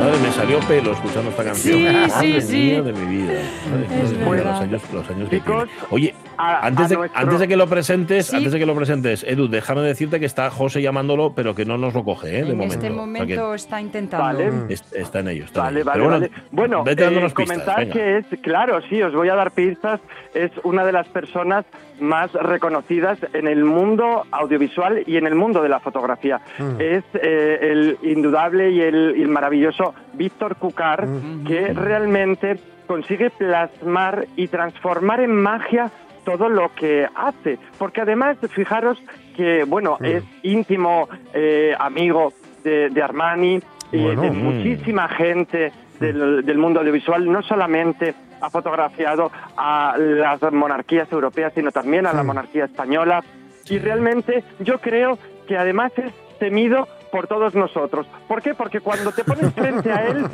Madre, 0.00 0.18
me 0.22 0.32
salió 0.32 0.58
pelo 0.60 0.92
escuchando 0.92 1.30
esta 1.30 1.44
canción. 1.44 1.78
Sí, 1.78 1.84
Madre 1.84 2.10
sí, 2.10 2.40
sí. 2.40 2.56
mía 2.56 2.82
de 2.82 2.92
mi 2.92 3.16
vida. 3.16 3.32
Madre 3.70 3.88
mía 3.88 4.44
los 4.44 4.60
años, 4.60 4.82
los 4.92 5.10
años 5.10 5.28
que 5.28 5.40
tiene. 5.40 5.64
Oye, 5.90 6.14
a- 6.38 6.66
antes, 6.66 6.86
a 6.86 6.88
de, 6.88 6.96
nuestro- 6.96 7.20
antes 7.20 7.38
de 7.40 7.48
que 7.48 7.56
lo 7.56 7.66
presentes, 7.68 8.26
Sí. 8.26 8.36
antes 8.36 8.52
de 8.52 8.58
que 8.58 8.66
lo 8.66 8.74
presentes, 8.74 9.24
Edu, 9.24 9.48
déjame 9.48 9.82
decirte 9.82 10.18
que 10.18 10.26
está 10.26 10.50
José 10.50 10.80
llamándolo, 10.82 11.34
pero 11.34 11.54
que 11.54 11.64
no 11.64 11.76
nos 11.78 11.92
lo 11.94 12.02
coge, 12.04 12.28
¿eh? 12.28 12.44
De 12.44 12.50
En 12.52 12.56
momento. 12.58 12.74
este 12.74 12.78
O 12.78 12.80
sea 12.80 12.90
que 12.90 12.96
momento 12.96 13.54
está 13.54 13.80
intentando. 13.80 14.24
Vale. 14.24 14.50
es- 14.68 14.92
está 14.92 15.20
en 15.20 15.28
ello. 15.28 15.44
Está 15.44 15.60
en 15.60 15.64
Vale, 15.66 15.80
ello. 15.80 15.86
vale, 15.90 16.00
bueno, 16.02 16.18
vale. 16.20 16.30
Bueno, 16.50 16.84
vete 16.84 17.04
eh, 17.04 17.08
pistas. 17.10 17.32
comentar 17.34 17.78
venga. 17.80 17.92
que 17.92 18.16
es, 18.18 18.26
claro, 18.42 18.80
sí, 18.88 19.02
os 19.02 19.12
voy 19.14 19.28
a 19.28 19.34
dar 19.34 19.50
pistas, 19.52 20.00
es 20.34 20.50
una 20.64 20.84
de 20.84 20.92
las 20.92 21.06
personas 21.08 21.64
más 22.00 22.32
reconocidas 22.32 23.18
en 23.34 23.46
el 23.46 23.62
mundo 23.62 24.24
audiovisual 24.30 25.02
y 25.06 25.18
en 25.18 25.26
el 25.26 25.34
mundo 25.34 25.62
de 25.62 25.68
la 25.68 25.80
fotografía. 25.80 26.40
Es 26.78 27.04
eh, 27.12 27.58
el 27.60 27.98
indudable 28.02 28.70
y 28.70 28.80
el, 28.80 29.14
y 29.18 29.22
el 29.22 29.28
maravilloso 29.28 29.89
Víctor 30.14 30.56
Cucar, 30.56 31.06
que 31.46 31.72
realmente 31.72 32.58
consigue 32.86 33.30
plasmar 33.30 34.26
y 34.36 34.48
transformar 34.48 35.20
en 35.20 35.34
magia 35.34 35.90
todo 36.24 36.48
lo 36.48 36.74
que 36.74 37.06
hace. 37.14 37.58
Porque 37.78 38.00
además, 38.02 38.36
fijaros 38.50 38.98
que, 39.36 39.64
bueno, 39.64 39.96
es 40.00 40.22
íntimo 40.42 41.08
eh, 41.32 41.74
amigo 41.78 42.32
de, 42.64 42.90
de 42.90 43.02
Armani, 43.02 43.60
y 43.92 44.02
Bueno. 44.02 44.22
de 44.22 44.30
Mm. 44.30 44.36
muchísima 44.44 45.08
gente 45.08 45.72
del, 45.98 46.44
del 46.44 46.58
mundo 46.58 46.80
audiovisual, 46.80 47.30
no 47.30 47.42
solamente 47.42 48.14
ha 48.40 48.48
fotografiado 48.50 49.30
a 49.56 49.94
las 49.98 50.40
monarquías 50.52 51.10
europeas, 51.12 51.52
sino 51.54 51.70
también 51.72 52.06
a 52.06 52.12
la 52.12 52.22
monarquía 52.22 52.64
española. 52.66 53.22
Y 53.68 53.78
realmente 53.78 54.44
yo 54.60 54.78
creo 54.78 55.18
que 55.46 55.58
además 55.58 55.92
es 55.96 56.12
temido 56.38 56.86
por 57.10 57.26
todos 57.26 57.54
nosotros. 57.54 58.06
¿Por 58.28 58.40
qué? 58.42 58.54
Porque 58.54 58.80
cuando 58.80 59.12
te 59.12 59.24
pones 59.24 59.52
frente 59.54 59.92
a 59.92 60.06
él, 60.06 60.24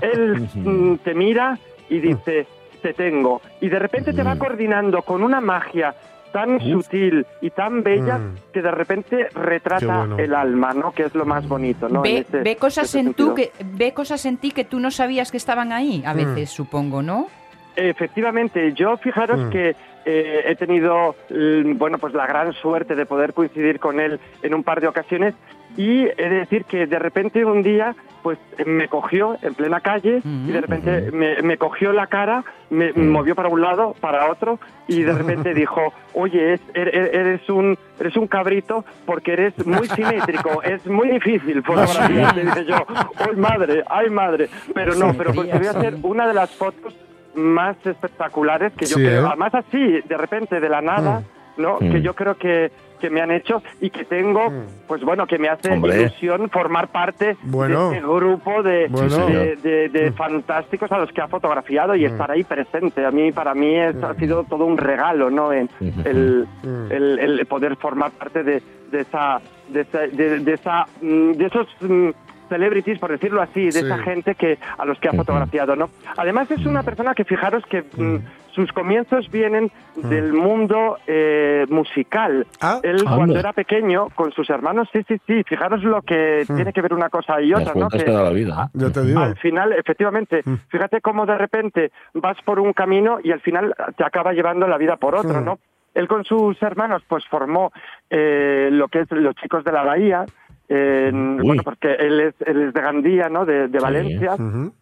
él 0.00 0.48
mm, 0.54 0.96
te 0.98 1.14
mira 1.14 1.58
y 1.88 1.98
dice, 2.00 2.46
te 2.82 2.92
tengo. 2.94 3.40
Y 3.60 3.68
de 3.68 3.78
repente 3.78 4.12
te 4.12 4.22
va 4.22 4.36
coordinando 4.36 5.02
con 5.02 5.22
una 5.22 5.40
magia 5.40 5.94
tan 6.32 6.58
sutil 6.60 7.24
y 7.40 7.50
tan 7.50 7.82
bella 7.84 8.18
Mm. 8.18 8.34
que 8.52 8.60
de 8.60 8.70
repente 8.72 9.28
retrata 9.34 9.98
bueno. 9.98 10.18
el 10.18 10.34
alma, 10.34 10.72
¿no? 10.72 10.90
Que 10.90 11.04
es 11.04 11.14
lo 11.14 11.24
más 11.24 11.46
bonito, 11.46 11.88
¿no? 11.88 12.02
Ve, 12.02 12.10
En 12.10 12.22
ese- 12.22 12.42
ve 12.42 12.56
cosas 12.56 12.86
ese 12.88 12.98
en 13.00 13.14
tú 13.14 13.34
que 13.34 13.52
ve 13.64 13.92
cosas 13.94 14.26
en 14.26 14.38
ti 14.38 14.50
que 14.50 14.64
tú 14.64 14.80
no 14.80 14.90
sabías 14.90 15.30
que 15.30 15.36
estaban 15.36 15.70
ahí 15.72 16.02
a 16.04 16.12
veces 16.12 16.50
supongo 16.50 17.02
no 17.02 17.28
Efectivamente, 17.76 18.72
yo 18.72 18.96
fijaros 18.98 19.40
Mm. 19.46 19.50
que 19.50 19.76
eh, 20.04 20.44
he 20.46 20.56
tenido, 20.56 21.14
mm, 21.30 21.76
bueno, 21.78 21.98
pues 21.98 22.12
la 22.14 22.26
gran 22.26 22.52
suerte 22.52 22.94
de 22.94 23.06
poder 23.06 23.32
coincidir 23.32 23.78
con 23.80 24.00
él 24.00 24.20
en 24.42 24.54
un 24.54 24.62
par 24.62 24.80
de 24.80 24.88
ocasiones 24.88 25.34
y 25.76 26.04
he 26.04 26.28
de 26.28 26.38
decir 26.38 26.64
que 26.66 26.86
de 26.86 26.98
repente 27.00 27.44
un 27.44 27.62
día, 27.62 27.96
pues 28.22 28.38
me 28.64 28.86
cogió 28.88 29.36
en 29.42 29.54
plena 29.54 29.80
calle 29.80 30.22
y 30.24 30.52
de 30.52 30.60
repente 30.60 31.10
me, 31.12 31.42
me 31.42 31.58
cogió 31.58 31.92
la 31.92 32.06
cara, 32.06 32.44
me 32.70 32.92
movió 32.92 33.34
para 33.34 33.48
un 33.48 33.60
lado, 33.60 33.94
para 34.00 34.30
otro 34.30 34.60
y 34.86 35.02
de 35.02 35.12
repente 35.12 35.52
dijo, 35.52 35.92
oye, 36.12 36.54
es- 36.54 36.60
er- 36.74 36.94
er- 36.94 37.10
eres 37.14 37.48
un 37.50 37.76
eres 37.98 38.16
un 38.16 38.28
cabrito 38.28 38.84
porque 39.04 39.32
eres 39.32 39.66
muy 39.66 39.88
simétrico, 39.88 40.62
es 40.62 40.86
muy 40.86 41.08
difícil 41.08 41.60
fotografiar. 41.64 42.36
Le 42.36 42.44
dije 42.44 42.64
yo, 42.66 42.76
¡ay 43.18 43.36
madre, 43.36 43.82
ay 43.90 44.10
madre! 44.10 44.48
Pero 44.74 44.94
no, 44.94 45.12
pero 45.14 45.34
conseguí 45.34 45.66
hacer 45.66 45.96
una 46.02 46.28
de 46.28 46.34
las 46.34 46.50
fotos 46.54 46.94
más 47.34 47.76
espectaculares 47.86 48.72
que 48.74 48.86
yo 48.86 48.96
Sí, 48.96 49.02
creo, 49.04 49.22
¿eh? 49.24 49.26
además 49.28 49.54
así, 49.54 50.00
de 50.02 50.16
repente, 50.16 50.60
de 50.60 50.68
la 50.68 50.80
nada, 50.80 51.22
¿no? 51.56 51.76
Mm. 51.80 51.90
Que 51.92 52.02
yo 52.02 52.14
creo 52.14 52.36
que, 52.36 52.70
que 53.00 53.10
me 53.10 53.20
han 53.20 53.30
hecho 53.30 53.62
y 53.80 53.90
que 53.90 54.04
tengo, 54.04 54.52
pues 54.88 55.02
bueno, 55.02 55.26
que 55.26 55.38
me 55.38 55.48
hace 55.48 55.70
Hombre. 55.72 56.00
ilusión 56.00 56.48
formar 56.50 56.88
parte 56.88 57.36
Bueno. 57.42 57.90
de 57.90 57.96
este 57.96 58.06
grupo 58.08 58.62
de, 58.62 58.86
Bueno. 58.88 59.26
de, 59.26 59.56
de- 59.56 59.88
de 59.88 60.12
fantásticos 60.12 60.90
a 60.90 60.98
los 60.98 61.12
que 61.12 61.20
ha 61.20 61.28
fotografiado 61.28 61.94
y 61.94 62.04
estar 62.04 62.30
ahí 62.30 62.44
presente. 62.44 63.04
A 63.04 63.10
mí, 63.10 63.30
para 63.32 63.54
mí, 63.54 63.76
es, 63.76 63.94
ha 64.02 64.14
sido 64.14 64.44
todo 64.44 64.64
un 64.64 64.78
regalo, 64.78 65.30
¿no? 65.30 65.52
En- 65.52 65.68
el, 66.04 66.46
el, 66.90 67.18
el 67.18 67.46
poder 67.46 67.76
formar 67.76 68.10
parte 68.12 68.42
de, 68.42 68.62
de 68.90 69.00
esa, 69.00 69.40
de 69.68 69.80
esa, 69.82 69.98
de, 70.00 70.40
de 70.40 70.52
esa, 70.54 70.86
mm, 71.02 71.32
de 71.32 71.46
esos 71.46 71.66
mm, 71.80 72.08
celebrities, 72.48 72.98
por 72.98 73.10
decirlo 73.10 73.40
así, 73.42 73.64
de 73.66 73.72
Sí. 73.72 73.78
esa 73.86 73.98
gente 73.98 74.34
que 74.34 74.58
a 74.78 74.84
los 74.84 74.98
que 74.98 75.08
ha 75.08 75.12
fotografiado, 75.12 75.76
¿no? 75.76 75.90
Además 76.16 76.50
es 76.50 76.64
una 76.66 76.82
persona 76.82 77.14
que 77.14 77.24
fijaros 77.24 77.64
que 77.66 77.82
mm, 77.82 78.18
sus 78.52 78.72
comienzos 78.72 79.30
vienen 79.32 79.70
del 79.96 80.32
mundo 80.32 80.98
eh, 81.08 81.66
musical. 81.70 82.46
Ah. 82.60 82.78
Él 82.84 82.98
Anda. 83.00 83.16
cuando 83.16 83.38
era 83.38 83.52
pequeño 83.52 84.08
con 84.14 84.30
sus 84.32 84.48
hermanos, 84.50 84.88
sí, 84.92 85.00
sí, 85.08 85.16
sí. 85.26 85.42
Fijaros 85.44 85.82
lo 85.82 86.02
que 86.02 86.44
tiene 86.46 86.72
que 86.72 86.80
ver 86.80 86.94
una 86.94 87.08
cosa 87.08 87.40
y 87.40 87.52
otra, 87.52 87.72
¿no? 87.74 87.88
Que- 87.88 88.04
la 88.06 88.30
vida. 88.30 88.70
Ya 88.74 88.90
te 88.90 89.02
digo. 89.02 89.20
al 89.20 89.36
final, 89.36 89.72
efectivamente, 89.72 90.42
fíjate 90.68 91.00
cómo 91.00 91.26
de 91.26 91.36
repente 91.36 91.90
vas 92.14 92.36
por 92.44 92.60
un 92.60 92.72
camino 92.72 93.18
y 93.24 93.32
al 93.32 93.40
final 93.40 93.74
te 93.96 94.04
acaba 94.04 94.32
llevando 94.32 94.68
la 94.68 94.78
vida 94.78 94.96
por 94.96 95.14
otro. 95.16 95.40
¿no? 95.40 95.58
Él 95.94 96.08
con 96.08 96.24
sus 96.24 96.60
hermanos 96.62 97.02
pues 97.08 97.24
formó 97.26 97.72
eh, 98.10 98.68
lo 98.72 98.88
que 98.88 99.00
es 99.00 99.10
los 99.12 99.34
chicos 99.36 99.62
de 99.64 99.72
la 99.72 99.82
bahía, 99.82 100.24
bueno, 100.70 101.62
porque 101.62 101.92
él 101.94 102.20
es, 102.20 102.34
él 102.46 102.62
es 102.68 102.74
de 102.74 102.80
Gandía, 102.80 103.28
¿no? 103.28 103.44
De, 103.44 103.68
de 103.68 103.78
Sí. 103.78 103.84
Valencia. 103.84 104.34
Ujú. 104.34 104.72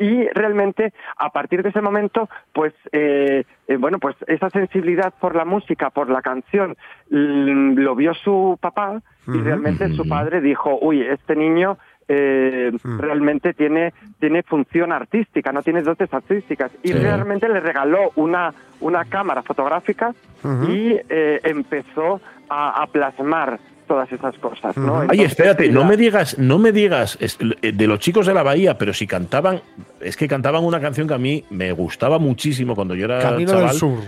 Y 0.00 0.28
realmente, 0.28 0.92
a 1.16 1.30
partir 1.30 1.62
de 1.64 1.70
ese 1.70 1.80
momento, 1.80 2.28
pues, 2.52 2.72
eh, 2.92 3.42
eh, 3.66 3.76
bueno, 3.78 3.98
pues 3.98 4.14
esa 4.28 4.48
sensibilidad 4.50 5.12
por 5.20 5.34
la 5.34 5.44
música, 5.44 5.90
por 5.90 6.08
la 6.08 6.22
canción, 6.22 6.76
mm, 7.10 7.78
lo 7.78 7.96
vio 7.96 8.14
su 8.14 8.56
papá 8.60 9.02
y 9.26 9.38
realmente 9.40 9.88
su 9.90 10.08
padre 10.08 10.40
dijo, 10.40 10.78
uy, 10.80 11.02
este 11.02 11.34
niño 11.36 11.78
eh, 12.06 12.70
realmente 12.98 13.52
tiene, 13.52 13.92
tiene 14.20 14.42
función 14.44 14.92
artística, 14.92 15.52
no 15.52 15.62
tiene 15.62 15.82
dotes 15.82 16.14
artísticas. 16.14 16.70
Y 16.82 16.88
Sí. 16.88 16.94
realmente 16.94 17.46
le 17.48 17.60
regaló 17.60 18.12
una, 18.16 18.54
una 18.80 19.04
cámara 19.04 19.42
fotográfica 19.42 20.14
Ujú. 20.42 20.70
y 20.70 20.98
eh, 21.10 21.40
empezó 21.42 22.20
a, 22.48 22.82
a 22.82 22.86
plasmar 22.86 23.58
todas 23.88 24.12
esas 24.12 24.36
cosas, 24.38 24.76
¿no? 24.76 25.00
Ay, 25.08 25.22
espérate, 25.22 25.68
no 25.70 25.84
me 25.84 25.96
digas, 25.96 26.38
no 26.38 26.58
me 26.58 26.70
digas 26.70 27.18
eh, 27.20 27.72
de 27.72 27.86
los 27.86 27.98
chicos 27.98 28.26
de 28.26 28.34
la 28.34 28.44
bahía, 28.44 28.78
pero 28.78 28.92
si 28.92 29.06
cantaban, 29.06 29.62
es 30.00 30.16
que 30.16 30.28
cantaban 30.28 30.62
una 30.62 30.80
canción 30.80 31.08
que 31.08 31.14
a 31.14 31.18
mí 31.18 31.44
me 31.50 31.72
gustaba 31.72 32.18
muchísimo 32.18 32.76
cuando 32.76 32.94
yo 32.94 33.06
era 33.06 33.18
Camino 33.18 33.52
chaval. 33.52 33.68
del 33.68 33.76
Sur. 33.76 33.98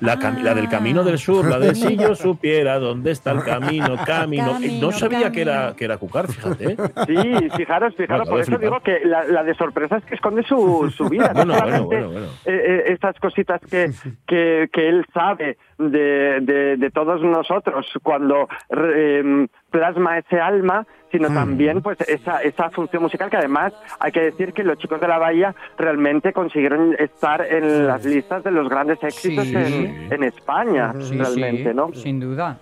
La, 0.00 0.16
cam- 0.18 0.42
la 0.42 0.54
del 0.54 0.68
camino 0.68 1.02
del 1.04 1.18
sur, 1.18 1.46
la 1.48 1.58
de 1.58 1.74
si 1.74 1.96
yo 1.96 2.14
supiera 2.14 2.78
dónde 2.78 3.12
está 3.12 3.30
el 3.32 3.42
camino, 3.42 3.96
camino. 4.06 4.58
Eh, 4.62 4.78
No 4.80 4.92
sabía 4.92 5.32
que 5.32 5.40
era, 5.40 5.74
que 5.76 5.84
era 5.86 5.96
Cucar, 5.96 6.28
fíjate. 6.28 6.72
¿eh? 6.72 6.76
Sí, 7.06 7.50
fijaros, 7.56 7.94
fijaros, 7.96 8.28
por 8.28 8.40
eso 8.40 8.58
digo 8.58 8.80
que 8.80 9.00
la, 9.04 9.24
la 9.24 9.42
de 9.42 9.54
sorpresas 9.54 10.04
que 10.04 10.14
esconde 10.16 10.42
su, 10.42 10.92
su 10.94 11.08
vida. 11.08 11.32
no 11.32 11.44
Bueno, 11.46 11.62
bueno, 11.62 11.84
bueno, 11.86 12.08
bueno. 12.10 12.26
eh, 12.44 12.62
eh, 12.66 12.84
estas 12.92 13.18
cositas 13.20 13.60
que, 13.70 13.90
que, 14.26 14.68
que 14.72 14.88
él 14.88 15.06
sabe 15.14 15.56
de, 15.78 16.40
de, 16.42 16.76
de 16.76 16.90
todos 16.90 17.22
nosotros 17.22 17.86
cuando 18.02 18.48
em, 18.70 19.48
plasma 19.76 20.18
ese 20.18 20.40
alma, 20.40 20.86
sino 21.12 21.28
también 21.28 21.82
pues 21.82 21.98
esa, 22.08 22.42
esa 22.42 22.70
función 22.70 23.02
musical 23.02 23.30
que 23.30 23.36
además 23.36 23.72
hay 24.00 24.10
que 24.12 24.20
decir 24.20 24.52
que 24.52 24.64
los 24.64 24.78
chicos 24.78 25.00
de 25.00 25.08
la 25.08 25.18
Bahía 25.18 25.54
realmente 25.78 26.32
consiguieron 26.32 26.94
estar 26.98 27.40
en 27.46 27.86
las 27.86 28.04
listas 28.04 28.42
de 28.42 28.50
los 28.50 28.68
grandes 28.68 29.02
éxitos 29.02 29.46
Sí. 29.46 29.54
en, 29.56 30.12
en 30.12 30.22
España, 30.24 30.92
Sí, 31.00 31.16
realmente, 31.16 31.70
sí, 31.70 31.76
¿no? 31.76 31.92
Sin 31.94 32.20
duda. 32.20 32.58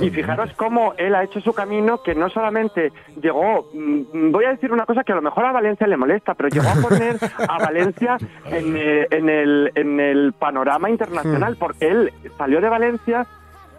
Y 0.00 0.10
fijaros 0.10 0.52
cómo 0.56 0.92
él 0.98 1.14
ha 1.14 1.24
hecho 1.24 1.40
su 1.40 1.52
camino, 1.54 2.02
que 2.02 2.14
no 2.14 2.28
solamente 2.28 2.92
llegó, 3.22 3.70
mm, 3.72 4.30
voy 4.30 4.44
a 4.44 4.50
decir 4.50 4.70
una 4.72 4.84
cosa 4.84 5.04
que 5.04 5.12
a 5.12 5.16
lo 5.16 5.22
mejor 5.22 5.44
a 5.46 5.52
Valencia 5.52 5.86
le 5.86 5.96
molesta, 5.96 6.34
pero 6.34 6.50
llegó 6.50 6.68
a 6.68 6.74
poner 6.86 7.16
a 7.48 7.58
Valencia 7.58 8.18
en, 8.50 8.76
eh, 8.76 9.06
en 9.10 9.28
el, 9.30 9.72
en 9.74 10.00
el 10.00 10.32
panorama 10.34 10.90
internacional, 10.90 11.56
porque 11.58 11.88
él 11.88 12.12
salió 12.36 12.60
de 12.60 12.68
Valencia, 12.68 13.26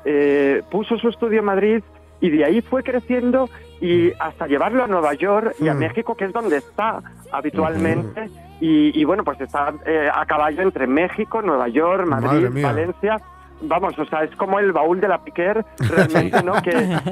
eh, 0.06 0.62
puso 0.72 0.98
su 0.98 1.10
estudio 1.10 1.40
en 1.40 1.46
Madrid 1.46 1.84
y 2.22 2.30
de 2.30 2.46
ahí 2.46 2.62
fue 2.62 2.84
creciendo 2.84 3.50
y 3.82 4.12
hasta 4.20 4.48
llevarlo 4.48 4.84
a 4.84 4.88
Nueva 4.88 5.14
York 5.14 5.56
y 5.60 5.68
a 5.68 5.74
Mm. 5.74 5.78
México, 5.80 6.16
que 6.16 6.26
es 6.26 6.34
donde 6.34 6.58
está 6.58 7.02
habitualmente. 7.32 8.30
Y, 8.62 9.00
y 9.00 9.04
bueno, 9.04 9.24
pues 9.24 9.40
está 9.42 9.74
eh, 9.86 10.10
a 10.14 10.26
caballo 10.26 10.62
entre 10.62 10.88
México, 10.88 11.42
Nueva 11.42 11.68
York, 11.68 12.08
Madrid. 12.08 12.64
Valencia. 12.64 13.18
Vamos, 13.62 13.98
o 13.98 14.06
sea, 14.06 14.24
es 14.24 14.36
como 14.36 14.60
el 14.60 14.72
baúl 14.74 15.00
de 15.00 15.08
la 15.08 15.24
Piquer, 15.24 15.66
realmente, 15.80 16.44
¿no? 16.44 16.54
Que, 16.62 16.72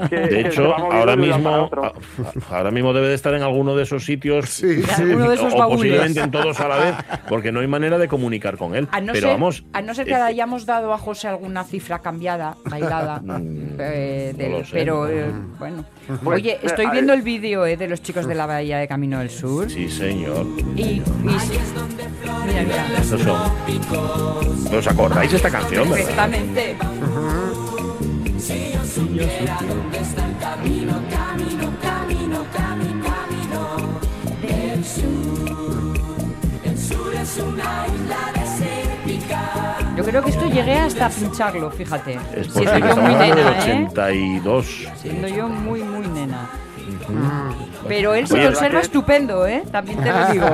que- 0.09 0.15
De 0.19 0.41
hecho, 0.41 0.73
ahora 0.75 1.15
mismo, 1.15 1.69
ahora 2.51 2.69
mismo 2.69 2.93
debe 2.93 3.07
de 3.07 3.15
estar 3.15 3.33
en 3.33 3.41
alguno 3.43 3.75
de 3.75 3.83
esos 3.83 4.03
sitios. 4.05 4.49
Sí, 4.49 4.83
sí. 4.83 5.01
Alguno 5.03 5.29
de 5.29 5.35
esos 5.35 5.53
o 5.53 5.57
baúles. 5.57 5.77
posiblemente 5.77 6.19
en 6.19 6.31
todos 6.31 6.59
a 6.59 6.67
la 6.67 6.75
vez, 6.77 6.95
porque 7.29 7.51
no 7.51 7.61
hay 7.61 7.67
manera 7.67 7.97
de 7.97 8.07
comunicar 8.07 8.57
con 8.57 8.75
él. 8.75 8.87
A 8.91 8.99
no, 8.99 9.13
Pero 9.13 9.27
ser, 9.27 9.29
vamos, 9.35 9.63
a 9.73 9.81
no 9.81 9.93
ser 9.95 10.05
que 10.05 10.11
eh, 10.11 10.15
hayamos 10.15 10.65
dado 10.65 10.93
a 10.93 10.97
José 10.97 11.29
alguna 11.29 11.63
cifra 11.63 11.99
cambiada, 11.99 12.55
bailada. 12.65 13.21
eh, 13.79 14.33
del- 14.35 14.51
no 14.51 14.57
lo 14.59 14.65
sé. 14.65 14.71
pero 14.73 15.07
eh, 15.07 15.31
bueno. 15.59 15.85
Pues, 16.23 16.41
Oye, 16.41 16.51
eh, 16.55 16.59
estoy 16.63 16.87
viendo 16.91 17.13
el 17.13 17.21
vídeo 17.21 17.65
eh, 17.65 17.77
de 17.77 17.87
los 17.87 18.01
chicos 18.01 18.27
de 18.27 18.35
la 18.35 18.45
bahía 18.45 18.77
de 18.79 18.87
Camino 18.89 19.19
del 19.19 19.29
Sur. 19.29 19.69
Sí, 19.69 19.89
señor. 19.89 20.45
Y, 20.75 20.81
y- 20.81 21.03
mira, 21.23 21.39
mira. 22.63 22.85
Estos 22.99 23.21
son. 23.21 23.39
¿Os 24.77 24.87
acordáis 24.87 25.31
de 25.31 25.37
esta 25.37 25.49
canción, 25.49 25.89
verdad? 25.89 26.29
Yo 39.95 40.03
creo 40.03 40.23
que 40.23 40.29
esto 40.31 40.45
llegué 40.47 40.75
hasta 40.75 41.09
pincharlo, 41.09 41.69
fíjate. 41.71 42.19
Es 42.35 42.47
Siendo 42.47 42.71
posible, 42.71 42.79
yo 42.79 43.01
muy 43.01 43.13
estamos 43.13 43.21
hablando 43.21 43.35
del 43.35 43.45
nena, 43.45 43.51
¿eh? 43.51 43.87
82. 43.87 44.87
Siendo 45.01 45.27
yo 45.27 45.47
muy, 45.47 45.83
muy 45.83 46.07
nena. 46.07 46.49
Pero 47.87 48.13
él 48.13 48.27
se 48.27 48.35
Oye, 48.35 48.45
conserva 48.45 48.79
que- 48.79 48.85
estupendo, 48.85 49.45
¿eh? 49.47 49.63
También 49.71 50.01
te 50.01 50.09
lo 50.11 50.25
digo. 50.31 50.47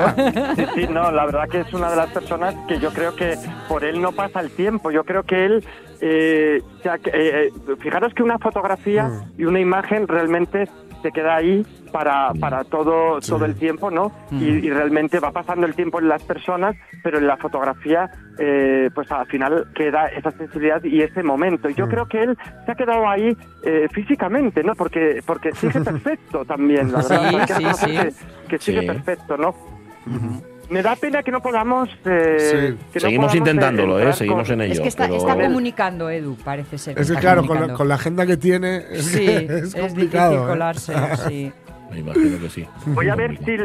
Sí, 0.56 0.66
sí, 0.76 0.88
no, 0.92 1.12
la 1.12 1.26
verdad 1.26 1.48
que 1.50 1.62
es 1.62 1.74
una 1.74 1.90
de 1.90 1.96
las 1.96 2.10
personas 2.12 2.56
que 2.68 2.80
yo 2.80 2.92
creo 2.92 3.16
que 3.16 3.36
por 3.68 3.84
él 3.84 4.02
no 4.02 4.12
pasa 4.12 4.40
el 4.42 4.50
tiempo. 4.52 4.92
Yo 4.92 5.04
creo 5.04 5.24
que 5.24 5.46
él, 5.46 5.66
eh, 6.02 6.62
o 6.80 6.84
sea, 6.84 6.98
que, 6.98 7.12
eh, 7.14 7.52
fijaros 7.80 8.14
que 8.14 8.24
una 8.24 8.40
fotografía 8.40 9.10
y 9.38 9.46
una 9.46 9.60
imagen 9.60 10.08
realmente 10.08 10.68
se 11.02 11.12
queda 11.12 11.36
ahí 11.36 11.66
para, 11.92 12.34
para 12.40 12.64
todo, 12.64 13.20
todo 13.20 13.46
el 13.46 13.56
tiempo, 13.56 13.90
¿no? 13.90 14.12
Y, 14.32 14.46
y 14.46 14.70
realmente 14.70 15.20
va 15.20 15.32
pasando 15.32 15.66
el 15.66 15.76
tiempo 15.76 16.00
en 16.00 16.08
las 16.08 16.24
personas, 16.24 16.76
pero 17.04 17.18
en 17.18 17.28
la 17.28 17.38
fotografía, 17.38 18.10
eh, 18.38 18.90
pues 18.94 19.12
al 19.12 19.26
final 19.28 19.68
queda 19.76 20.08
esa 20.08 20.32
sensibilidad 20.32 20.84
y 20.84 21.02
ese 21.02 21.24
momento. 21.24 21.70
Y 21.70 21.74
yo 21.76 21.88
creo 21.88 22.08
que 22.08 22.24
él 22.24 22.38
se 22.66 22.72
ha 22.72 22.76
quedado 22.76 23.08
ahí 23.08 23.36
eh, 23.64 23.88
físicamente, 23.92 24.64
¿no? 24.64 24.76
Porque, 24.76 25.22
porque 25.26 25.52
sigue 25.54 25.82
perfecto 25.84 26.46
también, 26.46 26.92
la 26.92 27.00
verdad. 27.00 27.48
Sí, 27.48 27.66
sí. 27.74 27.98
Que, 27.98 28.14
que 28.50 28.58
sigue 28.60 28.84
perfecto, 28.84 29.38
¿no? 29.38 29.56
Me 30.70 30.82
da 30.84 30.96
pena 30.96 31.24
que 31.24 31.32
no 31.32 31.42
podamos. 31.42 31.90
eh, 32.06 32.76
que 32.94 33.00
no 33.00 33.02
Seguimos 33.02 33.32
podamos, 33.32 33.36
intentándolo, 33.36 34.00
¿eh? 34.00 34.14
Seguimos 34.14 34.48
con- 34.48 34.54
en 34.54 34.62
ello. 34.62 34.74
Es 34.74 34.80
que 34.82 34.88
está, 34.90 35.06
pero- 35.06 35.18
está 35.18 35.36
comunicando, 35.36 36.10
Edu, 36.10 36.36
parece 36.44 36.78
ser. 36.78 36.96
que 36.96 37.02
Es 37.02 37.12
que 37.12 37.18
claro, 37.18 37.46
con 37.46 37.60
la, 37.68 37.74
con 37.74 37.88
la 37.88 37.96
agenda 37.96 38.26
que 38.26 38.38
tiene, 38.38 38.84
es, 38.92 39.06
Sí, 39.06 39.26
que 39.26 39.36
es, 39.46 39.50
es 39.50 39.62
difícil 39.64 39.82
complicado. 39.82 40.46
¿eh? 40.46 40.48
colarse, 40.50 40.94
sí. 41.28 41.52
Me 41.92 42.00
imagino 42.00 42.40
que 42.40 42.50
sí. 42.50 42.66
Voy 42.88 43.10
a 43.10 43.16
ver 43.16 43.38
si. 43.44 43.58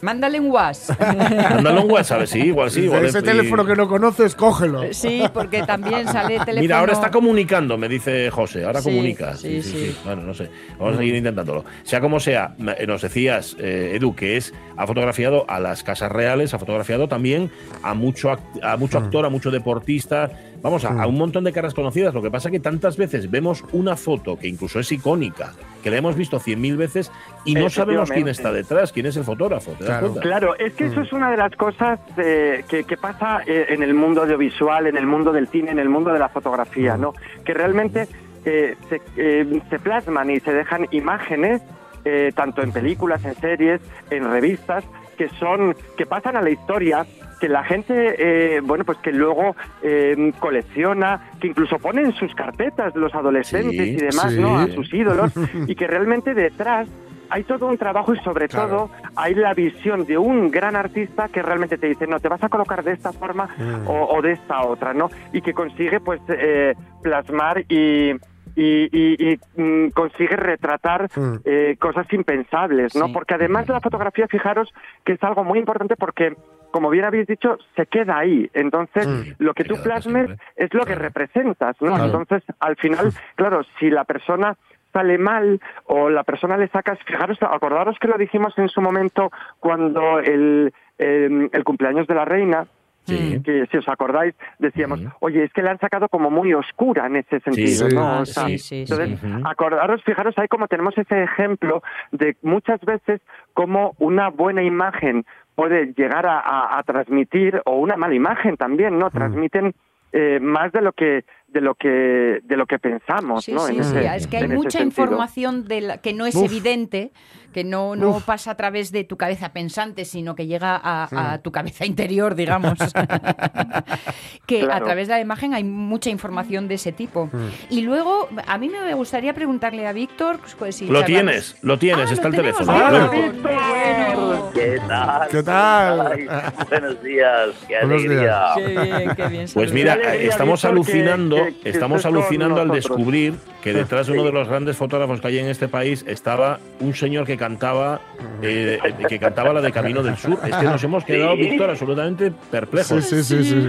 Mándale 0.00 0.38
un 0.38 0.50
WhatsApp. 0.50 1.00
Mándalo 1.00 1.82
un 1.84 1.90
WhatsApp, 1.90 2.26
sí, 2.26 2.38
igual 2.40 2.70
sí. 2.70 2.80
Igual 2.82 3.06
ese 3.06 3.18
es- 3.18 3.24
teléfono 3.24 3.64
que 3.64 3.74
no 3.74 3.88
conoces, 3.88 4.34
cógelo. 4.34 4.82
Sí, 4.92 5.22
porque 5.32 5.62
también 5.62 6.06
sale 6.08 6.34
teléfono. 6.40 6.60
Mira, 6.60 6.78
ahora 6.80 6.92
está 6.92 7.10
comunicando, 7.10 7.78
me 7.78 7.88
dice 7.88 8.30
José. 8.30 8.64
Ahora 8.64 8.80
Sí, 8.82 8.90
comunica. 8.90 9.34
sí, 9.36 9.62
sí. 9.62 9.96
Bueno, 10.04 10.22
no 10.22 10.34
sé. 10.34 10.50
Vamos 10.78 10.94
a 10.94 10.98
seguir 10.98 11.14
intentándolo. 11.14 11.64
Sea 11.84 12.00
como 12.00 12.20
sea, 12.20 12.54
nos 12.58 13.00
decías, 13.02 13.56
eh, 13.58 13.92
Edu, 13.94 14.14
que 14.14 14.36
es 14.36 14.52
ha 14.76 14.86
fotografiado 14.86 15.44
a 15.48 15.58
las 15.60 15.82
casas 15.82 16.12
reales, 16.12 16.52
ha 16.52 16.58
fotografiado 16.58 17.08
también 17.08 17.50
a 17.82 17.94
mucho, 17.94 18.30
act- 18.30 18.62
a 18.62 18.76
mucho 18.76 19.00
Mm. 19.00 19.04
actor, 19.04 19.24
a 19.24 19.30
mucho 19.30 19.50
deportista. 19.50 20.30
Vamos, 20.64 20.84
a, 20.86 21.02
a 21.02 21.06
un 21.06 21.16
montón 21.18 21.44
de 21.44 21.52
caras 21.52 21.74
conocidas. 21.74 22.14
Lo 22.14 22.22
que 22.22 22.30
pasa 22.30 22.50
que 22.50 22.58
tantas 22.58 22.96
veces 22.96 23.30
vemos 23.30 23.62
una 23.72 23.96
foto 23.96 24.38
que 24.38 24.48
incluso 24.48 24.80
es 24.80 24.90
icónica, 24.90 25.52
que 25.82 25.90
la 25.90 25.98
hemos 25.98 26.16
visto 26.16 26.40
cien 26.40 26.58
mil 26.60 26.78
veces 26.78 27.12
y 27.44 27.54
no 27.54 27.68
sabemos 27.68 28.10
quién 28.10 28.28
está 28.28 28.50
detrás, 28.50 28.90
quién 28.90 29.04
es 29.04 29.16
el 29.18 29.24
fotógrafo. 29.24 29.72
¿Te 29.72 29.84
das 29.84 29.98
Claro. 29.98 30.06
cuenta? 30.08 30.20
Claro, 30.22 30.54
es 30.58 30.72
que 30.72 30.86
eso 30.86 31.02
es 31.02 31.12
una 31.12 31.30
de 31.30 31.36
las 31.36 31.54
cosas 31.54 32.00
eh, 32.16 32.64
que, 32.66 32.84
que 32.84 32.96
pasa 32.96 33.42
eh, 33.46 33.66
en 33.68 33.82
el 33.82 33.92
mundo 33.92 34.22
audiovisual, 34.22 34.86
en 34.86 34.96
el 34.96 35.06
mundo 35.06 35.32
del 35.32 35.48
cine, 35.48 35.70
en 35.70 35.78
el 35.78 35.90
mundo 35.90 36.12
de 36.14 36.18
la 36.18 36.30
fotografía, 36.30 36.96
¿no? 36.96 37.12
Que 37.44 37.52
realmente 37.52 38.08
eh, 38.46 38.74
se, 38.88 39.02
eh, 39.18 39.60
se 39.68 39.78
plasman 39.78 40.30
y 40.30 40.40
se 40.40 40.52
dejan 40.54 40.86
imágenes, 40.92 41.60
eh, 42.06 42.32
tanto 42.34 42.62
en 42.62 42.72
películas, 42.72 43.22
en 43.26 43.34
series, 43.34 43.82
en 44.10 44.24
revistas, 44.30 44.82
que 45.18 45.28
son 45.38 45.76
que 45.96 46.06
pasan 46.06 46.36
a 46.36 46.42
la 46.42 46.50
historia 46.50 47.06
que 47.40 47.48
la 47.48 47.64
gente 47.64 48.14
eh, 48.56 48.60
bueno 48.62 48.84
pues 48.84 48.98
que 48.98 49.12
luego 49.12 49.54
eh, 49.82 50.32
colecciona 50.40 51.30
que 51.40 51.48
incluso 51.48 51.78
pone 51.78 52.02
en 52.02 52.12
sus 52.12 52.34
carpetas 52.34 52.94
los 52.96 53.14
adolescentes 53.14 53.72
Sí, 53.76 53.90
y 53.92 53.96
demás 53.96 54.32
sí. 54.32 54.40
no 54.40 54.58
a 54.58 54.66
sus 54.68 54.92
ídolos 54.92 55.32
y 55.66 55.74
que 55.74 55.86
realmente 55.86 56.34
detrás 56.34 56.88
hay 57.30 57.42
todo 57.44 57.66
un 57.66 57.78
trabajo 57.78 58.14
y 58.14 58.18
sobre 58.18 58.48
Claro. 58.48 58.68
todo 58.68 58.90
hay 59.16 59.34
la 59.34 59.54
visión 59.54 60.04
de 60.04 60.18
un 60.18 60.50
gran 60.50 60.76
artista 60.76 61.28
que 61.28 61.42
realmente 61.42 61.78
te 61.78 61.88
dice, 61.88 62.06
no, 62.06 62.20
te 62.20 62.28
vas 62.28 62.42
a 62.44 62.48
colocar 62.50 62.84
de 62.84 62.92
esta 62.92 63.12
forma 63.12 63.48
Mm. 63.56 63.88
o, 63.88 64.06
o 64.16 64.22
de 64.22 64.32
esta 64.32 64.62
otra, 64.62 64.92
¿no? 64.92 65.08
Y 65.32 65.40
que 65.40 65.54
consigue 65.54 66.00
pues 66.00 66.20
eh, 66.28 66.74
plasmar 67.02 67.64
y, 67.68 68.12
y, 68.56 68.88
y- 68.92 69.32
y, 69.32 69.60
mm, 69.60 69.90
consigue 69.90 70.36
retratar 70.36 71.08
Mm. 71.16 71.34
eh, 71.44 71.76
cosas 71.80 72.06
impensables, 72.12 72.94
¿no? 72.96 73.06
Sí. 73.06 73.12
Porque 73.12 73.34
además 73.34 73.66
de 73.66 73.72
la 73.74 73.80
fotografía, 73.80 74.26
fijaros 74.28 74.72
que 75.04 75.12
es 75.14 75.22
algo 75.24 75.44
muy 75.44 75.58
importante 75.58 75.96
porque, 75.96 76.34
como 76.70 76.90
bien 76.90 77.04
habéis 77.04 77.26
dicho, 77.26 77.58
se 77.76 77.86
queda 77.86 78.18
ahí. 78.18 78.48
Entonces, 78.54 79.06
Mm. 79.06 79.22
lo 79.42 79.54
que 79.54 79.64
tú 79.64 79.74
plasmes 79.82 80.26
siempre. 80.26 80.46
es 80.56 80.74
lo 80.74 80.84
que 80.84 80.94
representas, 80.94 81.76
¿no? 81.80 81.88
Claro. 81.94 82.04
Entonces, 82.04 82.42
al 82.60 82.76
final, 82.76 83.12
claro, 83.36 83.62
si 83.78 83.90
la 83.90 84.04
persona 84.04 84.56
sale 84.92 85.18
mal 85.18 85.60
o 85.86 86.08
la 86.08 86.22
persona 86.22 86.56
le 86.56 86.68
sacas, 86.68 86.98
fijaros, 87.04 87.36
acordaros 87.42 87.98
que 87.98 88.06
lo 88.06 88.16
dijimos 88.16 88.56
en 88.58 88.68
su 88.68 88.80
momento 88.80 89.32
cuando 89.58 90.20
el, 90.20 90.72
eh, 90.98 91.48
el 91.52 91.64
cumpleaños 91.64 92.06
de 92.06 92.14
la 92.14 92.24
reina, 92.24 92.66
Sí. 93.06 93.40
que 93.44 93.66
si 93.70 93.76
os 93.76 93.88
acordáis, 93.88 94.34
decíamos, 94.58 95.00
oye, 95.20 95.44
es 95.44 95.52
que 95.52 95.62
le 95.62 95.70
han 95.70 95.78
sacado 95.78 96.08
como 96.08 96.30
muy 96.30 96.54
oscura 96.54 97.06
en 97.06 97.16
ese 97.16 97.40
sentido, 97.40 97.88
sí. 97.90 97.94
¿no? 97.94 98.20
O 98.20 98.26
sea, 98.26 98.46
sí, 98.46 98.58
sí, 98.58 98.80
entonces, 98.88 99.20
acordaros, 99.44 100.02
fijaros 100.04 100.34
ahí 100.38 100.48
como 100.48 100.68
tenemos 100.68 100.96
ese 100.96 101.22
ejemplo 101.22 101.82
de 102.12 102.36
muchas 102.42 102.80
veces 102.80 103.20
cómo 103.52 103.94
una 103.98 104.30
buena 104.30 104.62
imagen 104.62 105.24
puede 105.54 105.92
llegar 105.96 106.26
a, 106.26 106.40
a- 106.40 106.78
a 106.78 106.82
transmitir, 106.82 107.60
o 107.64 107.76
una 107.78 107.96
mala 107.96 108.14
imagen 108.14 108.56
también, 108.56 108.98
¿no? 108.98 109.10
Transmiten 109.10 109.74
eh, 110.12 110.38
más 110.40 110.72
de 110.72 110.80
lo 110.80 110.92
que 110.92 111.24
de 111.54 111.60
lo 111.60 111.76
que 111.76 112.40
de 112.42 112.56
lo 112.56 112.66
que 112.66 112.78
pensamos, 112.80 113.44
Sí, 113.44 113.52
¿no? 113.52 113.60
sí, 113.66 113.76
En 113.76 113.84
sí, 113.84 113.96
ese- 113.96 114.16
es 114.16 114.26
que 114.26 114.38
hay 114.38 114.48
mucha 114.48 114.82
información 114.82 115.64
de 115.66 115.80
la- 115.80 115.98
que 115.98 116.12
no 116.12 116.26
es 116.26 116.34
Uf. 116.34 116.44
evidente, 116.46 117.12
que 117.52 117.62
no, 117.62 117.94
no 117.94 118.10
Uf. 118.10 118.24
pasa 118.24 118.50
a 118.50 118.56
través 118.56 118.90
de 118.90 119.04
tu 119.04 119.16
cabeza 119.16 119.52
pensante, 119.52 120.04
sino 120.04 120.34
que 120.34 120.48
llega 120.48 120.74
a, 120.82 121.04
a 121.12 121.36
Mm. 121.36 121.42
tu 121.42 121.52
cabeza 121.52 121.86
interior, 121.86 122.34
digamos. 122.34 122.76
que 124.46 124.62
a 124.70 124.80
través 124.80 125.06
de 125.06 125.14
la 125.14 125.20
imagen 125.20 125.54
hay 125.54 125.62
mucha 125.62 126.10
información 126.10 126.66
de 126.66 126.74
ese 126.74 126.90
tipo. 126.92 127.30
Y 127.70 127.82
luego, 127.82 128.28
a 128.46 128.58
mí 128.58 128.68
me 128.68 128.92
gustaría 128.94 129.32
preguntarle 129.34 129.86
a 129.86 129.92
Víctor... 129.92 130.40
pues, 130.58 130.74
si 130.76 130.88
Lo 130.88 131.04
tienes, 131.04 131.56
lo 131.62 131.78
tienes, 131.78 132.10
Ah, 132.10 132.14
está 132.14 132.28
lo 132.28 132.34
el 132.34 132.40
teléfono. 132.40 133.10
Víctor. 133.10 133.40
Claro. 133.42 134.50
¿Qué 134.52 134.80
tal? 134.88 135.28
¿Qué 135.28 135.42
tal? 135.42 136.28
Buenos 136.68 137.02
días, 137.02 137.48
qué 137.68 137.78
Buenos 137.82 138.04
alegría. 138.04 138.20
días. 138.20 138.50
Qué 138.56 138.66
bien, 138.82 139.14
qué 139.16 139.26
bien 139.28 139.46
Pues 139.54 139.72
mira, 139.72 139.96
Qué 139.96 140.06
alegría, 140.08 140.30
estamos 140.30 140.60
Víctor, 140.62 140.70
alucinando, 140.72 141.36
que- 141.36 141.43
que- 141.52 141.68
estamos 141.70 142.04
alucinando 142.06 142.60
al 142.60 142.68
descubrir 142.68 143.34
que 143.62 143.72
detrás 143.72 144.06
de 144.06 144.12
uno 144.12 144.22
Sí. 144.22 144.26
de 144.28 144.32
los 144.32 144.48
grandes 144.48 144.76
fotógrafos 144.76 145.20
que 145.20 145.28
hay 145.28 145.38
en 145.38 145.46
este 145.46 145.68
país 145.68 146.04
estaba 146.06 146.58
un 146.80 146.94
señor 146.94 147.26
que 147.26 147.36
cantaba, 147.36 148.00
eh, 148.42 148.78
que 149.08 149.18
cantaba 149.18 149.52
la 149.52 149.60
de 149.60 149.72
Camino 149.72 150.02
del 150.02 150.16
Sur. 150.16 150.38
Es 150.44 150.54
que 150.56 150.64
nos 150.64 150.82
hemos 150.84 151.04
quedado, 151.04 151.34
Sí. 151.36 151.42
Víctor, 151.50 151.70
absolutamente 151.70 152.32
perplejos. 152.50 153.04
Sí, 153.04 153.22
sí, 153.22 153.42
sí, 153.44 153.50
sí. 153.50 153.68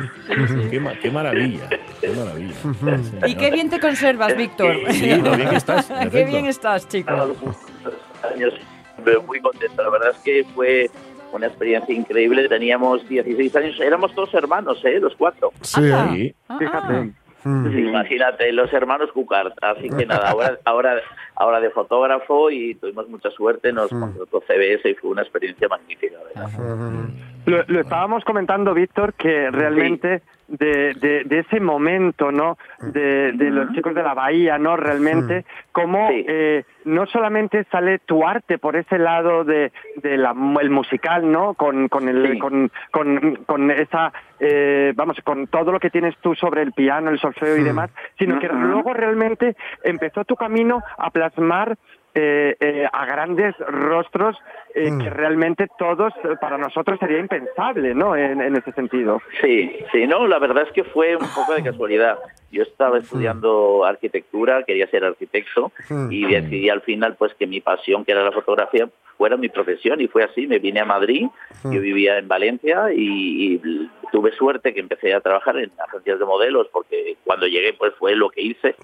Qué, 0.70 1.00
qué 1.02 1.12
maravilla, 1.12 1.70
qué 2.02 2.10
maravilla. 2.10 2.54
Y 3.28 3.36
qué 3.36 3.52
bien 3.52 3.70
te 3.70 3.80
conservas, 3.80 4.36
Víctor. 4.36 4.76
Sí, 4.92 5.10
lo 5.16 5.36
bien 5.36 5.50
que 5.50 5.56
estás, 5.56 5.90
en 5.90 6.10
qué 6.12 6.26
bien 6.26 6.46
estás, 6.46 6.88
chico. 6.88 7.12
años, 8.34 8.54
pero 9.04 9.22
muy 9.24 9.40
contento. 9.40 9.82
La 9.84 9.90
verdad 9.90 10.10
es 10.12 10.18
que 10.24 10.44
fue 10.56 10.90
una 11.32 11.48
experiencia 11.48 11.94
increíble. 11.94 12.48
Teníamos 12.50 13.08
16 13.08 13.56
años, 13.56 13.80
éramos 13.80 14.14
todos 14.16 14.34
hermanos, 14.34 14.80
¿eh? 14.84 15.00
Los 15.00 15.16
cuatro. 15.16 15.52
Sí, 15.62 15.82
¿eh? 15.84 16.34
Fíjate. 16.60 17.12
Sí, 17.46 17.80
Imagínate, 17.80 18.52
los 18.52 18.74
hermanos 18.74 19.12
Cucart. 19.12 19.54
Así 19.62 19.88
que 19.90 20.08
nada, 20.08 20.32
ahora, 20.32 20.58
ahora, 20.66 20.96
ahora 21.36 21.60
de 21.60 21.70
fotógrafo 21.70 22.50
y 22.50 22.74
tuvimos 22.74 23.08
mucha 23.08 23.30
suerte, 23.30 23.72
nos 23.72 23.90
contrató 23.90 24.42
CBS 24.42 24.90
y 24.90 24.96
fue 24.96 25.12
una 25.12 25.22
experiencia 25.22 25.68
magnífica. 25.68 26.16
¿verdad? 26.34 26.50
Lo, 27.46 27.64
lo 27.68 27.82
estábamos 27.82 28.24
comentando, 28.24 28.74
Víctor, 28.74 29.14
que 29.14 29.52
realmente 29.52 30.24
de, 30.48 30.94
de, 30.94 31.24
de 31.24 31.40
ese 31.40 31.60
momento, 31.60 32.32
¿no? 32.32 32.58
De, 32.80 33.32
de 33.34 33.50
los 33.50 33.72
chicos 33.74 33.96
de 33.96 34.04
la 34.04 34.14
Bahía, 34.14 34.58
¿no? 34.58 34.78
Realmente, 34.78 35.46
cómo 35.72 36.10
eh, 36.12 36.64
no 36.86 37.06
solamente 37.08 37.66
sale 37.72 38.00
tu 38.00 38.26
arte 38.26 38.58
por 38.58 38.76
ese 38.76 38.98
lado 38.98 39.44
de, 39.44 39.72
de 39.98 40.18
la, 40.18 40.36
el 40.62 40.70
musical, 40.70 41.32
¿no? 41.32 41.54
Con, 41.56 41.88
con, 41.88 42.08
el, 42.08 42.38
con, 42.40 42.72
con, 42.92 43.36
con 43.46 43.72
esa, 43.72 44.14
eh, 44.40 44.94
vamos, 44.96 45.18
con 45.24 45.48
todo 45.48 45.72
lo 45.72 45.80
que 45.80 45.90
tienes 45.90 46.16
tú 46.20 46.36
sobre 46.36 46.62
el 46.62 46.74
piano, 46.74 47.10
el 47.10 47.20
solfeo 47.20 47.58
y 47.58 47.64
demás, 47.64 47.90
sino 48.20 48.40
que 48.40 48.48
luego 48.48 48.94
realmente 48.94 49.56
empezó 49.84 50.26
tu 50.26 50.36
camino 50.36 50.82
a 50.98 51.10
plasmar 51.10 51.78
eh, 52.16 52.56
eh, 52.60 52.88
a 52.92 53.06
grandes 53.06 53.56
rostros 53.60 54.38
eh, 54.74 54.90
que 55.02 55.10
realmente 55.10 55.68
todos, 55.78 56.14
eh, 56.24 56.36
para 56.40 56.58
nosotros 56.58 56.98
sería 57.00 57.20
impensable, 57.20 57.94
¿no? 57.94 58.16
En, 58.16 58.42
en 58.42 58.56
ese 58.56 58.72
sentido. 58.72 59.22
Sí, 59.42 59.78
sí, 59.92 60.08
no, 60.08 60.26
la 60.28 60.40
verdad 60.40 60.64
es 60.66 60.72
que 60.74 60.84
fue 60.86 61.16
un 61.16 61.28
poco 61.36 61.54
de 61.54 61.64
casualidad. 61.64 62.18
Yo 62.52 62.64
estaba 62.64 63.00
estudiando 63.00 63.84
arquitectura, 63.84 64.64
quería 64.64 64.88
ser 64.88 65.04
arquitecto 65.04 65.72
y 66.10 66.26
decidí 66.26 66.70
al 66.70 66.82
final 66.82 67.16
pues 67.16 67.34
que 67.34 67.48
mi 67.48 67.60
pasión, 67.60 68.06
que 68.06 68.12
era 68.14 68.24
la 68.24 68.32
fotografía, 68.32 68.88
fuera 69.18 69.36
mi 69.36 69.50
profesión 69.50 70.00
y 70.00 70.08
fue 70.08 70.24
así. 70.24 70.48
Me 70.48 70.60
vine 70.60 70.80
a 70.80 70.86
Madrid, 70.86 71.28
yo 71.64 71.82
vivía 71.82 72.18
en 72.18 72.28
Valencia 72.28 72.94
y, 72.94 73.56
y 73.56 73.90
tuve 74.12 74.32
suerte 74.34 74.74
que 74.74 74.80
empecé 74.80 75.14
a 75.14 75.22
trabajar 75.22 75.58
en 75.58 75.72
agencias 75.86 76.20
de 76.20 76.26
modelos 76.26 76.68
porque 76.72 77.18
cuando 77.26 77.48
llegué 77.48 77.74
pues 77.74 77.94
fue 77.96 78.16
lo 78.16 78.30
que 78.30 78.42
hice. 78.42 78.76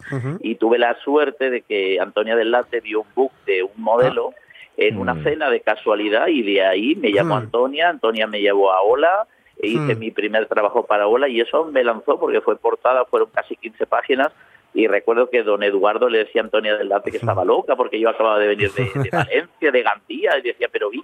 Y 0.42 0.56
tuve 0.56 0.78
la 0.78 0.96
suerte 1.04 1.50
de 1.50 1.62
que 1.62 2.00
Antonia 2.00 2.36
del 2.36 2.52
Late 2.52 2.82
vio 2.82 3.02
un 3.02 3.08
book 3.16 3.32
de 3.46 3.64
un 3.64 3.72
modelo 3.78 4.34
en 4.78 4.98
una 4.98 5.22
cena 5.24 5.50
de 5.50 5.62
casualidad 5.62 6.28
y 6.28 6.42
de 6.42 6.66
ahí 6.66 6.96
me 6.96 7.12
llamó 7.12 7.36
Antonia, 7.36 7.90
Antonia 7.90 8.28
me 8.28 8.42
llevó 8.42 8.72
a 8.72 8.82
Ola 8.82 9.28
e 9.62 9.68
hice 9.68 9.96
Mm. 9.96 10.00
mi 10.00 10.12
primer 10.12 10.48
trabajo 10.48 10.86
para 10.86 11.08
Ola 11.08 11.28
y 11.28 11.40
eso 11.42 11.66
me 11.66 11.84
lanzó 11.84 12.20
porque 12.20 12.42
fue 12.42 12.56
portada, 12.58 13.06
fueron 13.06 13.30
casi 13.34 13.56
15 13.56 13.86
páginas 13.86 14.30
y 14.74 14.88
recuerdo 14.88 15.30
que 15.30 15.44
don 15.44 15.62
Eduardo 15.64 16.10
le 16.10 16.20
decía 16.20 16.42
a 16.42 16.46
Antonia 16.46 16.76
del 16.78 16.90
Late 16.90 17.12
que 17.12 17.18
estaba 17.18 17.44
loca 17.46 17.76
porque 17.76 18.00
yo 18.00 18.10
acababa 18.10 18.40
de 18.40 18.48
venir 18.48 18.72
de, 18.72 18.84
de 18.84 19.10
Valencia, 19.12 19.72
de 19.72 19.84
Gandía 19.84 20.38
y 20.38 20.42
decía, 20.42 20.68
pero 20.72 20.90
vi, 20.90 21.04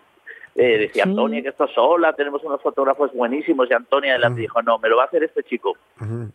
eh, 0.56 0.78
decía 0.80 1.04
Antonia 1.04 1.42
que 1.44 1.50
esto 1.50 1.68
sola, 1.68 2.14
tenemos 2.14 2.44
unos 2.44 2.62
fotógrafos 2.62 3.14
buenísimos 3.14 3.70
y 3.70 3.74
Antonia 3.74 4.14
del 4.14 4.22
Late 4.22 4.40
dijo, 4.42 4.62
no, 4.64 4.80
me 4.80 4.90
lo 4.90 4.98
va 4.98 5.04
a 5.04 5.06
hacer 5.08 5.24
este 5.24 5.44
chico. 5.44 5.78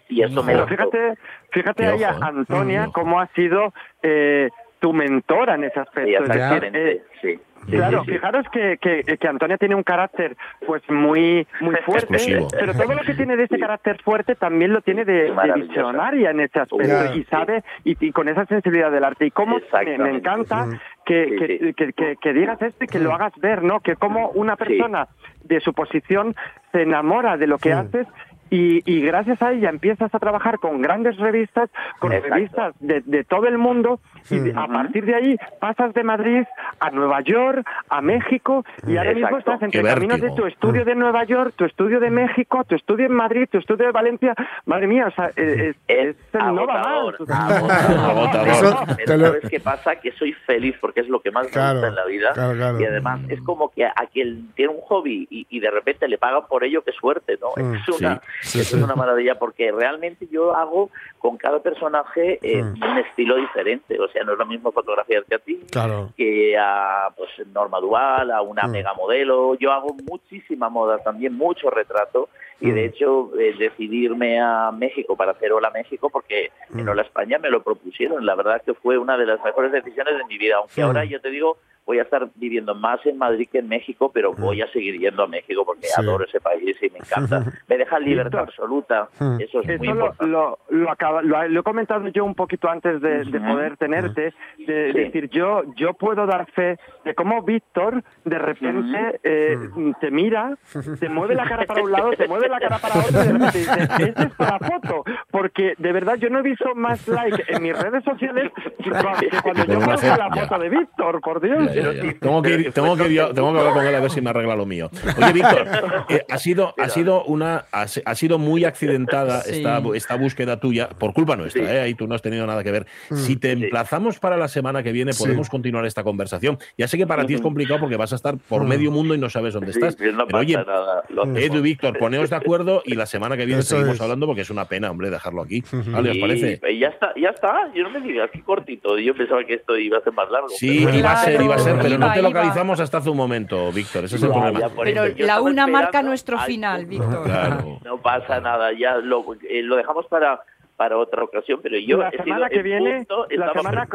Y 0.08 0.22
eso 0.22 0.42
me 0.42 0.52
Pero 0.52 0.66
lanzó. 0.66 0.68
fíjate, 0.90 1.18
fíjate 1.50 1.86
ahí, 1.86 2.04
ojo, 2.04 2.12
¿eh? 2.12 2.18
Antonia, 2.20 2.90
cómo 2.94 3.20
ha 3.20 3.26
sido 3.28 3.72
eh, 4.02 4.48
tu 4.82 4.92
mentora 4.92 5.54
en 5.54 5.64
ese 5.64 5.78
aspecto. 5.80 6.10
Exactamente, 6.10 6.92
eh, 6.92 7.02
sí. 7.22 7.40
Sí, 7.70 7.76
claro, 7.76 8.00
sí, 8.00 8.06
sí. 8.06 8.12
fijaros 8.14 8.44
que, 8.52 8.76
que, 8.78 9.04
que 9.16 9.28
Antonia 9.28 9.56
tiene 9.56 9.76
un 9.76 9.84
carácter 9.84 10.36
pues 10.66 10.82
muy 10.90 11.46
muy 11.60 11.76
fuerte, 11.86 12.18
pero 12.58 12.72
todo 12.74 12.92
lo 12.92 13.02
que 13.02 13.14
tiene 13.14 13.36
de 13.36 13.44
ese 13.44 13.56
carácter 13.56 14.02
fuerte 14.02 14.34
también 14.34 14.72
lo 14.72 14.80
tiene 14.80 15.04
de, 15.04 15.30
de 15.30 15.52
visionaria 15.68 16.30
en 16.32 16.40
ese 16.40 16.58
aspecto 16.58 17.14
y 17.14 17.22
sabe 17.26 17.62
y, 17.84 17.96
y 18.04 18.10
con 18.10 18.28
esa 18.28 18.46
sensibilidad 18.46 18.90
del 18.90 19.04
arte. 19.04 19.26
Y 19.26 19.30
cómo 19.30 19.58
me, 19.96 20.10
encanta 20.16 20.66
que, 21.06 21.36
que, 21.38 21.72
que- 21.74 21.92
que- 21.92 22.16
que 22.20 22.32
digas 22.32 22.60
esto 22.60 22.82
y 22.84 22.88
que 22.88 22.98
lo 22.98 23.14
hagas 23.14 23.32
ver, 23.36 23.62
¿no? 23.62 23.78
Que 23.78 23.94
como 23.94 24.30
una 24.30 24.56
persona 24.56 25.06
de 25.44 25.60
su 25.60 25.72
posición 25.72 26.34
se 26.72 26.82
enamora 26.82 27.36
de 27.36 27.46
lo 27.46 27.58
que 27.58 27.72
haces 27.72 28.08
y, 28.52 28.82
y 28.84 29.00
gracias 29.00 29.40
a 29.42 29.52
ella 29.52 29.70
empiezas 29.70 30.14
a 30.14 30.18
trabajar 30.18 30.58
con 30.58 30.80
grandes 30.82 31.16
revistas, 31.16 31.70
con 31.98 32.12
Exacto. 32.12 32.34
revistas 32.34 32.74
de, 32.80 33.00
de 33.00 33.24
todo 33.24 33.46
el 33.46 33.58
mundo 33.58 33.98
y 34.30 34.50
a 34.50 34.66
partir 34.68 35.04
de 35.04 35.14
ahí 35.14 35.36
pasas 35.60 35.92
de 35.94 36.04
Madrid 36.04 36.44
a 36.78 36.90
Nueva 36.90 37.20
York, 37.22 37.66
a 37.88 38.00
México 38.00 38.64
y 38.86 38.96
ahora 38.96 39.14
mismo 39.14 39.38
estás 39.38 39.60
entre 39.62 39.82
caminos 39.82 40.20
de 40.20 40.30
tu 40.30 40.46
estudio 40.46 40.84
de 40.84 40.94
Nueva 40.94 41.24
York, 41.24 41.54
tu 41.56 41.64
estudio 41.64 41.98
de 41.98 42.10
México, 42.10 42.62
tu 42.64 42.74
estudio 42.76 43.06
en 43.06 43.12
Madrid, 43.14 43.48
tu 43.50 43.58
estudio 43.58 43.86
de 43.86 43.92
Valencia. 43.92 44.34
Madre 44.66 44.86
mía, 44.86 45.06
o 45.08 45.10
sea, 45.12 45.30
es, 45.34 45.74
es, 45.88 46.16
el 46.32 46.54
no 46.54 46.66
va 46.66 46.80
agotador, 46.80 47.16
mal. 47.28 47.70
Agotador. 48.10 48.96
Pero 48.96 49.16
lo- 49.16 49.26
¿sabes 49.26 49.50
qué 49.50 49.60
pasa? 49.60 49.96
Que 49.96 50.12
soy 50.12 50.32
feliz 50.32 50.76
porque 50.80 51.00
es 51.00 51.08
lo 51.08 51.20
que 51.20 51.30
más 51.30 51.46
Claro, 51.48 51.80
me 51.80 51.86
gusta 51.86 51.88
en 51.88 51.94
la 51.94 52.04
vida. 52.06 52.32
claro, 52.34 52.54
claro. 52.54 52.80
Y 52.80 52.84
además 52.84 53.20
es 53.28 53.40
como 53.42 53.70
que 53.70 53.84
a 53.86 53.94
quien 54.12 54.52
tiene 54.54 54.72
un 54.72 54.80
hobby 54.82 55.26
y, 55.30 55.46
y 55.50 55.60
de 55.60 55.70
repente 55.70 56.06
le 56.08 56.18
pagan 56.18 56.42
por 56.48 56.64
ello, 56.64 56.82
qué 56.82 56.92
suerte, 56.92 57.38
¿no? 57.40 57.48
Mm, 57.62 57.74
es, 57.76 57.88
una, 57.88 58.20
sí, 58.40 58.41
es 58.42 58.68
sí. 58.68 58.76
una 58.76 58.94
maravilla 58.94 59.38
porque 59.38 59.70
realmente 59.72 60.26
yo 60.30 60.54
hago 60.54 60.90
con 61.18 61.36
cada 61.36 61.60
personaje 61.60 62.38
eh, 62.42 62.62
Mm. 62.62 62.82
un 62.82 62.98
estilo 62.98 63.36
diferente. 63.36 63.98
O 64.00 64.08
sea, 64.08 64.24
no 64.24 64.32
es 64.32 64.38
lo 64.38 64.46
mismo 64.46 64.72
fotografiarte 64.72 65.34
a 65.34 65.38
ti 65.38 65.60
Claro. 65.70 66.10
que 66.16 66.56
a 66.58 67.08
pues 67.16 67.30
Norma 67.48 67.78
Dual, 67.80 68.30
a 68.30 68.42
una 68.42 68.64
Mm. 68.66 68.70
mega 68.72 68.94
modelo. 68.94 69.54
Yo 69.54 69.72
hago 69.72 69.94
muchísima 70.08 70.68
moda 70.68 70.98
también, 70.98 71.34
mucho 71.36 71.70
retrato. 71.70 72.28
Y 72.60 72.70
de 72.70 72.82
Mm. 72.82 72.84
hecho 72.90 73.30
eh, 73.40 73.54
decidí 73.58 74.04
irme 74.04 74.40
a 74.40 74.70
México 74.70 75.16
para 75.16 75.32
hacer 75.32 75.52
Hola 75.52 75.70
México 75.70 76.10
porque 76.10 76.50
en 76.74 76.84
Mm. 76.84 76.88
Hola 76.88 77.02
España 77.02 77.38
me 77.38 77.50
lo 77.50 77.62
propusieron. 77.62 78.24
La 78.24 78.34
verdad 78.36 78.62
que 78.64 78.74
fue 78.74 78.98
una 78.98 79.16
de 79.16 79.26
las 79.26 79.42
mejores 79.44 79.72
decisiones 79.72 80.16
de 80.16 80.24
mi 80.26 80.38
vida. 80.38 80.56
Aunque 80.58 80.80
ahora 80.82 81.04
yo 81.04 81.20
te 81.20 81.30
digo, 81.30 81.58
voy 81.84 81.98
a 81.98 82.02
estar 82.02 82.28
viviendo 82.36 82.74
más 82.74 83.04
en 83.06 83.18
Madrid 83.18 83.48
que 83.50 83.58
en 83.58 83.68
México, 83.68 84.10
pero 84.12 84.32
voy 84.34 84.62
a 84.62 84.66
seguir 84.72 84.98
yendo 84.98 85.24
a 85.24 85.26
México 85.26 85.64
porque 85.64 85.82
Mm. 85.86 85.94
Sí. 85.94 86.00
adoro 86.00 86.24
ese 86.24 86.40
país 86.40 86.76
y 86.82 86.90
me 86.90 86.98
encanta. 86.98 87.42
Me 87.68 87.76
deja 87.76 87.98
libertad 87.98 88.40
absoluta. 88.40 89.08
Mm. 89.18 89.40
Eso 89.40 89.60
es 89.62 89.78
muy 89.78 89.88
Eso 89.88 89.94
lo, 89.94 90.26
lo, 90.26 90.58
lo, 90.70 90.90
acaba- 90.90 91.22
lo, 91.22 91.48
lo 91.48 91.60
he 91.60 91.62
comentado 91.62 92.06
yo 92.08 92.24
un 92.24 92.34
poquito 92.34 92.68
antes 92.68 93.00
de, 93.00 93.24
poder 93.40 93.76
tenerte, 93.76 94.32
de 94.58 94.92
Sí. 94.92 94.98
decir, 94.98 95.28
yo 95.30 95.62
yo 95.76 95.94
puedo 95.94 96.24
dar 96.26 96.50
fe 96.52 96.78
de 97.04 97.14
cómo 97.14 97.42
Víctor 97.42 98.02
de 98.24 98.38
repente 98.38 99.20
eh, 99.24 99.56
te 100.00 100.10
mira, 100.10 100.56
te 101.00 101.08
mueve 101.08 101.34
la 101.34 101.44
cara 101.48 101.64
para 101.66 101.82
un 101.82 101.90
lado, 101.92 102.10
te 102.12 102.28
mueve 102.28 102.48
la 102.48 102.60
cara 102.60 102.78
para 102.78 103.00
otro 103.00 103.10
y 103.22 103.26
de 103.26 103.32
repente 103.32 103.58
dice, 103.58 103.82
esta 103.82 104.22
es 104.24 104.38
la 104.38 104.58
foto, 104.58 105.04
porque 105.30 105.74
de 105.78 105.92
verdad 105.92 106.16
yo 106.16 106.30
no 106.30 106.38
he 106.38 106.42
visto 106.42 106.74
más 106.74 107.06
like 107.08 107.42
en 107.48 107.62
mis 107.62 107.76
redes 107.78 108.04
sociales 108.04 108.52
que 108.82 108.90
cua- 108.90 109.18
que 109.30 109.40
cuando 109.42 109.64
yo 109.64 109.78
pongo 109.80 110.16
la 110.16 110.30
foto 110.30 110.58
de 110.58 110.68
Víctor, 110.68 111.20
por 111.20 111.40
Dios. 111.40 111.71
Ya, 111.74 111.92
ya, 111.92 112.02
ya. 112.04 112.14
Tengo 112.20 112.42
que 112.42 112.50
ir, 112.50 112.72
tengo 112.72 112.96
que 112.96 113.04
ir 113.06 113.10
yo- 113.12 113.32
tengo 113.34 113.52
que 113.52 113.58
hablar 113.58 113.74
con 113.74 113.86
él 113.86 113.94
a 113.94 114.00
ver 114.00 114.10
si 114.10 114.20
me 114.20 114.30
arregla 114.30 114.56
lo 114.56 114.66
mío. 114.66 114.90
Oye, 115.18 115.32
Víctor, 115.32 115.66
eh, 116.08 116.22
ha 116.30 116.38
sido, 116.38 116.74
ha 116.78 116.88
sido 116.88 117.24
una, 117.24 117.66
ha, 117.72 117.86
sido 118.14 118.38
muy 118.38 118.64
accidentada 118.64 119.42
Sí. 119.42 119.56
esta, 119.56 119.82
esta 119.94 120.16
búsqueda 120.16 120.58
tuya 120.60 120.88
por 120.88 121.12
culpa 121.12 121.36
nuestra, 121.36 121.62
¿eh? 121.74 121.80
Ahí 121.80 121.94
tú 121.94 122.06
no 122.06 122.14
has 122.14 122.22
tenido 122.22 122.46
nada 122.46 122.62
que 122.64 122.70
ver. 122.70 122.86
Si 123.14 123.36
te 123.36 123.52
emplazamos 123.52 124.18
para 124.18 124.36
la 124.36 124.48
semana 124.48 124.82
que 124.82 124.92
viene, 124.92 125.12
Sí. 125.12 125.22
podemos 125.24 125.48
continuar 125.48 125.86
esta 125.86 126.02
conversación. 126.04 126.58
Ya 126.78 126.88
sé 126.88 126.98
que 126.98 127.06
para 127.06 127.26
ti 127.26 127.34
es 127.34 127.40
complicado 127.40 127.80
porque 127.80 127.96
vas 127.96 128.12
a 128.12 128.16
estar 128.16 128.36
por 128.48 128.64
medio 128.64 128.90
mundo 128.90 129.14
y 129.14 129.18
no 129.18 129.28
sabes 129.30 129.54
dónde 129.54 129.70
estás. 129.72 129.96
no 129.98 130.26
Pero 130.26 130.38
oye, 130.38 130.56
nada, 130.56 131.00
hacemos. 131.00 131.38
Edu 131.38 131.58
y 131.58 131.62
Víctor, 131.62 131.98
poneos 131.98 132.30
de 132.30 132.36
acuerdo 132.36 132.82
y 132.84 132.94
la 132.94 133.06
semana 133.06 133.36
que 133.36 133.46
viene 133.46 133.60
Eso 133.60 133.76
seguimos 133.76 133.96
es. 133.96 134.00
hablando 134.00 134.26
porque 134.26 134.42
es 134.42 134.50
una 134.50 134.66
pena, 134.66 134.90
hombre, 134.90 135.10
dejarlo 135.10 135.42
aquí. 135.42 135.62
¿Vale, 135.72 136.10
os 136.10 136.18
parece? 136.18 136.60
y 136.70 136.78
ya 136.80 136.88
está, 136.88 137.12
ya 137.20 137.30
está. 137.30 137.70
Yo 137.74 137.82
no 137.84 137.90
me 137.90 138.00
digas 138.00 138.30
qué 138.32 138.42
cortito. 138.42 138.98
Yo 138.98 139.14
pensaba 139.14 139.44
que 139.44 139.54
esto 139.54 139.76
iba 139.78 139.98
a 139.98 140.00
ser 140.02 140.12
más 140.12 140.30
largo. 140.30 140.48
Sí, 140.50 140.82
pero- 140.84 140.96
iba 140.98 141.12
a 141.12 141.16
ser, 141.24 141.40
iba 141.40 141.54
a 141.54 141.58
ser, 141.58 141.61
pero 141.64 141.98
no 141.98 142.12
te 142.12 142.18
iba. 142.20 142.28
localizamos 142.28 142.80
hasta 142.80 142.98
hace 142.98 143.10
un 143.10 143.16
momento, 143.16 143.70
Víctor. 143.72 144.04
Ese 144.04 144.16
es 144.16 144.22
el 144.22 144.28
Ya, 144.28 144.34
problema. 144.34 144.60
ya, 144.60 144.68
Pero 144.82 145.04
eso 145.04 145.14
la 145.26 145.40
una 145.40 145.66
marca 145.66 146.02
nuestro 146.02 146.38
al 146.38 146.46
final. 146.46 146.86
Víctor. 146.86 147.24
Claro. 147.24 147.78
No 147.84 147.98
pasa 147.98 148.40
nada, 148.40 148.70
ya 148.78 148.96
lo, 148.96 149.24
eh, 149.48 149.62
lo 149.62 149.76
dejamos 149.76 150.06
para 150.06 150.40
para 150.76 150.96
otra 150.98 151.22
ocasión, 151.22 151.60
pero 151.62 151.78
yo 151.78 151.98
la 151.98 152.10
semana 152.10 152.48
que 152.48 152.56
en 152.56 152.62
viene, 152.64 153.06
la 153.30 153.52
semana, 153.52 153.88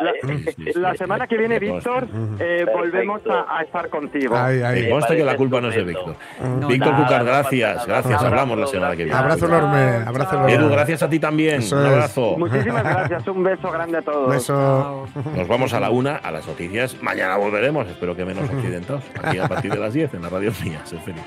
la, 0.00 0.10
¿eh? 0.10 0.46
la 0.74 0.94
semana 0.94 1.26
que 1.26 1.36
viene, 1.36 1.58
Víctor, 1.58 2.08
eh, 2.40 2.66
volvemos 2.74 3.20
a, 3.28 3.58
a 3.58 3.62
estar 3.62 3.88
contigo. 3.88 4.34
Ay, 4.36 4.60
ay. 4.62 4.82
Me 4.84 4.90
consta 4.90 5.14
que 5.14 5.24
la 5.24 5.36
culpa 5.36 5.60
no 5.60 5.68
es 5.68 5.76
de. 5.76 5.84
Víctor. 5.84 6.16
No, 6.42 6.68
Víctor 6.68 6.92
nada, 6.92 7.04
Cucar, 7.04 7.24
gracias, 7.24 7.76
nada. 7.76 7.86
gracias. 7.86 8.22
Hablamos 8.22 8.58
la 8.58 8.66
semana 8.66 8.96
que 8.96 9.04
viene. 9.04 9.18
Abrazo 9.18 9.46
enorme, 9.46 9.78
abrazo 10.06 10.34
enorme. 10.36 10.54
Edu, 10.54 10.68
gracias 10.70 11.02
a 11.02 11.08
ti 11.08 11.18
también. 11.20 11.56
Eso 11.60 11.76
Un 11.76 11.86
es. 11.86 11.92
abrazo. 11.92 12.34
Muchísimas 12.38 12.82
gracias, 12.82 13.28
un 13.28 13.42
beso 13.44 13.70
grande 13.70 13.98
a 13.98 14.02
todos. 14.02 14.28
Beso. 14.30 15.06
Nos 15.36 15.48
vamos 15.48 15.72
a 15.74 15.80
la 15.80 15.90
una, 15.90 16.16
a 16.16 16.30
las 16.32 16.46
noticias. 16.46 17.00
Mañana 17.02 17.36
volveremos, 17.36 17.86
espero 17.88 18.16
que 18.16 18.24
menos 18.24 18.44
accidentados. 18.50 19.04
Aquí 19.22 19.38
a 19.38 19.46
partir 19.48 19.70
de 19.72 19.78
las 19.78 19.92
10 19.92 20.14
en 20.14 20.22
la 20.22 20.28
radio 20.28 20.50
mía. 20.64 20.80
Sé 20.84 20.98
feliz. 20.98 21.22